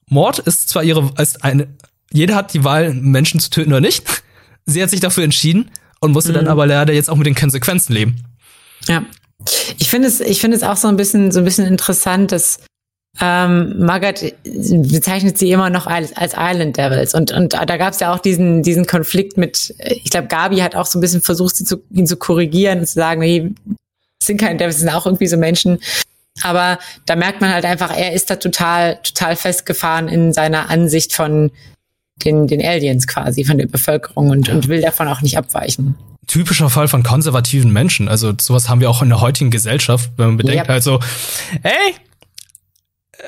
Mord 0.07 0.39
ist 0.39 0.71
zwar 0.71 0.83
ihre, 0.83 1.13
ist 1.19 1.45
eine, 1.45 1.69
jeder 2.11 2.35
hat 2.35 2.55
die 2.55 2.65
Wahl, 2.65 2.95
Menschen 2.95 3.39
zu 3.39 3.51
töten 3.51 3.71
oder 3.71 3.81
nicht. 3.81 4.05
Sie 4.67 4.83
hat 4.83 4.91
sich 4.91 5.01
dafür 5.01 5.25
entschieden 5.25 5.71
und 6.01 6.13
musste 6.13 6.31
mhm. 6.31 6.37
dann 6.37 6.49
aber 6.49 6.67
leider 6.67 6.93
jetzt 6.93 7.09
auch 7.09 7.17
mit 7.17 7.27
den 7.27 7.35
Konsequenzen 7.35 7.93
leben. 7.93 8.25
Ja. 8.89 9.05
Ich 9.79 9.89
finde 9.89 10.09
es, 10.09 10.21
ich 10.21 10.41
finde 10.41 10.57
es 10.57 10.63
auch 10.63 10.77
so 10.77 10.89
ein 10.89 10.97
bisschen, 10.97 11.33
so 11.33 11.39
ein 11.39 11.45
bisschen 11.45 11.67
interessant, 11.67 12.33
dass 12.33 12.61
ähm, 13.21 13.75
Margaret 13.79 14.35
bezeichnet 14.45 15.39
sie 15.39 15.51
immer 15.51 15.71
noch 15.71 15.87
als, 15.87 16.17
als 16.17 16.35
Island 16.37 16.77
Devils. 16.77 17.15
Und, 17.15 17.33
und 17.33 17.55
da 17.55 17.77
gab 17.77 17.93
es 17.93 18.01
ja 18.01 18.15
auch 18.15 18.19
diesen, 18.19 18.63
diesen 18.63 18.87
Konflikt 18.87 19.37
mit, 19.37 19.75
ich 19.79 20.11
glaube, 20.11 20.29
Gabi 20.29 20.59
hat 20.59 20.75
auch 20.77 20.87
so 20.87 20.99
ein 20.99 21.01
bisschen 21.01 21.23
versucht, 21.23 21.57
sie 21.57 21.65
zu, 21.65 21.83
ihn 21.91 22.07
zu 22.07 22.17
korrigieren 22.17 22.81
und 22.81 22.87
zu 22.87 22.95
sagen, 22.95 23.21
nee, 23.21 23.51
sind 24.23 24.41
keine 24.41 24.59
Devils, 24.59 24.79
sind 24.79 24.91
auch 24.91 25.07
irgendwie 25.07 25.27
so 25.27 25.37
Menschen. 25.37 25.81
Aber 26.43 26.79
da 27.07 27.17
merkt 27.17 27.41
man 27.41 27.53
halt 27.53 27.65
einfach, 27.65 27.95
er 27.95 28.13
ist 28.13 28.31
da 28.31 28.37
total, 28.37 29.01
total 29.03 29.37
festgefahren 29.37 30.09
in 30.09 30.33
seiner 30.33 30.71
Ansicht 30.71 31.15
von 31.15 31.51
den, 32.25 32.47
den 32.47 32.65
Aliens 32.65 33.07
quasi, 33.07 33.45
von 33.45 33.59
der 33.59 33.67
Bevölkerung 33.67 34.31
und, 34.31 34.49
ja. 34.49 34.55
und 34.55 34.69
will 34.69 34.81
davon 34.81 35.09
auch 35.09 35.21
nicht 35.23 35.37
abweichen. 35.37 35.97
Typischer 36.27 36.71
Fall 36.71 36.89
von 36.89 37.03
konservativen 37.03 37.73
Menschen. 37.73 38.09
Also 38.09 38.33
sowas 38.41 38.69
haben 38.69 38.81
wir 38.81 38.89
auch 38.89 39.03
in 39.03 39.09
der 39.09 39.21
heutigen 39.21 39.51
Gesellschaft, 39.51 40.11
wenn 40.17 40.29
man 40.29 40.37
bedenkt 40.37 40.67
ja. 40.67 40.73
halt 40.73 40.83
so, 40.83 41.01
hey, 41.63 41.95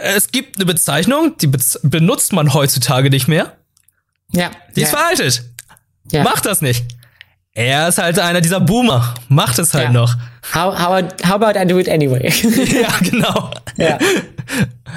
es 0.00 0.30
gibt 0.30 0.56
eine 0.56 0.66
Bezeichnung, 0.66 1.36
die 1.40 1.46
bez 1.46 1.80
benutzt 1.82 2.32
man 2.32 2.54
heutzutage 2.54 3.10
nicht 3.10 3.28
mehr. 3.28 3.56
Ja. 4.32 4.50
Die 4.76 4.82
ist 4.82 4.90
veraltet. 4.90 5.44
Ja. 6.10 6.22
Macht 6.22 6.46
das 6.46 6.62
nicht. 6.62 6.84
Er 7.54 7.88
ist 7.88 7.98
halt 7.98 8.18
einer 8.18 8.40
dieser 8.40 8.60
Boomer. 8.60 9.14
Macht 9.28 9.58
es 9.58 9.74
halt 9.74 9.86
ja. 9.86 9.92
noch. 9.92 10.16
How, 10.54 10.78
how, 10.78 11.02
how 11.24 11.32
about 11.32 11.58
I 11.58 11.66
do 11.66 11.78
it 11.78 11.88
anyway? 11.88 12.32
ja, 12.82 12.88
genau. 13.00 13.50
Ja. 13.76 13.98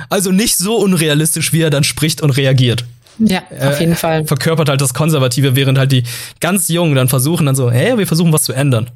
Also 0.10 0.32
nicht 0.32 0.58
so 0.58 0.78
unrealistisch, 0.78 1.52
wie 1.54 1.62
er 1.62 1.70
dann 1.70 1.84
spricht 1.84 2.22
und 2.22 2.32
reagiert. 2.32 2.86
Ja, 3.20 3.44
auf 3.62 3.80
jeden 3.80 3.96
Fall. 3.96 4.26
Verkörpert 4.26 4.70
halt 4.70 4.82
das 4.82 4.94
Konservative, 4.94 5.56
während 5.56 5.78
halt 5.78 5.92
die 5.92 6.04
ganz 6.42 6.68
Jungen 6.68 6.96
dann 6.96 7.08
versuchen 7.08 7.46
dann 7.46 7.56
so, 7.56 7.72
hey, 7.72 7.98
wir 7.98 8.08
versuchen 8.08 8.34
was 8.34 8.44
zu 8.44 8.54
ändern. 8.54 8.90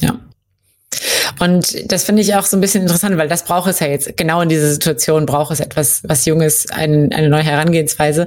Ja. 0.00 0.18
Und 1.38 1.92
das 1.92 2.04
finde 2.04 2.22
ich 2.22 2.34
auch 2.34 2.46
so 2.46 2.56
ein 2.56 2.60
bisschen 2.60 2.82
interessant, 2.82 3.16
weil 3.16 3.28
das 3.28 3.44
braucht 3.44 3.68
es 3.68 3.80
ja 3.80 3.86
jetzt. 3.86 4.16
Genau 4.16 4.40
in 4.40 4.48
dieser 4.48 4.70
Situation 4.70 5.26
braucht 5.26 5.52
es 5.52 5.60
etwas, 5.60 6.02
was 6.04 6.24
Junges, 6.24 6.70
ein, 6.70 7.12
eine 7.12 7.28
neue 7.28 7.44
Herangehensweise. 7.44 8.26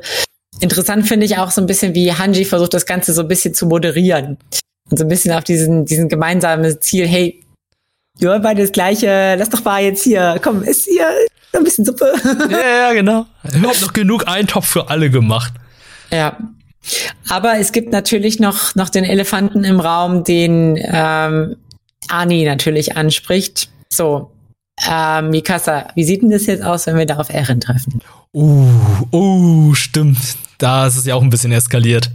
Interessant 0.59 1.07
finde 1.07 1.25
ich 1.25 1.37
auch 1.37 1.51
so 1.51 1.61
ein 1.61 1.67
bisschen, 1.67 1.95
wie 1.95 2.13
Hanji 2.13 2.45
versucht, 2.45 2.73
das 2.73 2.85
Ganze 2.85 3.13
so 3.13 3.21
ein 3.21 3.27
bisschen 3.27 3.53
zu 3.53 3.65
moderieren. 3.65 4.37
Und 4.89 4.97
so 4.97 5.05
ein 5.05 5.09
bisschen 5.09 5.33
auf 5.33 5.43
diesen, 5.43 5.85
diesen 5.85 6.07
gemeinsamen 6.07 6.79
Ziel, 6.81 7.07
hey, 7.07 7.43
ja, 8.19 8.37
beide 8.37 8.61
das 8.61 8.71
Gleiche, 8.71 9.35
lass 9.37 9.49
doch 9.49 9.63
mal 9.63 9.81
jetzt 9.81 10.03
hier, 10.03 10.39
komm, 10.41 10.63
ist 10.63 10.85
hier 10.85 11.07
ein 11.57 11.63
bisschen 11.63 11.85
Suppe. 11.85 12.13
Ja, 12.49 12.87
ja, 12.87 12.93
genau. 12.93 13.25
Überhaupt 13.53 13.81
noch 13.81 13.93
genug 13.93 14.27
Eintopf 14.27 14.67
für 14.67 14.89
alle 14.89 15.09
gemacht. 15.09 15.53
Ja. 16.11 16.37
Aber 17.29 17.59
es 17.59 17.71
gibt 17.71 17.91
natürlich 17.91 18.39
noch, 18.39 18.75
noch 18.75 18.89
den 18.89 19.03
Elefanten 19.03 19.63
im 19.63 19.79
Raum, 19.79 20.23
den 20.23 20.77
ähm, 20.81 21.57
Ani 22.09 22.43
natürlich 22.45 22.97
anspricht. 22.97 23.69
So, 23.89 24.31
äh, 24.89 25.21
Mikasa, 25.21 25.89
wie 25.95 26.03
sieht 26.03 26.23
denn 26.23 26.31
das 26.31 26.47
jetzt 26.47 26.63
aus, 26.63 26.87
wenn 26.87 26.97
wir 26.97 27.05
da 27.05 27.17
auf 27.17 27.29
Erin 27.29 27.59
treffen? 27.59 28.01
Uh, 28.33 28.67
uh, 29.11 29.73
stimmt. 29.75 30.37
Da 30.57 30.87
ist 30.87 30.95
es 30.95 31.05
ja 31.05 31.15
auch 31.15 31.21
ein 31.21 31.29
bisschen 31.29 31.51
eskaliert. 31.51 32.11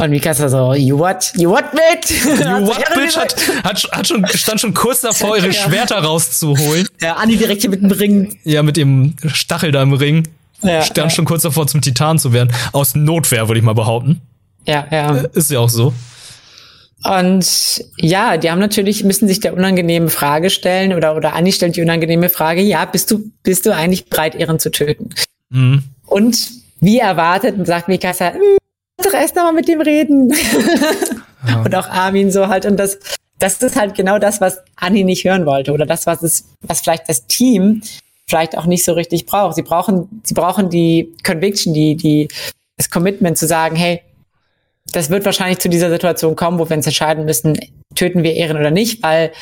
Und 0.00 0.10
Mikasa 0.10 0.48
so, 0.48 0.72
you 0.72 0.98
what? 0.98 1.30
You 1.36 1.50
what, 1.50 1.72
bitch? 1.72 2.24
You 2.24 2.66
what, 2.66 2.82
bitch? 2.94 3.16
Hat, 3.18 3.36
hat, 3.64 3.88
hat 3.92 4.08
schon, 4.08 4.26
stand 4.28 4.58
schon 4.58 4.72
kurz 4.72 5.02
davor, 5.02 5.36
ihre 5.36 5.52
Schwerter 5.52 5.98
rauszuholen. 5.98 6.88
Ja, 7.02 7.16
Anni 7.16 7.36
direkt 7.36 7.60
hier 7.60 7.68
mit 7.68 7.82
dem 7.82 7.90
Ring. 7.90 8.38
Ja, 8.44 8.62
mit 8.62 8.78
dem 8.78 9.14
Stachel 9.26 9.72
da 9.72 9.82
im 9.82 9.92
Ring. 9.92 10.26
Ja, 10.62 10.80
stand 10.80 10.96
ja. 10.96 11.10
schon 11.10 11.26
kurz 11.26 11.42
davor, 11.42 11.66
zum 11.66 11.82
Titan 11.82 12.18
zu 12.18 12.32
werden. 12.32 12.50
Aus 12.72 12.94
Notwehr, 12.94 13.48
würde 13.48 13.58
ich 13.58 13.64
mal 13.64 13.74
behaupten. 13.74 14.22
Ja, 14.66 14.86
ja. 14.90 15.16
Äh, 15.16 15.28
ist 15.34 15.50
ja 15.50 15.58
auch 15.58 15.68
so. 15.68 15.92
Und 17.04 17.84
ja, 17.98 18.38
die 18.38 18.50
haben 18.50 18.58
natürlich, 18.58 19.04
müssen 19.04 19.28
sich 19.28 19.40
der 19.40 19.52
unangenehme 19.52 20.08
Frage 20.08 20.48
stellen 20.48 20.94
oder, 20.94 21.14
oder 21.14 21.34
Anni 21.34 21.52
stellt 21.52 21.76
die 21.76 21.82
unangenehme 21.82 22.30
Frage, 22.30 22.62
ja, 22.62 22.86
bist 22.86 23.10
du, 23.10 23.30
bist 23.42 23.66
du 23.66 23.74
eigentlich 23.74 24.06
bereit, 24.06 24.34
Ehren 24.34 24.58
zu 24.58 24.70
töten? 24.70 25.10
Mhm. 25.50 25.82
Und 26.06 26.38
wie 26.80 26.98
erwartet, 26.98 27.66
sagt 27.66 27.88
Mikasa, 27.88 28.32
hm, 28.32 28.59
doch 29.06 29.14
erst 29.14 29.36
noch 29.36 29.44
mal 29.44 29.52
mit 29.52 29.68
dem 29.68 29.80
reden. 29.80 30.32
Ja. 31.48 31.62
Und 31.62 31.74
auch 31.74 31.88
Armin 31.88 32.30
so 32.30 32.48
halt. 32.48 32.66
Und 32.66 32.76
das, 32.76 32.98
das 33.38 33.62
ist 33.62 33.74
halt 33.74 33.94
genau 33.94 34.18
das, 34.18 34.42
was 34.42 34.58
Anni 34.76 35.04
nicht 35.04 35.24
hören 35.24 35.46
wollte. 35.46 35.72
Oder 35.72 35.86
das, 35.86 36.06
was 36.06 36.22
es, 36.22 36.44
was 36.60 36.80
vielleicht 36.80 37.08
das 37.08 37.26
Team 37.28 37.80
vielleicht 38.26 38.56
auch 38.56 38.66
nicht 38.66 38.84
so 38.84 38.92
richtig 38.92 39.26
braucht. 39.26 39.56
Sie 39.56 39.62
brauchen, 39.62 40.20
sie 40.22 40.34
brauchen 40.34 40.68
die 40.68 41.14
Conviction, 41.24 41.72
die, 41.72 41.96
die, 41.96 42.28
das 42.76 42.90
Commitment 42.90 43.38
zu 43.38 43.46
sagen, 43.46 43.74
hey, 43.74 44.02
das 44.92 45.10
wird 45.10 45.24
wahrscheinlich 45.24 45.58
zu 45.58 45.68
dieser 45.68 45.90
Situation 45.90 46.36
kommen, 46.36 46.58
wo 46.58 46.68
wir 46.68 46.76
uns 46.76 46.86
entscheiden 46.86 47.24
müssen, 47.24 47.58
töten 47.94 48.22
wir 48.22 48.34
Ehren 48.34 48.56
oder 48.56 48.70
nicht, 48.70 49.02
weil 49.02 49.32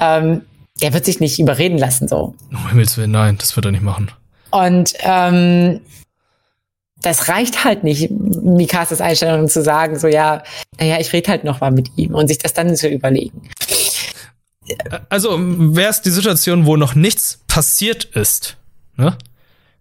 ähm, 0.00 0.42
der 0.82 0.92
wird 0.92 1.04
sich 1.04 1.20
nicht 1.20 1.38
überreden 1.38 1.78
lassen 1.78 2.08
so. 2.08 2.34
Um 2.50 2.68
Himmels 2.68 2.96
Willen, 2.96 3.12
nein, 3.12 3.38
das 3.38 3.54
wird 3.54 3.66
er 3.66 3.72
nicht 3.72 3.84
machen. 3.84 4.10
Und 4.50 4.94
ähm, 5.00 5.80
das 7.04 7.28
reicht 7.28 7.64
halt 7.64 7.84
nicht, 7.84 8.10
Mikasas 8.10 9.00
Einstellung 9.00 9.48
zu 9.48 9.62
sagen, 9.62 9.98
so 9.98 10.06
ja, 10.06 10.42
naja, 10.78 10.98
ich 11.00 11.12
rede 11.12 11.30
halt 11.30 11.44
noch 11.44 11.60
mal 11.60 11.70
mit 11.70 11.90
ihm 11.96 12.14
und 12.14 12.28
sich 12.28 12.38
das 12.38 12.54
dann 12.54 12.74
zu 12.76 12.88
überlegen. 12.88 13.48
Also 15.10 15.36
wäre 15.38 15.90
es 15.90 16.00
die 16.00 16.10
Situation, 16.10 16.64
wo 16.64 16.76
noch 16.76 16.94
nichts 16.94 17.40
passiert 17.46 18.04
ist, 18.04 18.56
ne? 18.96 19.16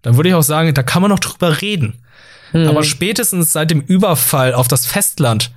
Dann 0.01 0.17
würde 0.17 0.27
ich 0.29 0.35
auch 0.35 0.43
sagen, 0.43 0.73
da 0.73 0.83
kann 0.83 1.01
man 1.01 1.09
noch 1.09 1.19
drüber 1.19 1.61
reden. 1.61 2.03
Hm. 2.51 2.67
Aber 2.67 2.83
spätestens 2.83 3.53
seit 3.53 3.71
dem 3.71 3.79
Überfall 3.79 4.53
auf 4.53 4.67
das 4.67 4.85
Festland, 4.85 5.51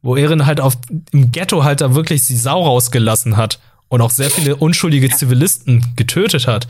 wo 0.00 0.16
Erin 0.16 0.46
halt 0.46 0.60
auf, 0.60 0.78
im 1.12 1.30
Ghetto 1.30 1.64
halt 1.64 1.82
da 1.82 1.94
wirklich 1.94 2.26
die 2.26 2.36
Sau 2.36 2.62
rausgelassen 2.62 3.36
hat 3.36 3.60
und 3.88 4.00
auch 4.00 4.10
sehr 4.10 4.30
viele 4.30 4.56
unschuldige 4.56 5.10
Zivilisten 5.10 5.84
getötet 5.96 6.46
hat, 6.46 6.66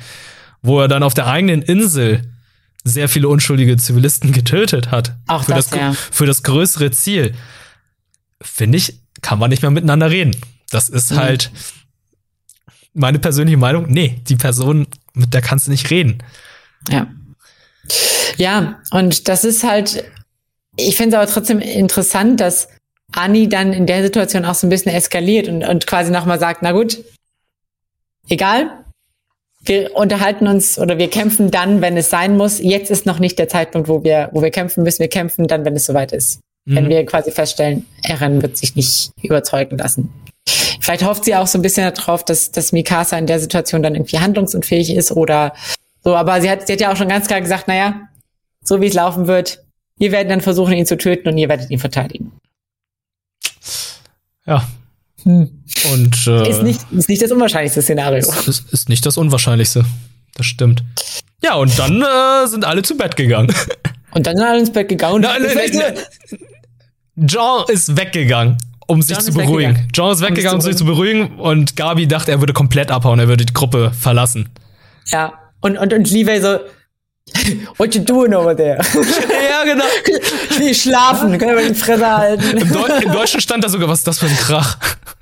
wo 0.61 0.81
er 0.81 0.89
dann 0.89 1.05
auf 1.05 1.15
der 1.15 1.29
eigenen 1.29 1.63
Insel 1.63 2.23
sehr 2.85 3.09
viele 3.09 3.29
unschuldige 3.29 3.77
Zivilisten 3.77 4.33
getötet 4.33 4.91
hat. 4.91 5.17
Auch 5.27 5.45
für 5.45 5.55
das, 5.55 5.71
das 5.71 5.79
ja. 5.79 5.93
für 5.93 6.27
das 6.27 6.43
größere 6.43 6.91
Ziel. 6.91 7.35
Finde 8.43 8.79
ich, 8.79 9.01
kann 9.21 9.39
man 9.39 9.51
nicht 9.51 9.63
mehr 9.63 9.71
miteinander 9.71 10.11
reden. 10.11 10.37
Das 10.71 10.89
ist 10.89 11.13
mhm. 11.13 11.17
halt 11.17 11.51
meine 12.95 13.19
persönliche 13.19 13.59
Meinung. 13.59 13.87
Nee, 13.89 14.21
die 14.29 14.37
Person, 14.37 14.87
mit 15.13 15.35
der 15.35 15.43
kannst 15.43 15.67
du 15.67 15.71
nicht 15.71 15.91
reden. 15.91 16.23
Ja. 16.89 17.07
Ja, 18.37 18.81
und 18.91 19.29
das 19.29 19.45
ist 19.45 19.65
halt, 19.65 20.05
ich 20.77 20.97
finde 20.97 21.17
es 21.17 21.23
aber 21.23 21.31
trotzdem 21.31 21.61
interessant, 21.61 22.41
dass 22.41 22.69
Anni 23.13 23.49
dann 23.49 23.73
in 23.73 23.87
der 23.87 24.03
Situation 24.03 24.45
auch 24.45 24.55
so 24.55 24.67
ein 24.67 24.71
bisschen 24.71 24.93
eskaliert 24.93 25.49
und, 25.49 25.65
und 25.65 25.87
quasi 25.87 26.11
nochmal 26.11 26.39
sagt, 26.39 26.63
na 26.63 26.73
gut, 26.73 26.99
egal, 28.29 28.80
wir 29.63 29.95
unterhalten 29.95 30.47
uns 30.47 30.79
oder 30.79 30.99
wir 30.99 31.11
kämpfen 31.11 31.51
dann, 31.51 31.83
wenn 31.83 31.97
es 31.97 32.11
sein 32.11 32.37
muss. 32.37 32.61
Jetzt 32.61 32.91
ist 32.91 33.07
noch 33.07 33.19
nicht 33.19 33.39
der 33.39 33.49
Zeitpunkt, 33.49 33.89
wo 33.89 34.03
wir, 34.03 34.31
wo 34.33 34.43
wir 34.43 34.51
kämpfen 34.51 34.83
müssen. 34.85 35.01
Wir 35.01 35.09
kämpfen 35.09 35.47
dann, 35.49 35.65
wenn 35.65 35.77
es 35.77 35.87
soweit 35.87 36.13
ist. 36.13 36.41
Mhm. 36.65 36.77
Wenn 36.77 36.89
wir 36.89 37.07
quasi 37.07 37.31
feststellen, 37.31 37.87
Eren 38.03 38.43
wird 38.43 38.57
sich 38.57 38.75
nicht 38.75 39.13
überzeugen 39.23 39.77
lassen. 39.79 40.13
Vielleicht 40.81 41.05
hofft 41.05 41.25
sie 41.25 41.35
auch 41.35 41.47
so 41.47 41.59
ein 41.59 41.63
bisschen 41.63 41.93
darauf, 41.93 42.25
dass, 42.25 42.51
dass 42.51 42.73
Mikasa 42.73 43.19
in 43.19 43.27
der 43.27 43.39
Situation 43.39 43.83
dann 43.83 43.95
irgendwie 43.95 44.19
handlungsunfähig 44.19 44.95
ist 44.95 45.13
oder 45.13 45.53
so. 46.03 46.17
Aber 46.17 46.41
sie 46.41 46.51
hat, 46.51 46.67
sie 46.67 46.73
hat 46.73 46.81
ja 46.81 46.93
auch 46.93 46.97
schon 46.97 47.09
ganz 47.09 47.27
klar 47.27 47.41
gesagt, 47.41 47.69
naja, 47.69 48.09
so 48.63 48.81
wie 48.81 48.87
es 48.87 48.95
laufen 48.95 49.27
wird, 49.27 49.63
wir 49.99 50.13
werden 50.13 50.31
dann 50.31 50.41
versuchen, 50.41 50.73
ihn 50.73 50.87
zu 50.87 50.97
töten 50.97 51.29
und 51.29 51.37
ihr 51.37 51.51
werdet 51.51 51.71
ihn 51.71 51.79
verteidigen. 51.79 52.33
Ja, 54.47 54.67
hm. 55.25 55.51
Und 55.93 56.27
äh, 56.27 56.49
ist, 56.49 56.63
nicht, 56.63 56.81
ist 56.93 57.09
nicht 57.09 57.23
das 57.23 57.33
unwahrscheinlichste 57.33 57.83
Szenario. 57.83 58.19
Ist, 58.19 58.73
ist 58.73 58.89
nicht 58.89 59.05
das 59.07 59.17
unwahrscheinlichste. 59.17 59.85
Das 60.35 60.47
stimmt. 60.47 60.83
Ja, 61.43 61.55
und 61.55 61.79
dann 61.79 62.03
äh, 62.03 62.47
sind 62.47 62.65
alle 62.65 62.83
zu 62.83 62.97
Bett 62.97 63.17
gegangen. 63.17 63.53
Und 64.13 64.27
dann 64.27 64.37
sind 64.37 64.45
alle 64.45 64.59
ins 64.59 64.73
Bett 64.73 64.89
gegangen. 64.89 65.21
Nein, 65.21 65.41
nein, 65.41 65.71
nein, 65.73 65.95
John 67.29 67.65
ist 67.69 67.97
weggegangen, 67.97 68.59
um 68.89 69.03
sich 69.03 69.17
John 69.17 69.25
zu 69.25 69.33
beruhigen. 69.35 69.89
John 69.95 70.13
ist 70.13 70.21
weggegangen, 70.21 70.57
um 70.57 70.61
sich 70.61 70.77
zu 70.77 70.85
beruhigen. 70.85 71.39
Und 71.39 71.77
Gabi 71.77 72.09
dachte, 72.09 72.33
er 72.33 72.41
würde 72.41 72.53
komplett 72.53 72.91
abhauen, 72.91 73.21
er 73.21 73.29
würde 73.29 73.47
die 73.47 73.53
Gruppe 73.53 73.93
verlassen. 73.93 74.49
Ja, 75.07 75.33
und, 75.61 75.79
und, 75.79 75.93
und 75.93 76.11
Levi 76.11 76.41
so, 76.41 76.59
What 77.77 77.95
you 77.95 78.03
doing 78.03 78.35
over 78.35 78.55
there? 78.55 78.79
ja, 79.51 79.65
genau. 79.65 79.85
Ich 80.51 80.59
will 80.59 80.75
schlafen, 80.75 81.39
können 81.39 81.57
wir 81.57 81.69
die 81.69 81.75
Fresse 81.75 82.07
halten. 82.07 82.57
Im, 82.57 82.73
Deu 82.73 82.87
Im, 82.87 83.13
Deutschen 83.13 83.41
stand 83.41 83.65
da 83.65 83.69
sogar, 83.69 83.89
was 83.89 84.01
ist 84.01 84.07
das 84.07 84.19
für 84.19 84.27
ein 84.27 84.37
Krach? 84.37 84.79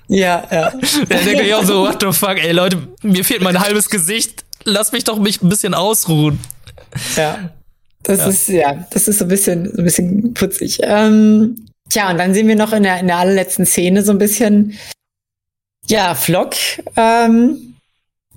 Ja, 0.09 0.43
ja. 0.51 0.73
Der 1.11 1.21
denkt 1.21 1.45
ja 1.45 1.59
auch 1.59 1.65
so, 1.65 1.83
what 1.83 1.99
the 2.01 2.13
fuck, 2.13 2.39
ey 2.39 2.53
Leute, 2.53 2.79
mir 3.03 3.25
fehlt 3.25 3.43
mein 3.43 3.61
halbes 3.61 3.91
Gesicht. 3.91 4.45
Lass 4.65 4.93
mich 4.93 5.05
doch 5.05 5.19
mich 5.19 5.43
ein 5.43 5.49
bisschen 5.49 5.75
ausruhen. 5.75 6.41
Ja. 7.17 7.51
Das 8.03 8.19
ja. 8.19 8.27
ist, 8.29 8.49
ja, 8.49 8.87
das 8.91 9.09
ist 9.09 9.19
so 9.19 9.25
ein 9.25 9.29
bisschen, 9.29 9.71
so 9.71 9.79
ein 9.79 9.85
bisschen 9.85 10.35
putzig. 10.35 10.79
Ähm, 10.83 11.67
tja, 11.91 12.11
und 12.11 12.19
dann 12.19 12.33
sehen 12.33 12.49
wir 12.49 12.57
noch 12.57 12.73
in 12.73 12.83
der, 12.83 13.01
in 13.01 13.07
der 13.07 13.17
allerletzten 13.17 13.67
Szene 13.67 14.03
so 14.03 14.13
ein 14.13 14.19
bisschen, 14.19 14.79
ja, 15.87 16.15
Flock, 16.15 16.55
ähm, 16.97 17.77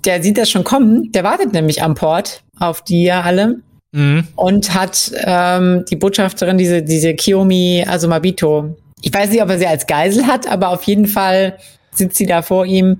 der 0.04 0.22
sieht 0.22 0.38
das 0.38 0.50
schon 0.50 0.64
kommen. 0.64 1.12
Der 1.12 1.24
wartet 1.24 1.52
nämlich 1.52 1.82
am 1.82 1.94
Port 1.94 2.42
auf 2.58 2.82
die 2.82 3.04
ja 3.04 3.22
alle. 3.22 3.60
Mhm. 3.92 4.26
Und 4.36 4.74
hat 4.74 5.12
ähm, 5.24 5.84
die 5.90 5.96
Botschafterin, 5.96 6.56
diese, 6.56 6.82
diese 6.82 7.14
Kiyomi 7.14 7.84
Asumabito, 7.86 8.76
ich 9.02 9.12
weiß 9.12 9.30
nicht, 9.30 9.42
ob 9.42 9.50
er 9.50 9.58
sie 9.58 9.66
als 9.66 9.86
Geisel 9.86 10.26
hat, 10.26 10.50
aber 10.50 10.70
auf 10.70 10.84
jeden 10.84 11.06
Fall 11.06 11.58
sitzt 11.90 12.16
sie 12.16 12.26
da 12.26 12.42
vor 12.42 12.64
ihm. 12.64 12.98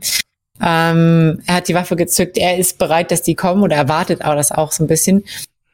Ähm, 0.60 1.40
er 1.46 1.56
hat 1.56 1.68
die 1.68 1.74
Waffe 1.74 1.96
gezückt, 1.96 2.36
er 2.36 2.58
ist 2.58 2.78
bereit, 2.78 3.10
dass 3.10 3.22
die 3.22 3.34
kommen 3.34 3.62
oder 3.62 3.76
erwartet 3.76 4.24
auch 4.24 4.34
das 4.34 4.52
auch 4.52 4.72
so 4.72 4.84
ein 4.84 4.86
bisschen. 4.86 5.24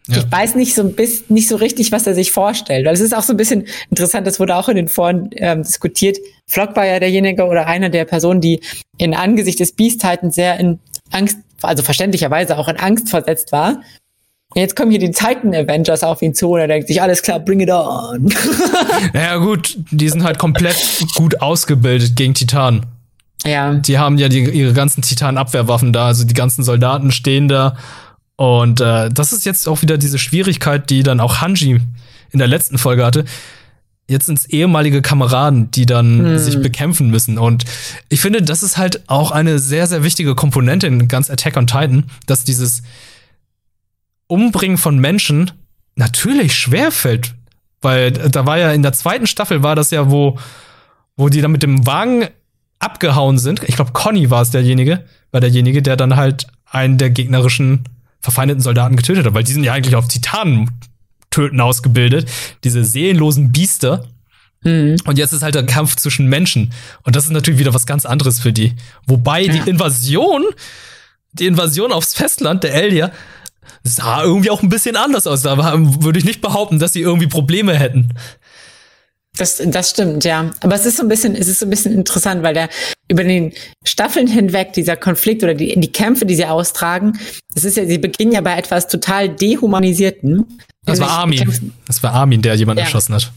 Ja. 0.06 0.18
Ich 0.18 0.32
weiß 0.32 0.54
nicht 0.54 0.74
so 0.74 0.82
ein 0.82 0.94
bisschen, 0.94 1.34
nicht 1.34 1.48
so 1.48 1.56
richtig, 1.56 1.92
was 1.92 2.06
er 2.06 2.14
sich 2.14 2.32
vorstellt. 2.32 2.86
Weil 2.86 2.94
es 2.94 3.00
ist 3.00 3.14
auch 3.14 3.22
so 3.22 3.34
ein 3.34 3.36
bisschen 3.36 3.66
interessant, 3.90 4.26
das 4.26 4.40
wurde 4.40 4.56
auch 4.56 4.68
in 4.70 4.76
den 4.76 4.88
Foren 4.88 5.28
ähm, 5.32 5.62
diskutiert. 5.62 6.16
Flock 6.46 6.76
war 6.76 6.86
ja 6.86 6.98
derjenige 6.98 7.44
oder 7.44 7.66
einer 7.66 7.90
der 7.90 8.06
Personen, 8.06 8.40
die 8.40 8.60
in 8.96 9.14
Angesicht 9.14 9.60
des 9.60 9.72
Beast 9.72 10.00
Titans 10.00 10.34
sehr 10.34 10.58
in 10.58 10.78
Angst 11.10 11.38
also 11.62 11.82
verständlicherweise 11.82 12.56
auch 12.56 12.68
in 12.68 12.76
Angst 12.76 13.08
versetzt 13.10 13.52
war. 13.52 13.82
Jetzt 14.54 14.76
kommen 14.76 14.90
hier 14.90 15.00
die 15.00 15.10
Titan 15.10 15.54
Avengers 15.54 16.02
auf 16.02 16.22
ihn 16.22 16.34
zu 16.34 16.52
und 16.52 16.60
er 16.60 16.68
denkt 16.68 16.88
sich, 16.88 17.02
alles 17.02 17.22
klar, 17.22 17.38
bring 17.38 17.60
it 17.60 17.70
on. 17.70 18.32
naja, 19.12 19.36
gut, 19.36 19.76
die 19.90 20.08
sind 20.08 20.24
halt 20.24 20.38
komplett 20.38 20.76
gut 21.16 21.42
ausgebildet 21.42 22.16
gegen 22.16 22.32
Titanen. 22.32 22.86
Ja. 23.44 23.74
Die 23.74 23.98
haben 23.98 24.16
ja 24.18 24.28
die, 24.28 24.44
ihre 24.44 24.72
ganzen 24.72 25.02
Titan-Abwehrwaffen 25.02 25.92
da, 25.92 26.06
also 26.06 26.24
die 26.24 26.34
ganzen 26.34 26.64
Soldaten 26.64 27.12
stehen 27.12 27.48
da. 27.48 27.76
Und 28.36 28.80
äh, 28.80 29.10
das 29.10 29.32
ist 29.32 29.44
jetzt 29.44 29.68
auch 29.68 29.82
wieder 29.82 29.98
diese 29.98 30.18
Schwierigkeit, 30.18 30.88
die 30.90 31.02
dann 31.02 31.20
auch 31.20 31.40
Hanji 31.40 31.80
in 32.30 32.38
der 32.38 32.48
letzten 32.48 32.78
Folge 32.78 33.04
hatte. 33.04 33.24
Jetzt 34.08 34.26
sind 34.26 34.38
es 34.38 34.46
ehemalige 34.46 35.02
Kameraden, 35.02 35.70
die 35.70 35.84
dann 35.84 36.18
hm. 36.18 36.38
sich 36.38 36.60
bekämpfen 36.60 37.10
müssen. 37.10 37.36
Und 37.36 37.64
ich 38.08 38.20
finde, 38.20 38.42
das 38.42 38.62
ist 38.62 38.78
halt 38.78 39.08
auch 39.08 39.30
eine 39.30 39.58
sehr, 39.58 39.86
sehr 39.86 40.02
wichtige 40.02 40.34
Komponente 40.34 40.86
in 40.86 41.08
ganz 41.08 41.30
Attack 41.30 41.56
on 41.58 41.66
Titan, 41.66 42.04
dass 42.26 42.44
dieses 42.44 42.82
Umbringen 44.26 44.78
von 44.78 44.98
Menschen 44.98 45.50
natürlich 45.94 46.54
schwer 46.54 46.90
fällt. 46.90 47.34
Weil 47.82 48.12
da 48.12 48.46
war 48.46 48.58
ja 48.58 48.72
in 48.72 48.82
der 48.82 48.94
zweiten 48.94 49.26
Staffel 49.26 49.62
war 49.62 49.76
das 49.76 49.90
ja, 49.90 50.10
wo, 50.10 50.38
wo 51.16 51.28
die 51.28 51.42
dann 51.42 51.52
mit 51.52 51.62
dem 51.62 51.86
Wagen 51.86 52.28
abgehauen 52.78 53.38
sind. 53.38 53.62
Ich 53.64 53.76
glaube, 53.76 53.92
Conny 53.92 54.30
war 54.30 54.42
es 54.42 54.50
derjenige, 54.50 55.04
war 55.32 55.40
derjenige, 55.40 55.82
der 55.82 55.96
dann 55.96 56.16
halt 56.16 56.46
einen 56.64 56.98
der 56.98 57.10
gegnerischen 57.10 57.84
verfeindeten 58.20 58.62
Soldaten 58.62 58.96
getötet 58.96 59.26
hat, 59.26 59.34
weil 59.34 59.44
die 59.44 59.52
sind 59.52 59.64
ja 59.64 59.72
eigentlich 59.72 59.96
auf 59.96 60.08
Titanen 60.08 60.70
töten 61.30 61.60
ausgebildet, 61.60 62.28
diese 62.64 62.84
seelenlosen 62.84 63.52
Biester. 63.52 64.06
Mhm. 64.62 64.96
Und 65.04 65.18
jetzt 65.18 65.32
ist 65.32 65.42
halt 65.42 65.54
der 65.54 65.66
Kampf 65.66 65.96
zwischen 65.96 66.26
Menschen. 66.26 66.72
Und 67.04 67.16
das 67.16 67.24
ist 67.24 67.30
natürlich 67.30 67.60
wieder 67.60 67.74
was 67.74 67.86
ganz 67.86 68.06
anderes 68.06 68.40
für 68.40 68.52
die. 68.52 68.74
Wobei 69.06 69.42
ja. 69.42 69.52
die 69.52 69.70
Invasion, 69.70 70.44
die 71.32 71.46
Invasion 71.46 71.92
aufs 71.92 72.14
Festland 72.14 72.64
der 72.64 72.74
Elia, 72.74 73.12
sah 73.84 74.22
irgendwie 74.22 74.50
auch 74.50 74.62
ein 74.62 74.68
bisschen 74.68 74.96
anders 74.96 75.26
aus. 75.26 75.42
Da 75.42 75.56
würde 75.56 76.18
ich 76.18 76.24
nicht 76.24 76.40
behaupten, 76.40 76.78
dass 76.78 76.92
sie 76.92 77.00
irgendwie 77.00 77.28
Probleme 77.28 77.76
hätten. 77.76 78.08
Das, 79.36 79.62
das 79.64 79.90
stimmt, 79.90 80.24
ja. 80.24 80.50
Aber 80.60 80.74
es 80.74 80.84
ist 80.84 80.96
so 80.96 81.04
ein 81.04 81.08
bisschen, 81.08 81.36
es 81.36 81.46
ist 81.46 81.60
so 81.60 81.66
ein 81.66 81.70
bisschen 81.70 81.94
interessant, 81.94 82.42
weil 82.42 82.54
der 82.54 82.68
über 83.08 83.22
den 83.22 83.52
Staffeln 83.84 84.26
hinweg 84.26 84.72
dieser 84.72 84.96
Konflikt 84.96 85.44
oder 85.44 85.54
die, 85.54 85.78
die 85.78 85.92
Kämpfe, 85.92 86.26
die 86.26 86.34
sie 86.34 86.46
austragen, 86.46 87.18
das 87.54 87.64
ist 87.64 87.76
ja, 87.76 87.86
sie 87.86 87.98
beginnen 87.98 88.32
ja 88.32 88.40
bei 88.40 88.56
etwas 88.56 88.88
total 88.88 89.28
dehumanisierten. 89.28 90.44
Das 90.88 91.00
war 91.00 91.10
Armin. 91.10 91.72
Das 91.86 92.02
war 92.02 92.12
Armin, 92.12 92.42
der 92.42 92.54
jemanden 92.54 92.80
ja. 92.80 92.84
erschossen 92.84 93.14
hat. 93.14 93.32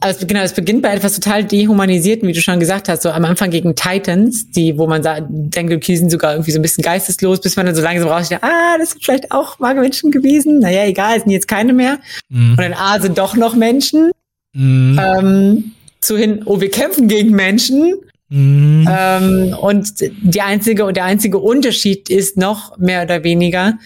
Also 0.00 0.26
genau, 0.26 0.40
es 0.40 0.52
beginnt 0.52 0.82
bei 0.82 0.92
etwas 0.92 1.14
total 1.14 1.44
dehumanisierten, 1.44 2.28
wie 2.28 2.32
du 2.32 2.40
schon 2.40 2.60
gesagt 2.60 2.88
hast, 2.88 3.02
so 3.02 3.10
am 3.10 3.24
Anfang 3.24 3.50
gegen 3.50 3.74
Titans, 3.74 4.50
die, 4.50 4.76
wo 4.76 4.86
man 4.86 5.02
sagt, 5.02 5.28
denkt, 5.30 5.72
okay, 5.72 5.96
sind 5.96 6.10
sogar 6.10 6.32
irgendwie 6.32 6.50
so 6.50 6.58
ein 6.58 6.62
bisschen 6.62 6.82
geisteslos, 6.82 7.40
bis 7.40 7.56
man 7.56 7.64
dann 7.64 7.74
so 7.74 7.80
langsam 7.80 8.10
raussteht, 8.10 8.42
ah, 8.42 8.76
das 8.78 8.90
sind 8.90 9.04
vielleicht 9.04 9.32
auch 9.32 9.58
mal 9.60 9.74
Menschen 9.74 10.10
gewesen. 10.10 10.58
Naja, 10.58 10.84
egal, 10.84 11.16
es 11.16 11.22
sind 11.22 11.32
jetzt 11.32 11.48
keine 11.48 11.72
mehr. 11.72 12.00
Mhm. 12.28 12.50
Und 12.50 12.58
dann, 12.58 12.74
ah, 12.74 13.00
sind 13.00 13.16
doch 13.16 13.34
noch 13.36 13.54
Menschen. 13.54 14.10
Mhm. 14.52 15.00
Ähm, 15.02 15.72
zu 16.00 16.18
hin, 16.18 16.42
oh, 16.44 16.60
wir 16.60 16.70
kämpfen 16.70 17.08
gegen 17.08 17.30
Menschen. 17.30 17.94
Mhm. 18.28 18.86
Ähm, 18.90 19.56
und 19.58 19.94
die 20.00 20.40
einzige 20.40 20.84
und 20.84 20.96
der 20.96 21.04
einzige 21.04 21.38
Unterschied 21.38 22.10
ist 22.10 22.36
noch 22.36 22.76
mehr 22.78 23.04
oder 23.04 23.24
weniger 23.24 23.78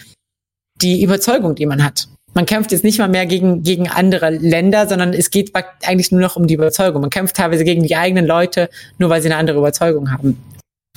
die 0.81 1.03
Überzeugung, 1.03 1.55
die 1.55 1.67
man 1.67 1.85
hat. 1.85 2.09
Man 2.39 2.47
kämpft 2.47 2.71
jetzt 2.71 2.85
nicht 2.85 3.01
mal 3.01 3.09
mehr 3.09 3.27
gegen, 3.27 3.65
gegen 3.65 3.89
andere 3.89 4.31
Länder, 4.31 4.87
sondern 4.87 5.13
es 5.13 5.33
geht 5.33 5.51
eigentlich 5.83 6.13
nur 6.13 6.21
noch 6.21 6.37
um 6.37 6.47
die 6.47 6.55
Überzeugung. 6.55 7.01
Man 7.01 7.11
kämpft 7.11 7.35
teilweise 7.35 7.65
gegen 7.65 7.83
die 7.83 7.97
eigenen 7.97 8.27
Leute, 8.27 8.71
nur 8.97 9.11
weil 9.11 9.21
sie 9.21 9.27
eine 9.27 9.39
andere 9.39 9.59
Überzeugung 9.59 10.13
haben. 10.13 10.41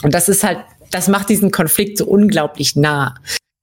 Und 0.03 0.13
das 0.13 0.29
ist 0.29 0.43
halt, 0.43 0.59
das 0.91 1.07
macht 1.07 1.29
diesen 1.29 1.49
Konflikt 1.49 1.97
so 1.97 2.05
unglaublich 2.05 2.75
nah. 2.75 3.15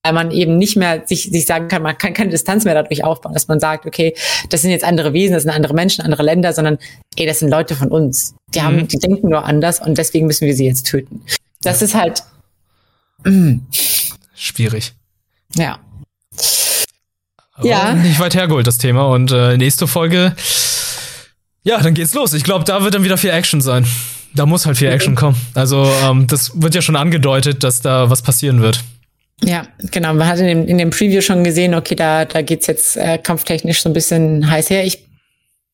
Weil 0.03 0.13
man 0.13 0.33
eben 0.33 0.59
nicht 0.59 0.77
mehr 0.77 1.05
sich, 1.07 1.31
sich 1.31 1.47
sagen 1.47 1.69
kann, 1.69 1.83
man 1.83 1.97
kann 1.97 2.15
keine 2.15 2.31
Distanz 2.31 2.65
mehr 2.65 2.75
dadurch 2.75 3.05
aufbauen, 3.05 3.33
dass 3.33 3.47
man 3.47 3.61
sagt, 3.61 3.87
okay, 3.87 4.13
das 4.49 4.63
sind 4.63 4.73
jetzt 4.73 4.85
andere 4.85 5.13
Wesen, 5.13 5.35
das 5.35 5.45
sind 5.45 5.53
andere 5.53 5.75
Menschen, 5.75 6.03
andere 6.03 6.25
Länder, 6.25 6.53
sondern 6.53 6.79
ey, 7.15 7.27
das 7.27 7.39
sind 7.39 7.49
Leute 7.49 7.77
von 7.77 7.93
uns. 7.93 8.35
Die 8.57 8.63
haben, 8.63 8.75
mhm. 8.75 8.89
die 8.89 8.99
denken 8.99 9.29
nur 9.29 9.45
anders 9.45 9.79
und 9.79 9.99
deswegen 9.99 10.27
müssen 10.27 10.49
wir 10.49 10.57
sie 10.57 10.67
jetzt 10.67 10.89
töten. 10.89 11.23
Das 11.63 11.81
ist 11.81 11.95
halt 11.95 12.25
mh. 13.23 13.61
schwierig. 14.35 14.95
Ja. 15.55 15.79
Aber 17.59 17.69
ja. 17.69 17.93
Nicht 17.93 18.21
weit 18.21 18.35
hergeholt, 18.35 18.67
das 18.67 18.79
Thema. 18.79 19.09
Und 19.09 19.33
äh, 19.33 19.57
nächste 19.57 19.87
Folge, 19.87 20.33
ja, 21.65 21.81
dann 21.81 21.95
geht's 21.95 22.15
los. 22.15 22.33
Ich 22.33 22.45
glaube, 22.45 22.65
da 22.65 22.83
wird 22.83 22.95
dann 22.95 23.05
wieder 23.05 23.19
viel 23.19 23.31
Action 23.31 23.61
sein. 23.61 23.85
Da 24.35 24.47
muss 24.47 24.65
halt 24.65 24.79
viel 24.79 24.89
Action 24.89 25.15
kommen. 25.15 25.37
Also, 25.55 25.91
ähm, 26.05 26.27
das 26.27 26.53
wird 26.55 26.75
ja 26.75 26.83
schon 26.83 26.97
angedeutet, 26.97 27.65
dass 27.65 27.81
da 27.81 28.11
was 28.11 28.23
passieren 28.23 28.63
wird. 28.63 28.85
Ja, 29.43 29.67
genau. 29.91 30.15
Man 30.15 30.27
hat 30.27 30.39
in 30.39 30.47
dem, 30.47 30.67
in 30.67 30.79
dem 30.79 30.91
Preview 30.91 31.21
schon 31.21 31.45
gesehen, 31.45 31.75
okay, 31.75 31.95
da, 31.95 32.25
da 32.25 32.43
geht's 32.43 32.67
jetzt 32.67 32.97
äh, 32.97 33.19
kampftechnisch 33.19 33.83
so 33.83 33.89
ein 33.89 33.93
bisschen 33.93 34.49
heiß 34.51 34.71
her. 34.71 34.85
Ich, 34.85 35.05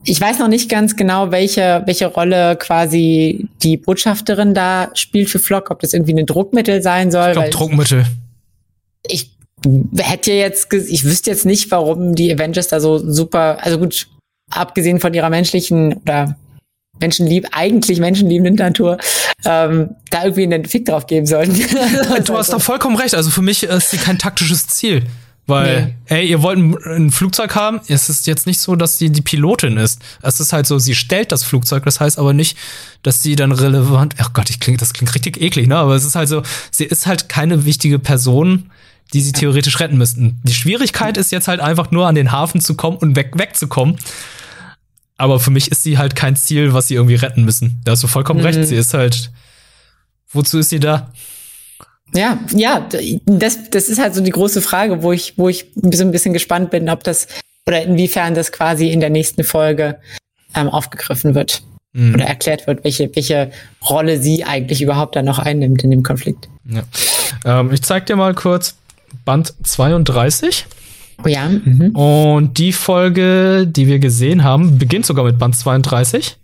ich 0.05 0.21
weiß 0.21 0.39
noch 0.39 0.49
nicht 0.49 0.71
ganz 0.71 0.97
genau, 0.97 1.31
welche, 1.31 1.83
welche 1.87 2.07
Rolle 2.07 2.57
quasi 2.57 3.49
die 3.63 3.77
Botschafterin 3.77 4.55
da 4.55 4.91
spielt 4.95 5.31
für 5.31 5.39
Flock, 5.39 5.71
ob 5.71 5.81
das 5.81 5.93
irgendwie 5.93 6.15
ein 6.19 6.27
Druckmittel 6.27 6.83
sein 6.83 7.11
soll. 7.11 7.29
Ich 7.29 7.33
glaube, 7.35 7.51
Druckmittel. 7.51 8.01
Ich 8.01 8.24
hätte 9.97 10.33
jetzt, 10.33 10.73
ich 10.73 11.05
wüsste 11.05 11.31
jetzt 11.31 11.47
nicht, 11.47 11.71
warum 11.71 12.15
die 12.15 12.33
Avengers 12.33 12.69
da 12.69 12.81
so 12.81 12.99
super, 12.99 13.59
also 13.63 13.79
gut, 13.79 14.09
abgesehen 14.51 15.01
von 15.01 15.15
ihrer 15.15 15.31
menschlichen 15.31 15.95
oder 15.95 16.37
Menschenlieb, 17.01 17.49
eigentlich 17.51 17.99
menschenliebenden 17.99 18.55
Natur, 18.55 18.99
ähm, 19.45 19.91
da 20.11 20.25
irgendwie 20.25 20.45
einen 20.45 20.65
Fick 20.65 20.87
drauf 20.87 21.07
geben 21.07 21.27
sollten. 21.27 21.55
du 22.25 22.37
hast 22.37 22.53
da 22.53 22.59
vollkommen 22.59 22.97
recht. 22.97 23.15
Also 23.15 23.31
für 23.31 23.43
mich 23.43 23.65
ist 23.65 23.91
sie 23.91 23.97
kein 23.97 24.19
taktisches 24.19 24.69
Ziel. 24.69 25.03
Weil, 25.47 25.95
nee. 26.09 26.17
ey, 26.17 26.27
ihr 26.27 26.41
wollt 26.41 26.59
ein, 26.59 26.77
ein, 26.87 27.11
Flugzeug 27.11 27.55
haben, 27.55 27.81
es 27.89 28.09
ist 28.09 28.27
jetzt 28.27 28.47
nicht 28.47 28.61
so, 28.61 28.77
dass 28.77 28.97
sie 28.97 29.11
die 29.11 29.21
Pilotin 29.21 29.77
ist. 29.77 30.01
Es 30.23 30.41
ist 30.41 30.55
halt 30.55 30.67
so, 30.67 30.79
sie 30.79 30.95
stellt 30.95 31.33
das 31.33 31.45
Flugzeug, 31.45 31.85
das 31.85 32.01
heißt 32.01 32.19
aber 32.19 32.33
nicht, 32.33 32.57
dass 33.03 33.23
sie 33.23 33.37
dann 33.37 33.53
relevant, 33.53 34.15
ach 34.19 34.33
Gott, 34.33 34.49
ich 34.49 34.59
klinge, 34.59 34.79
das 34.79 34.95
klingt 34.95 35.15
richtig 35.15 35.39
eklig, 35.43 35.67
ne? 35.69 35.77
Aber 35.77 35.95
es 35.97 36.05
ist 36.07 36.15
halt 36.15 36.31
so, 36.31 36.43
sie 36.71 36.85
ist 36.85 37.07
halt 37.07 37.29
keine 37.29 37.67
wichtige 37.67 37.99
Person, 37.99 38.71
die 39.15 39.21
sie 39.21 39.33
theoretisch 39.33 39.79
retten 39.79 39.97
müssten. 39.97 40.41
Die 40.43 40.53
Schwierigkeit 40.53 41.17
ist 41.17 41.31
jetzt 41.31 41.47
halt 41.47 41.61
einfach 41.61 41.93
nur 41.93 42.09
an 42.09 42.17
den 42.17 42.33
Hafen 42.33 42.61
zu 42.61 42.75
kommen 42.75 42.97
und 42.97 43.15
weg, 43.15 43.31
wegzukommen. 43.37 43.97
Aber 45.17 45.39
für 45.39 45.53
mich 45.53 45.71
ist 45.71 45.85
sie 45.85 45.99
halt 45.99 46.17
kein 46.17 46.35
Ziel, 46.35 46.75
was 46.75 46.89
sie 46.89 46.95
irgendwie 46.95 47.15
retten 47.15 47.45
müssen. 47.45 47.81
Da 47.85 47.93
hast 47.93 48.03
du 48.03 48.09
vollkommen 48.09 48.41
mhm. 48.41 48.47
recht. 48.47 48.65
Sie 48.65 48.75
ist 48.75 48.93
halt, 48.93 49.31
wozu 50.33 50.59
ist 50.59 50.71
sie 50.71 50.81
da? 50.81 51.13
Ja, 52.13 52.41
ja, 52.53 52.89
das, 53.25 53.71
das 53.71 53.89
ist 53.89 54.01
halt 54.01 54.17
so 54.17 54.21
die 54.21 54.33
große 54.33 54.61
Frage, 54.61 55.03
wo 55.05 55.13
ich, 55.13 55.35
wo 55.37 55.49
ich 55.49 55.67
so 55.77 56.05
ein 56.05 56.11
bisschen 56.11 56.33
gespannt 56.33 56.71
bin, 56.71 56.91
ob 56.91 57.05
das 57.05 57.29
oder 57.67 57.83
inwiefern 57.83 58.35
das 58.35 58.51
quasi 58.51 58.91
in 58.91 59.01
der 59.01 59.11
nächsten 59.11 59.45
Folge 59.45 59.99
ähm, 60.55 60.69
aufgegriffen 60.69 61.37
wird 61.37 61.63
mhm. 61.93 62.15
oder 62.15 62.25
erklärt 62.25 62.67
wird, 62.67 62.83
welche, 62.83 63.15
welche 63.15 63.53
Rolle 63.89 64.21
sie 64.21 64.45
eigentlich 64.45 64.83
überhaupt 64.83 65.15
da 65.15 65.23
noch 65.23 65.39
einnimmt 65.39 65.85
in 65.85 65.91
dem 65.93 66.03
Konflikt. 66.03 66.49
Ja. 66.69 66.83
Ähm, 67.45 67.73
ich 67.73 67.83
zeig 67.83 68.07
dir 68.07 68.17
mal 68.17 68.35
kurz 68.35 68.77
Band 69.25 69.55
32. 69.63 70.67
Oh 71.25 71.29
ja. 71.29 71.49
Mhm. 71.49 71.91
Und 71.95 72.59
die 72.59 72.73
Folge, 72.73 73.67
die 73.67 73.87
wir 73.87 73.99
gesehen 73.99 74.45
haben, 74.45 74.79
beginnt 74.79 75.07
sogar 75.07 75.25
mit 75.25 75.39
Band 75.39 75.57
32 75.57 76.37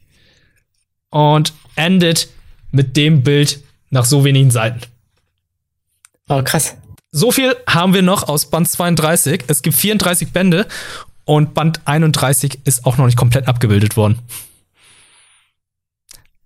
und 1.10 1.52
endet 1.76 2.28
mit 2.70 2.96
dem 2.96 3.22
Bild 3.22 3.60
nach 3.90 4.04
so 4.04 4.24
wenigen 4.24 4.50
Seiten. 4.50 4.80
Oh, 6.28 6.42
krass. 6.42 6.76
So 7.12 7.32
viel 7.32 7.56
haben 7.66 7.92
wir 7.92 8.02
noch 8.02 8.28
aus 8.28 8.48
Band 8.50 8.68
32. 8.68 9.44
Es 9.48 9.62
gibt 9.62 9.76
34 9.76 10.32
Bände 10.32 10.66
und 11.24 11.54
Band 11.54 11.80
31 11.84 12.60
ist 12.64 12.86
auch 12.86 12.96
noch 12.96 13.06
nicht 13.06 13.16
komplett 13.16 13.48
abgebildet 13.48 13.96
worden. 13.96 14.18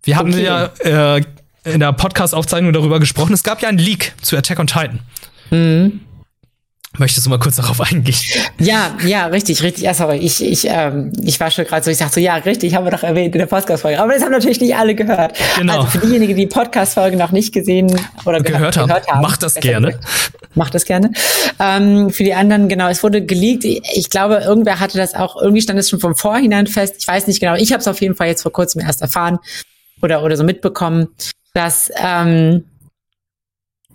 Wir 0.03 0.17
hatten 0.17 0.33
okay. 0.33 0.45
ja 0.45 1.17
äh, 1.17 1.23
in 1.65 1.81
der 1.81 1.93
Podcast-Aufzeichnung 1.93 2.73
darüber 2.73 3.01
gesprochen. 3.01 3.33
Es 3.33 3.43
gab 3.43 3.63
ja 3.63 3.69
einen 3.69 3.79
Leak 3.79 4.15
zu 4.23 4.37
Attack 4.37 4.59
on 4.59 4.67
Titan. 4.67 5.01
Mhm. 5.51 6.01
Möchtest 6.99 7.27
du 7.27 7.31
mal 7.31 7.41
kurz 7.41 7.57
darauf 7.57 7.81
eingehen? 7.81 8.15
Ja, 8.61 8.97
ja, 9.05 9.27
richtig, 9.27 9.63
richtig. 9.65 9.83
Ja, 9.83 9.95
sorry, 9.95 10.19
ich, 10.19 10.43
ich, 10.43 10.67
ähm, 10.69 11.13
ich 11.25 11.41
war 11.41 11.51
schon 11.51 11.65
gerade 11.65 11.85
so, 11.85 11.91
ich 11.91 11.99
sagte 11.99 12.15
so, 12.15 12.21
ja, 12.21 12.37
richtig, 12.37 12.75
haben 12.75 12.85
wir 12.85 12.93
doch 12.93 13.03
erwähnt 13.03 13.35
in 13.35 13.41
der 13.41 13.47
Podcast-Folge. 13.47 14.01
Aber 14.01 14.13
das 14.13 14.23
haben 14.23 14.31
natürlich 14.31 14.61
nicht 14.61 14.77
alle 14.77 14.95
gehört. 14.95 15.37
Genau. 15.59 15.81
Also 15.81 15.87
für 15.99 16.07
diejenigen, 16.07 16.37
die 16.37 16.47
Podcast-Folge 16.47 17.17
noch 17.17 17.33
nicht 17.33 17.53
gesehen 17.53 17.89
oder 18.25 18.41
gehört, 18.41 18.77
haben, 18.77 18.87
gehört 18.87 19.09
haben, 19.09 19.23
macht 19.23 19.43
das 19.43 19.55
gerne. 19.57 19.99
Macht 20.55 20.75
das 20.75 20.85
gerne. 20.85 21.11
Ähm, 21.59 22.11
für 22.11 22.23
die 22.23 22.35
anderen, 22.35 22.69
genau, 22.69 22.89
es 22.89 23.03
wurde 23.03 23.25
geleakt. 23.25 23.65
Ich 23.65 24.09
glaube, 24.09 24.37
irgendwer 24.37 24.79
hatte 24.79 24.97
das 24.97 25.15
auch, 25.15 25.41
irgendwie 25.41 25.63
stand 25.63 25.81
es 25.81 25.91
schon 25.91 25.99
vom 25.99 26.15
Vorhinein 26.15 26.69
fest. 26.69 26.95
Ich 26.99 27.09
weiß 27.09 27.27
nicht 27.27 27.41
genau. 27.41 27.55
Ich 27.57 27.73
habe 27.73 27.81
es 27.81 27.89
auf 27.89 28.01
jeden 28.01 28.15
Fall 28.15 28.29
jetzt 28.29 28.43
vor 28.43 28.53
kurzem 28.53 28.83
erst 28.83 29.03
erfahren 29.03 29.39
oder, 30.01 30.23
oder 30.23 30.37
so 30.37 30.45
mitbekommen, 30.45 31.09
dass 31.55 31.91
ähm, 31.97 32.65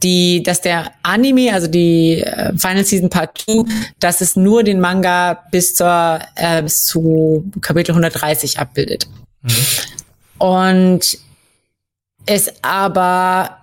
die, 0.03 0.43
dass 0.43 0.61
der 0.61 0.91
Anime, 1.03 1.53
also 1.53 1.67
die 1.67 2.21
äh, 2.21 2.57
Final 2.57 2.85
Season 2.85 3.09
Part 3.09 3.37
2, 3.45 3.63
dass 3.99 4.21
es 4.21 4.35
nur 4.35 4.63
den 4.63 4.79
Manga 4.79 5.43
bis 5.51 5.75
zur 5.75 6.19
äh, 6.35 6.63
bis 6.63 6.85
zu 6.85 7.51
Kapitel 7.61 7.91
130 7.91 8.59
abbildet. 8.59 9.07
Mhm. 9.41 9.49
Und 10.37 11.17
es 12.25 12.51
aber 12.61 13.57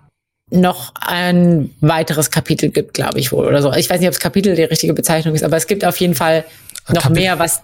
noch 0.50 0.92
ein 1.00 1.70
weiteres 1.80 2.30
Kapitel 2.30 2.70
gibt, 2.70 2.94
glaube 2.94 3.18
ich 3.18 3.32
wohl 3.32 3.46
oder 3.46 3.62
so. 3.62 3.72
Ich 3.72 3.90
weiß 3.90 3.98
nicht, 4.00 4.08
ob 4.08 4.14
es 4.14 4.20
Kapitel 4.20 4.54
die 4.54 4.62
richtige 4.62 4.94
Bezeichnung 4.94 5.34
ist, 5.34 5.42
aber 5.42 5.56
es 5.56 5.66
gibt 5.66 5.84
auf 5.84 5.98
jeden 5.98 6.14
Fall 6.14 6.44
noch 6.88 7.02
Kapitel. 7.02 7.22
mehr, 7.22 7.38
was, 7.38 7.62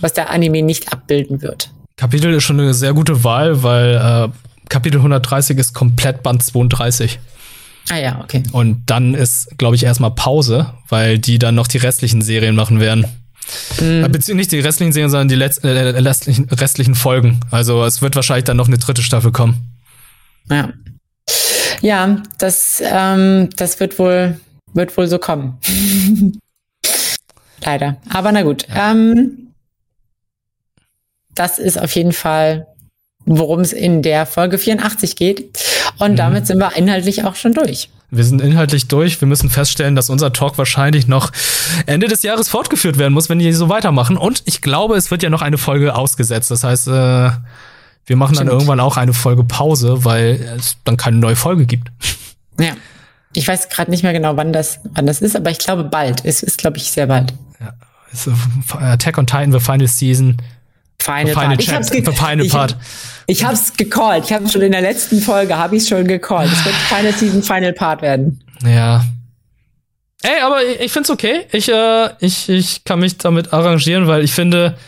was 0.00 0.14
der 0.14 0.30
Anime 0.30 0.62
nicht 0.62 0.92
abbilden 0.92 1.42
wird. 1.42 1.70
Kapitel 1.96 2.32
ist 2.32 2.44
schon 2.44 2.58
eine 2.58 2.74
sehr 2.74 2.94
gute 2.94 3.22
Wahl, 3.22 3.62
weil 3.62 4.30
äh, 4.30 4.68
Kapitel 4.68 4.98
130 4.98 5.58
ist 5.58 5.74
komplett 5.74 6.22
Band 6.22 6.42
32. 6.42 7.18
Ah 7.88 7.96
ja, 7.96 8.20
okay. 8.22 8.42
Und 8.52 8.84
dann 8.86 9.14
ist, 9.14 9.58
glaube 9.58 9.76
ich, 9.76 9.84
erstmal 9.84 10.12
Pause, 10.12 10.72
weil 10.88 11.18
die 11.18 11.38
dann 11.38 11.54
noch 11.54 11.66
die 11.66 11.78
restlichen 11.78 12.22
Serien 12.22 12.54
machen 12.54 12.80
werden. 12.80 13.06
Mhm. 13.80 14.02
Beziehungsweise 14.02 14.34
nicht 14.34 14.52
die 14.52 14.60
restlichen 14.60 14.92
Serien, 14.92 15.10
sondern 15.10 15.28
die 15.28 15.34
letzten, 15.34 15.66
äh, 15.66 15.88
restlichen, 16.00 16.48
restlichen 16.48 16.94
Folgen. 16.94 17.40
Also 17.50 17.84
es 17.84 18.02
wird 18.02 18.14
wahrscheinlich 18.14 18.44
dann 18.44 18.56
noch 18.56 18.68
eine 18.68 18.78
dritte 18.78 19.02
Staffel 19.02 19.32
kommen. 19.32 19.72
Ja. 20.48 20.72
Ja, 21.80 22.22
das, 22.38 22.80
ähm, 22.84 23.50
das 23.56 23.80
wird 23.80 23.98
wohl, 23.98 24.38
wird 24.72 24.96
wohl 24.96 25.08
so 25.08 25.18
kommen. 25.18 25.58
Leider. 27.64 27.96
Aber 28.10 28.32
na 28.32 28.42
gut. 28.42 28.66
Ja. 28.68 28.92
Ähm, 28.92 29.52
das 31.34 31.58
ist 31.58 31.80
auf 31.80 31.94
jeden 31.94 32.12
Fall, 32.12 32.66
worum 33.24 33.60
es 33.60 33.72
in 33.72 34.02
der 34.02 34.26
Folge 34.26 34.58
84 34.58 35.16
geht. 35.16 35.58
Und 35.98 36.12
mhm. 36.12 36.16
damit 36.16 36.46
sind 36.46 36.58
wir 36.58 36.76
inhaltlich 36.76 37.24
auch 37.24 37.34
schon 37.34 37.52
durch. 37.52 37.88
Wir 38.10 38.24
sind 38.24 38.42
inhaltlich 38.42 38.88
durch. 38.88 39.20
Wir 39.20 39.28
müssen 39.28 39.48
feststellen, 39.48 39.96
dass 39.96 40.10
unser 40.10 40.32
Talk 40.34 40.58
wahrscheinlich 40.58 41.08
noch 41.08 41.32
Ende 41.86 42.08
des 42.08 42.22
Jahres 42.22 42.48
fortgeführt 42.48 42.98
werden 42.98 43.14
muss, 43.14 43.30
wenn 43.30 43.38
die 43.38 43.52
so 43.52 43.70
weitermachen. 43.70 44.18
Und 44.18 44.42
ich 44.44 44.60
glaube, 44.60 44.96
es 44.96 45.10
wird 45.10 45.22
ja 45.22 45.30
noch 45.30 45.40
eine 45.40 45.56
Folge 45.56 45.94
ausgesetzt. 45.94 46.50
Das 46.50 46.62
heißt, 46.62 46.88
äh, 46.88 47.30
wir 48.04 48.16
machen 48.16 48.34
Stimmt. 48.34 48.50
dann 48.50 48.54
irgendwann 48.54 48.80
auch 48.80 48.96
eine 48.96 49.14
Folge 49.14 49.44
Pause, 49.44 50.04
weil 50.04 50.34
es 50.58 50.76
dann 50.84 50.98
keine 50.98 51.16
neue 51.16 51.36
Folge 51.36 51.64
gibt. 51.64 51.88
Ja. 52.60 52.72
Ich 53.32 53.48
weiß 53.48 53.70
gerade 53.70 53.90
nicht 53.90 54.02
mehr 54.02 54.12
genau, 54.12 54.36
wann 54.36 54.52
das, 54.52 54.80
wann 54.92 55.06
das 55.06 55.22
ist, 55.22 55.34
aber 55.34 55.50
ich 55.50 55.58
glaube 55.58 55.84
bald. 55.84 56.22
Es 56.24 56.42
ist, 56.42 56.58
glaube 56.58 56.76
ich, 56.76 56.92
sehr 56.92 57.06
bald. 57.06 57.32
Ja. 57.60 57.72
Attack 58.92 59.16
on 59.16 59.26
Titan, 59.26 59.52
The 59.52 59.60
Final 59.60 59.88
Season. 59.88 60.36
Final, 61.02 61.34
Final, 61.34 61.56
Part. 61.56 61.60
Chat, 61.60 61.86
the 61.86 62.12
final 62.12 62.46
ich 62.46 62.52
Part. 62.52 62.76
ich 63.26 63.44
hab's 63.44 63.76
gecallt. 63.76 64.24
Ich 64.24 64.32
habe 64.32 64.48
schon 64.48 64.62
in 64.62 64.72
der 64.72 64.82
letzten 64.82 65.20
Folge, 65.20 65.56
habe 65.56 65.76
ich 65.76 65.88
schon 65.88 66.06
gecallt. 66.06 66.50
Es 66.52 66.64
wird 66.64 66.74
Final 66.74 67.12
Season, 67.12 67.42
Final 67.42 67.72
Part 67.72 68.02
werden. 68.02 68.40
Ja. 68.64 69.04
Ey, 70.22 70.40
aber 70.42 70.62
ich, 70.64 70.80
ich 70.80 70.92
find's 70.92 71.10
okay. 71.10 71.46
Ich, 71.50 71.68
äh, 71.68 72.10
ich, 72.20 72.48
ich 72.48 72.84
kann 72.84 73.00
mich 73.00 73.18
damit 73.18 73.52
arrangieren, 73.52 74.06
weil 74.06 74.22
ich 74.22 74.32
finde, 74.32 74.78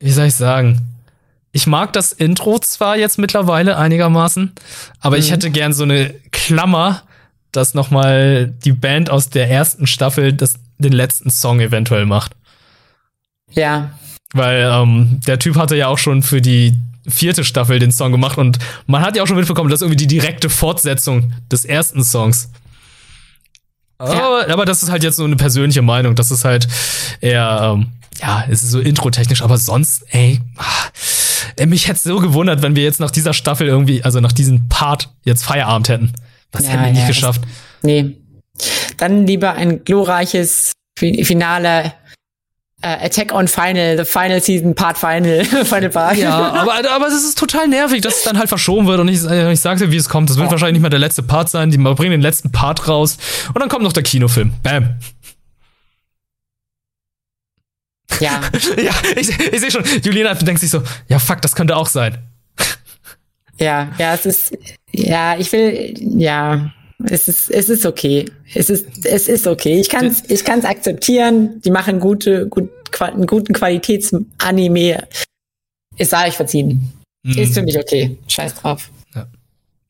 wie 0.00 0.10
soll 0.10 0.26
ich 0.26 0.34
sagen? 0.34 0.80
Ich 1.52 1.66
mag 1.66 1.92
das 1.92 2.12
Intro 2.12 2.58
zwar 2.58 2.96
jetzt 2.96 3.18
mittlerweile 3.18 3.78
einigermaßen, 3.78 4.52
aber 5.00 5.16
mhm. 5.16 5.22
ich 5.22 5.30
hätte 5.30 5.50
gern 5.50 5.72
so 5.72 5.84
eine 5.84 6.12
Klammer, 6.32 7.02
dass 7.52 7.72
noch 7.72 7.90
mal 7.90 8.52
die 8.64 8.72
Band 8.72 9.08
aus 9.08 9.30
der 9.30 9.48
ersten 9.48 9.86
Staffel 9.86 10.32
das, 10.32 10.56
den 10.78 10.92
letzten 10.92 11.30
Song 11.30 11.60
eventuell 11.60 12.04
macht. 12.04 12.32
Ja. 13.52 13.90
Weil 14.32 14.68
ähm, 14.70 15.20
der 15.26 15.38
Typ 15.38 15.56
hatte 15.56 15.76
ja 15.76 15.88
auch 15.88 15.98
schon 15.98 16.22
für 16.22 16.40
die 16.40 16.78
vierte 17.08 17.44
Staffel 17.44 17.78
den 17.78 17.92
Song 17.92 18.10
gemacht 18.12 18.36
und 18.36 18.58
man 18.86 19.02
hat 19.02 19.16
ja 19.16 19.22
auch 19.22 19.26
schon 19.26 19.36
mitbekommen, 19.36 19.70
dass 19.70 19.80
irgendwie 19.80 19.96
die 19.96 20.08
direkte 20.08 20.50
Fortsetzung 20.50 21.32
des 21.50 21.64
ersten 21.64 22.02
Songs. 22.02 22.50
Ja. 24.00 24.44
Aber, 24.48 24.66
das 24.66 24.82
ist 24.82 24.90
halt 24.90 25.04
jetzt 25.04 25.16
so 25.16 25.24
eine 25.24 25.36
persönliche 25.36 25.80
Meinung. 25.80 26.16
Das 26.16 26.30
ist 26.30 26.44
halt 26.44 26.68
eher 27.20 27.76
ähm, 27.76 27.92
ja, 28.20 28.44
es 28.48 28.62
ist 28.62 28.70
so 28.70 28.80
intro-technisch, 28.80 29.42
aber 29.42 29.58
sonst, 29.58 30.04
ey, 30.10 30.40
ey 31.56 31.66
mich 31.66 31.88
hätte 31.88 32.00
so 32.00 32.18
gewundert, 32.18 32.62
wenn 32.62 32.76
wir 32.76 32.82
jetzt 32.82 33.00
nach 33.00 33.10
dieser 33.10 33.32
Staffel 33.32 33.66
irgendwie, 33.66 34.02
also 34.02 34.20
nach 34.20 34.32
diesem 34.32 34.68
Part 34.68 35.10
jetzt 35.24 35.44
Feierabend 35.44 35.88
hätten. 35.88 36.12
Das 36.50 36.64
ja, 36.64 36.70
hätten 36.70 36.84
wir 36.84 36.90
nicht 36.92 37.02
ja, 37.02 37.08
geschafft. 37.08 37.42
Das, 37.42 37.82
nee. 37.82 38.16
Dann 38.96 39.26
lieber 39.26 39.52
ein 39.52 39.84
glorreiches 39.84 40.72
Finale 40.98 41.92
uh, 42.84 43.04
Attack 43.04 43.32
on 43.32 43.48
Final, 43.48 43.96
the 43.96 44.04
Final 44.04 44.40
Season, 44.40 44.74
Part 44.74 44.98
Final, 44.98 45.44
Final 45.64 45.90
Part. 45.90 46.16
Ja, 46.16 46.52
aber, 46.52 46.90
aber 46.90 47.06
es 47.08 47.14
ist 47.14 47.38
total 47.38 47.68
nervig, 47.68 48.02
dass 48.02 48.18
es 48.18 48.22
dann 48.24 48.38
halt 48.38 48.48
verschoben 48.48 48.86
wird 48.86 49.00
und 49.00 49.08
ich, 49.08 49.24
äh, 49.24 49.52
ich 49.52 49.60
sagte, 49.60 49.90
wie 49.90 49.96
es 49.96 50.08
kommt. 50.08 50.30
Das 50.30 50.36
wird 50.36 50.46
ja. 50.46 50.52
wahrscheinlich 50.52 50.74
nicht 50.74 50.82
mehr 50.82 50.90
der 50.90 50.98
letzte 50.98 51.22
Part 51.22 51.48
sein. 51.48 51.70
Die 51.70 51.78
bringen 51.78 52.10
den 52.10 52.20
letzten 52.20 52.52
Part 52.52 52.88
raus 52.88 53.18
und 53.48 53.60
dann 53.60 53.68
kommt 53.68 53.82
noch 53.82 53.92
der 53.92 54.02
Kinofilm. 54.02 54.52
Bam. 54.62 54.98
Ja. 58.20 58.40
ja, 58.76 58.92
ich, 59.16 59.28
ich 59.38 59.60
sehe 59.60 59.70
schon, 59.70 59.84
Julina 60.02 60.34
denkt 60.34 60.60
sich 60.60 60.70
so, 60.70 60.82
ja 61.08 61.18
fuck, 61.18 61.42
das 61.42 61.54
könnte 61.54 61.76
auch 61.76 61.88
sein. 61.88 62.18
Ja, 63.58 63.88
ja, 63.98 64.14
es 64.14 64.26
ist, 64.26 64.58
ja, 64.92 65.36
ich 65.38 65.50
will, 65.52 65.94
ja, 66.18 66.72
es 67.04 67.28
ist, 67.28 67.50
es 67.50 67.68
ist 67.68 67.84
okay. 67.84 68.24
Es 68.54 68.70
ist, 68.70 69.04
es 69.04 69.28
ist 69.28 69.46
okay. 69.46 69.78
Ich 69.80 69.88
kann 69.88 70.06
es, 70.06 70.22
ich 70.28 70.44
kann's 70.44 70.64
akzeptieren. 70.64 71.60
Die 71.62 71.70
machen 71.70 72.00
gute, 72.00 72.48
gut, 72.48 72.70
einen 72.98 73.26
guten 73.26 73.52
Qualitätsanime. 73.52 75.06
Es 75.98 76.10
sei 76.10 76.28
euch 76.28 76.36
verziehen. 76.36 76.92
Mhm. 77.22 77.38
Ist 77.38 77.54
für 77.54 77.62
mich 77.62 77.78
okay. 77.78 78.16
Scheiß 78.28 78.54
drauf. 78.54 78.90
Ja. 79.14 79.26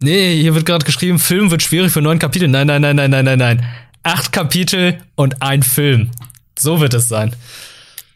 Nee, 0.03 0.41
hier 0.41 0.55
wird 0.55 0.67
gerade 0.67 0.85
geschrieben, 0.85 1.19
Film 1.19 1.51
wird 1.51 1.63
schwierig 1.63 1.93
für 1.93 2.03
neun 2.03 2.19
Kapitel. 2.19 2.49
Nein, 2.49 2.67
nein, 2.67 2.83
nein, 2.83 2.97
nein, 2.97 3.11
nein, 3.11 3.25
nein, 3.25 3.39
nein. 3.39 3.65
Acht 4.03 4.33
Kapitel 4.33 4.99
und 5.15 5.43
ein 5.43 5.63
Film. 5.63 6.11
So 6.59 6.81
wird 6.81 6.95
es 6.95 7.09
sein. 7.09 7.35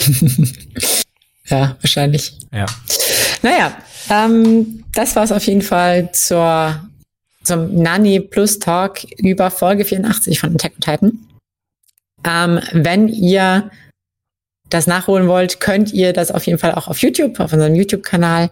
ja, 1.47 1.77
wahrscheinlich. 1.81 2.33
Ja. 2.53 2.67
Naja, 3.43 3.77
ähm, 4.09 4.85
das 4.93 5.15
war 5.17 5.25
es 5.25 5.33
auf 5.33 5.45
jeden 5.47 5.63
Fall 5.63 6.11
zur, 6.13 6.81
zum 7.43 7.75
Nani 7.75 8.21
Plus 8.21 8.59
Talk 8.59 9.05
über 9.19 9.51
Folge 9.51 9.85
84 9.85 10.41
von 10.41 10.55
Attack 10.55 10.73
on 10.75 10.81
Titan. 10.81 11.27
Ähm, 12.25 12.61
wenn 12.73 13.09
ihr 13.09 13.71
das 14.69 14.87
nachholen 14.87 15.29
wollt, 15.29 15.61
könnt 15.61 15.93
ihr 15.93 16.13
das 16.13 16.31
auf 16.31 16.47
jeden 16.47 16.59
Fall 16.59 16.73
auch 16.73 16.89
auf 16.89 16.99
YouTube, 17.01 17.41
auf 17.41 17.53
unserem 17.53 17.75
YouTube-Kanal 17.75 18.51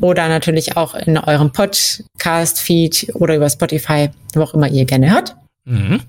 oder 0.00 0.28
natürlich 0.28 0.76
auch 0.76 0.94
in 0.94 1.18
eurem 1.18 1.52
Podcast-Feed 1.52 3.14
oder 3.14 3.36
über 3.36 3.50
Spotify, 3.50 4.10
wo 4.34 4.42
auch 4.42 4.54
immer 4.54 4.68
ihr 4.68 4.84
gerne 4.84 5.12
hört. 5.12 5.36
Mhm. 5.64 6.02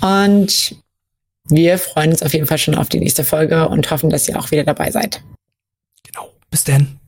Und 0.00 0.76
wir 1.48 1.78
freuen 1.78 2.10
uns 2.10 2.22
auf 2.22 2.32
jeden 2.32 2.46
Fall 2.46 2.58
schon 2.58 2.74
auf 2.74 2.88
die 2.88 3.00
nächste 3.00 3.24
Folge 3.24 3.68
und 3.68 3.90
hoffen, 3.90 4.10
dass 4.10 4.28
ihr 4.28 4.38
auch 4.38 4.50
wieder 4.50 4.64
dabei 4.64 4.90
seid. 4.90 5.22
Genau. 6.04 6.30
Bis 6.50 6.64
denn. 6.64 7.01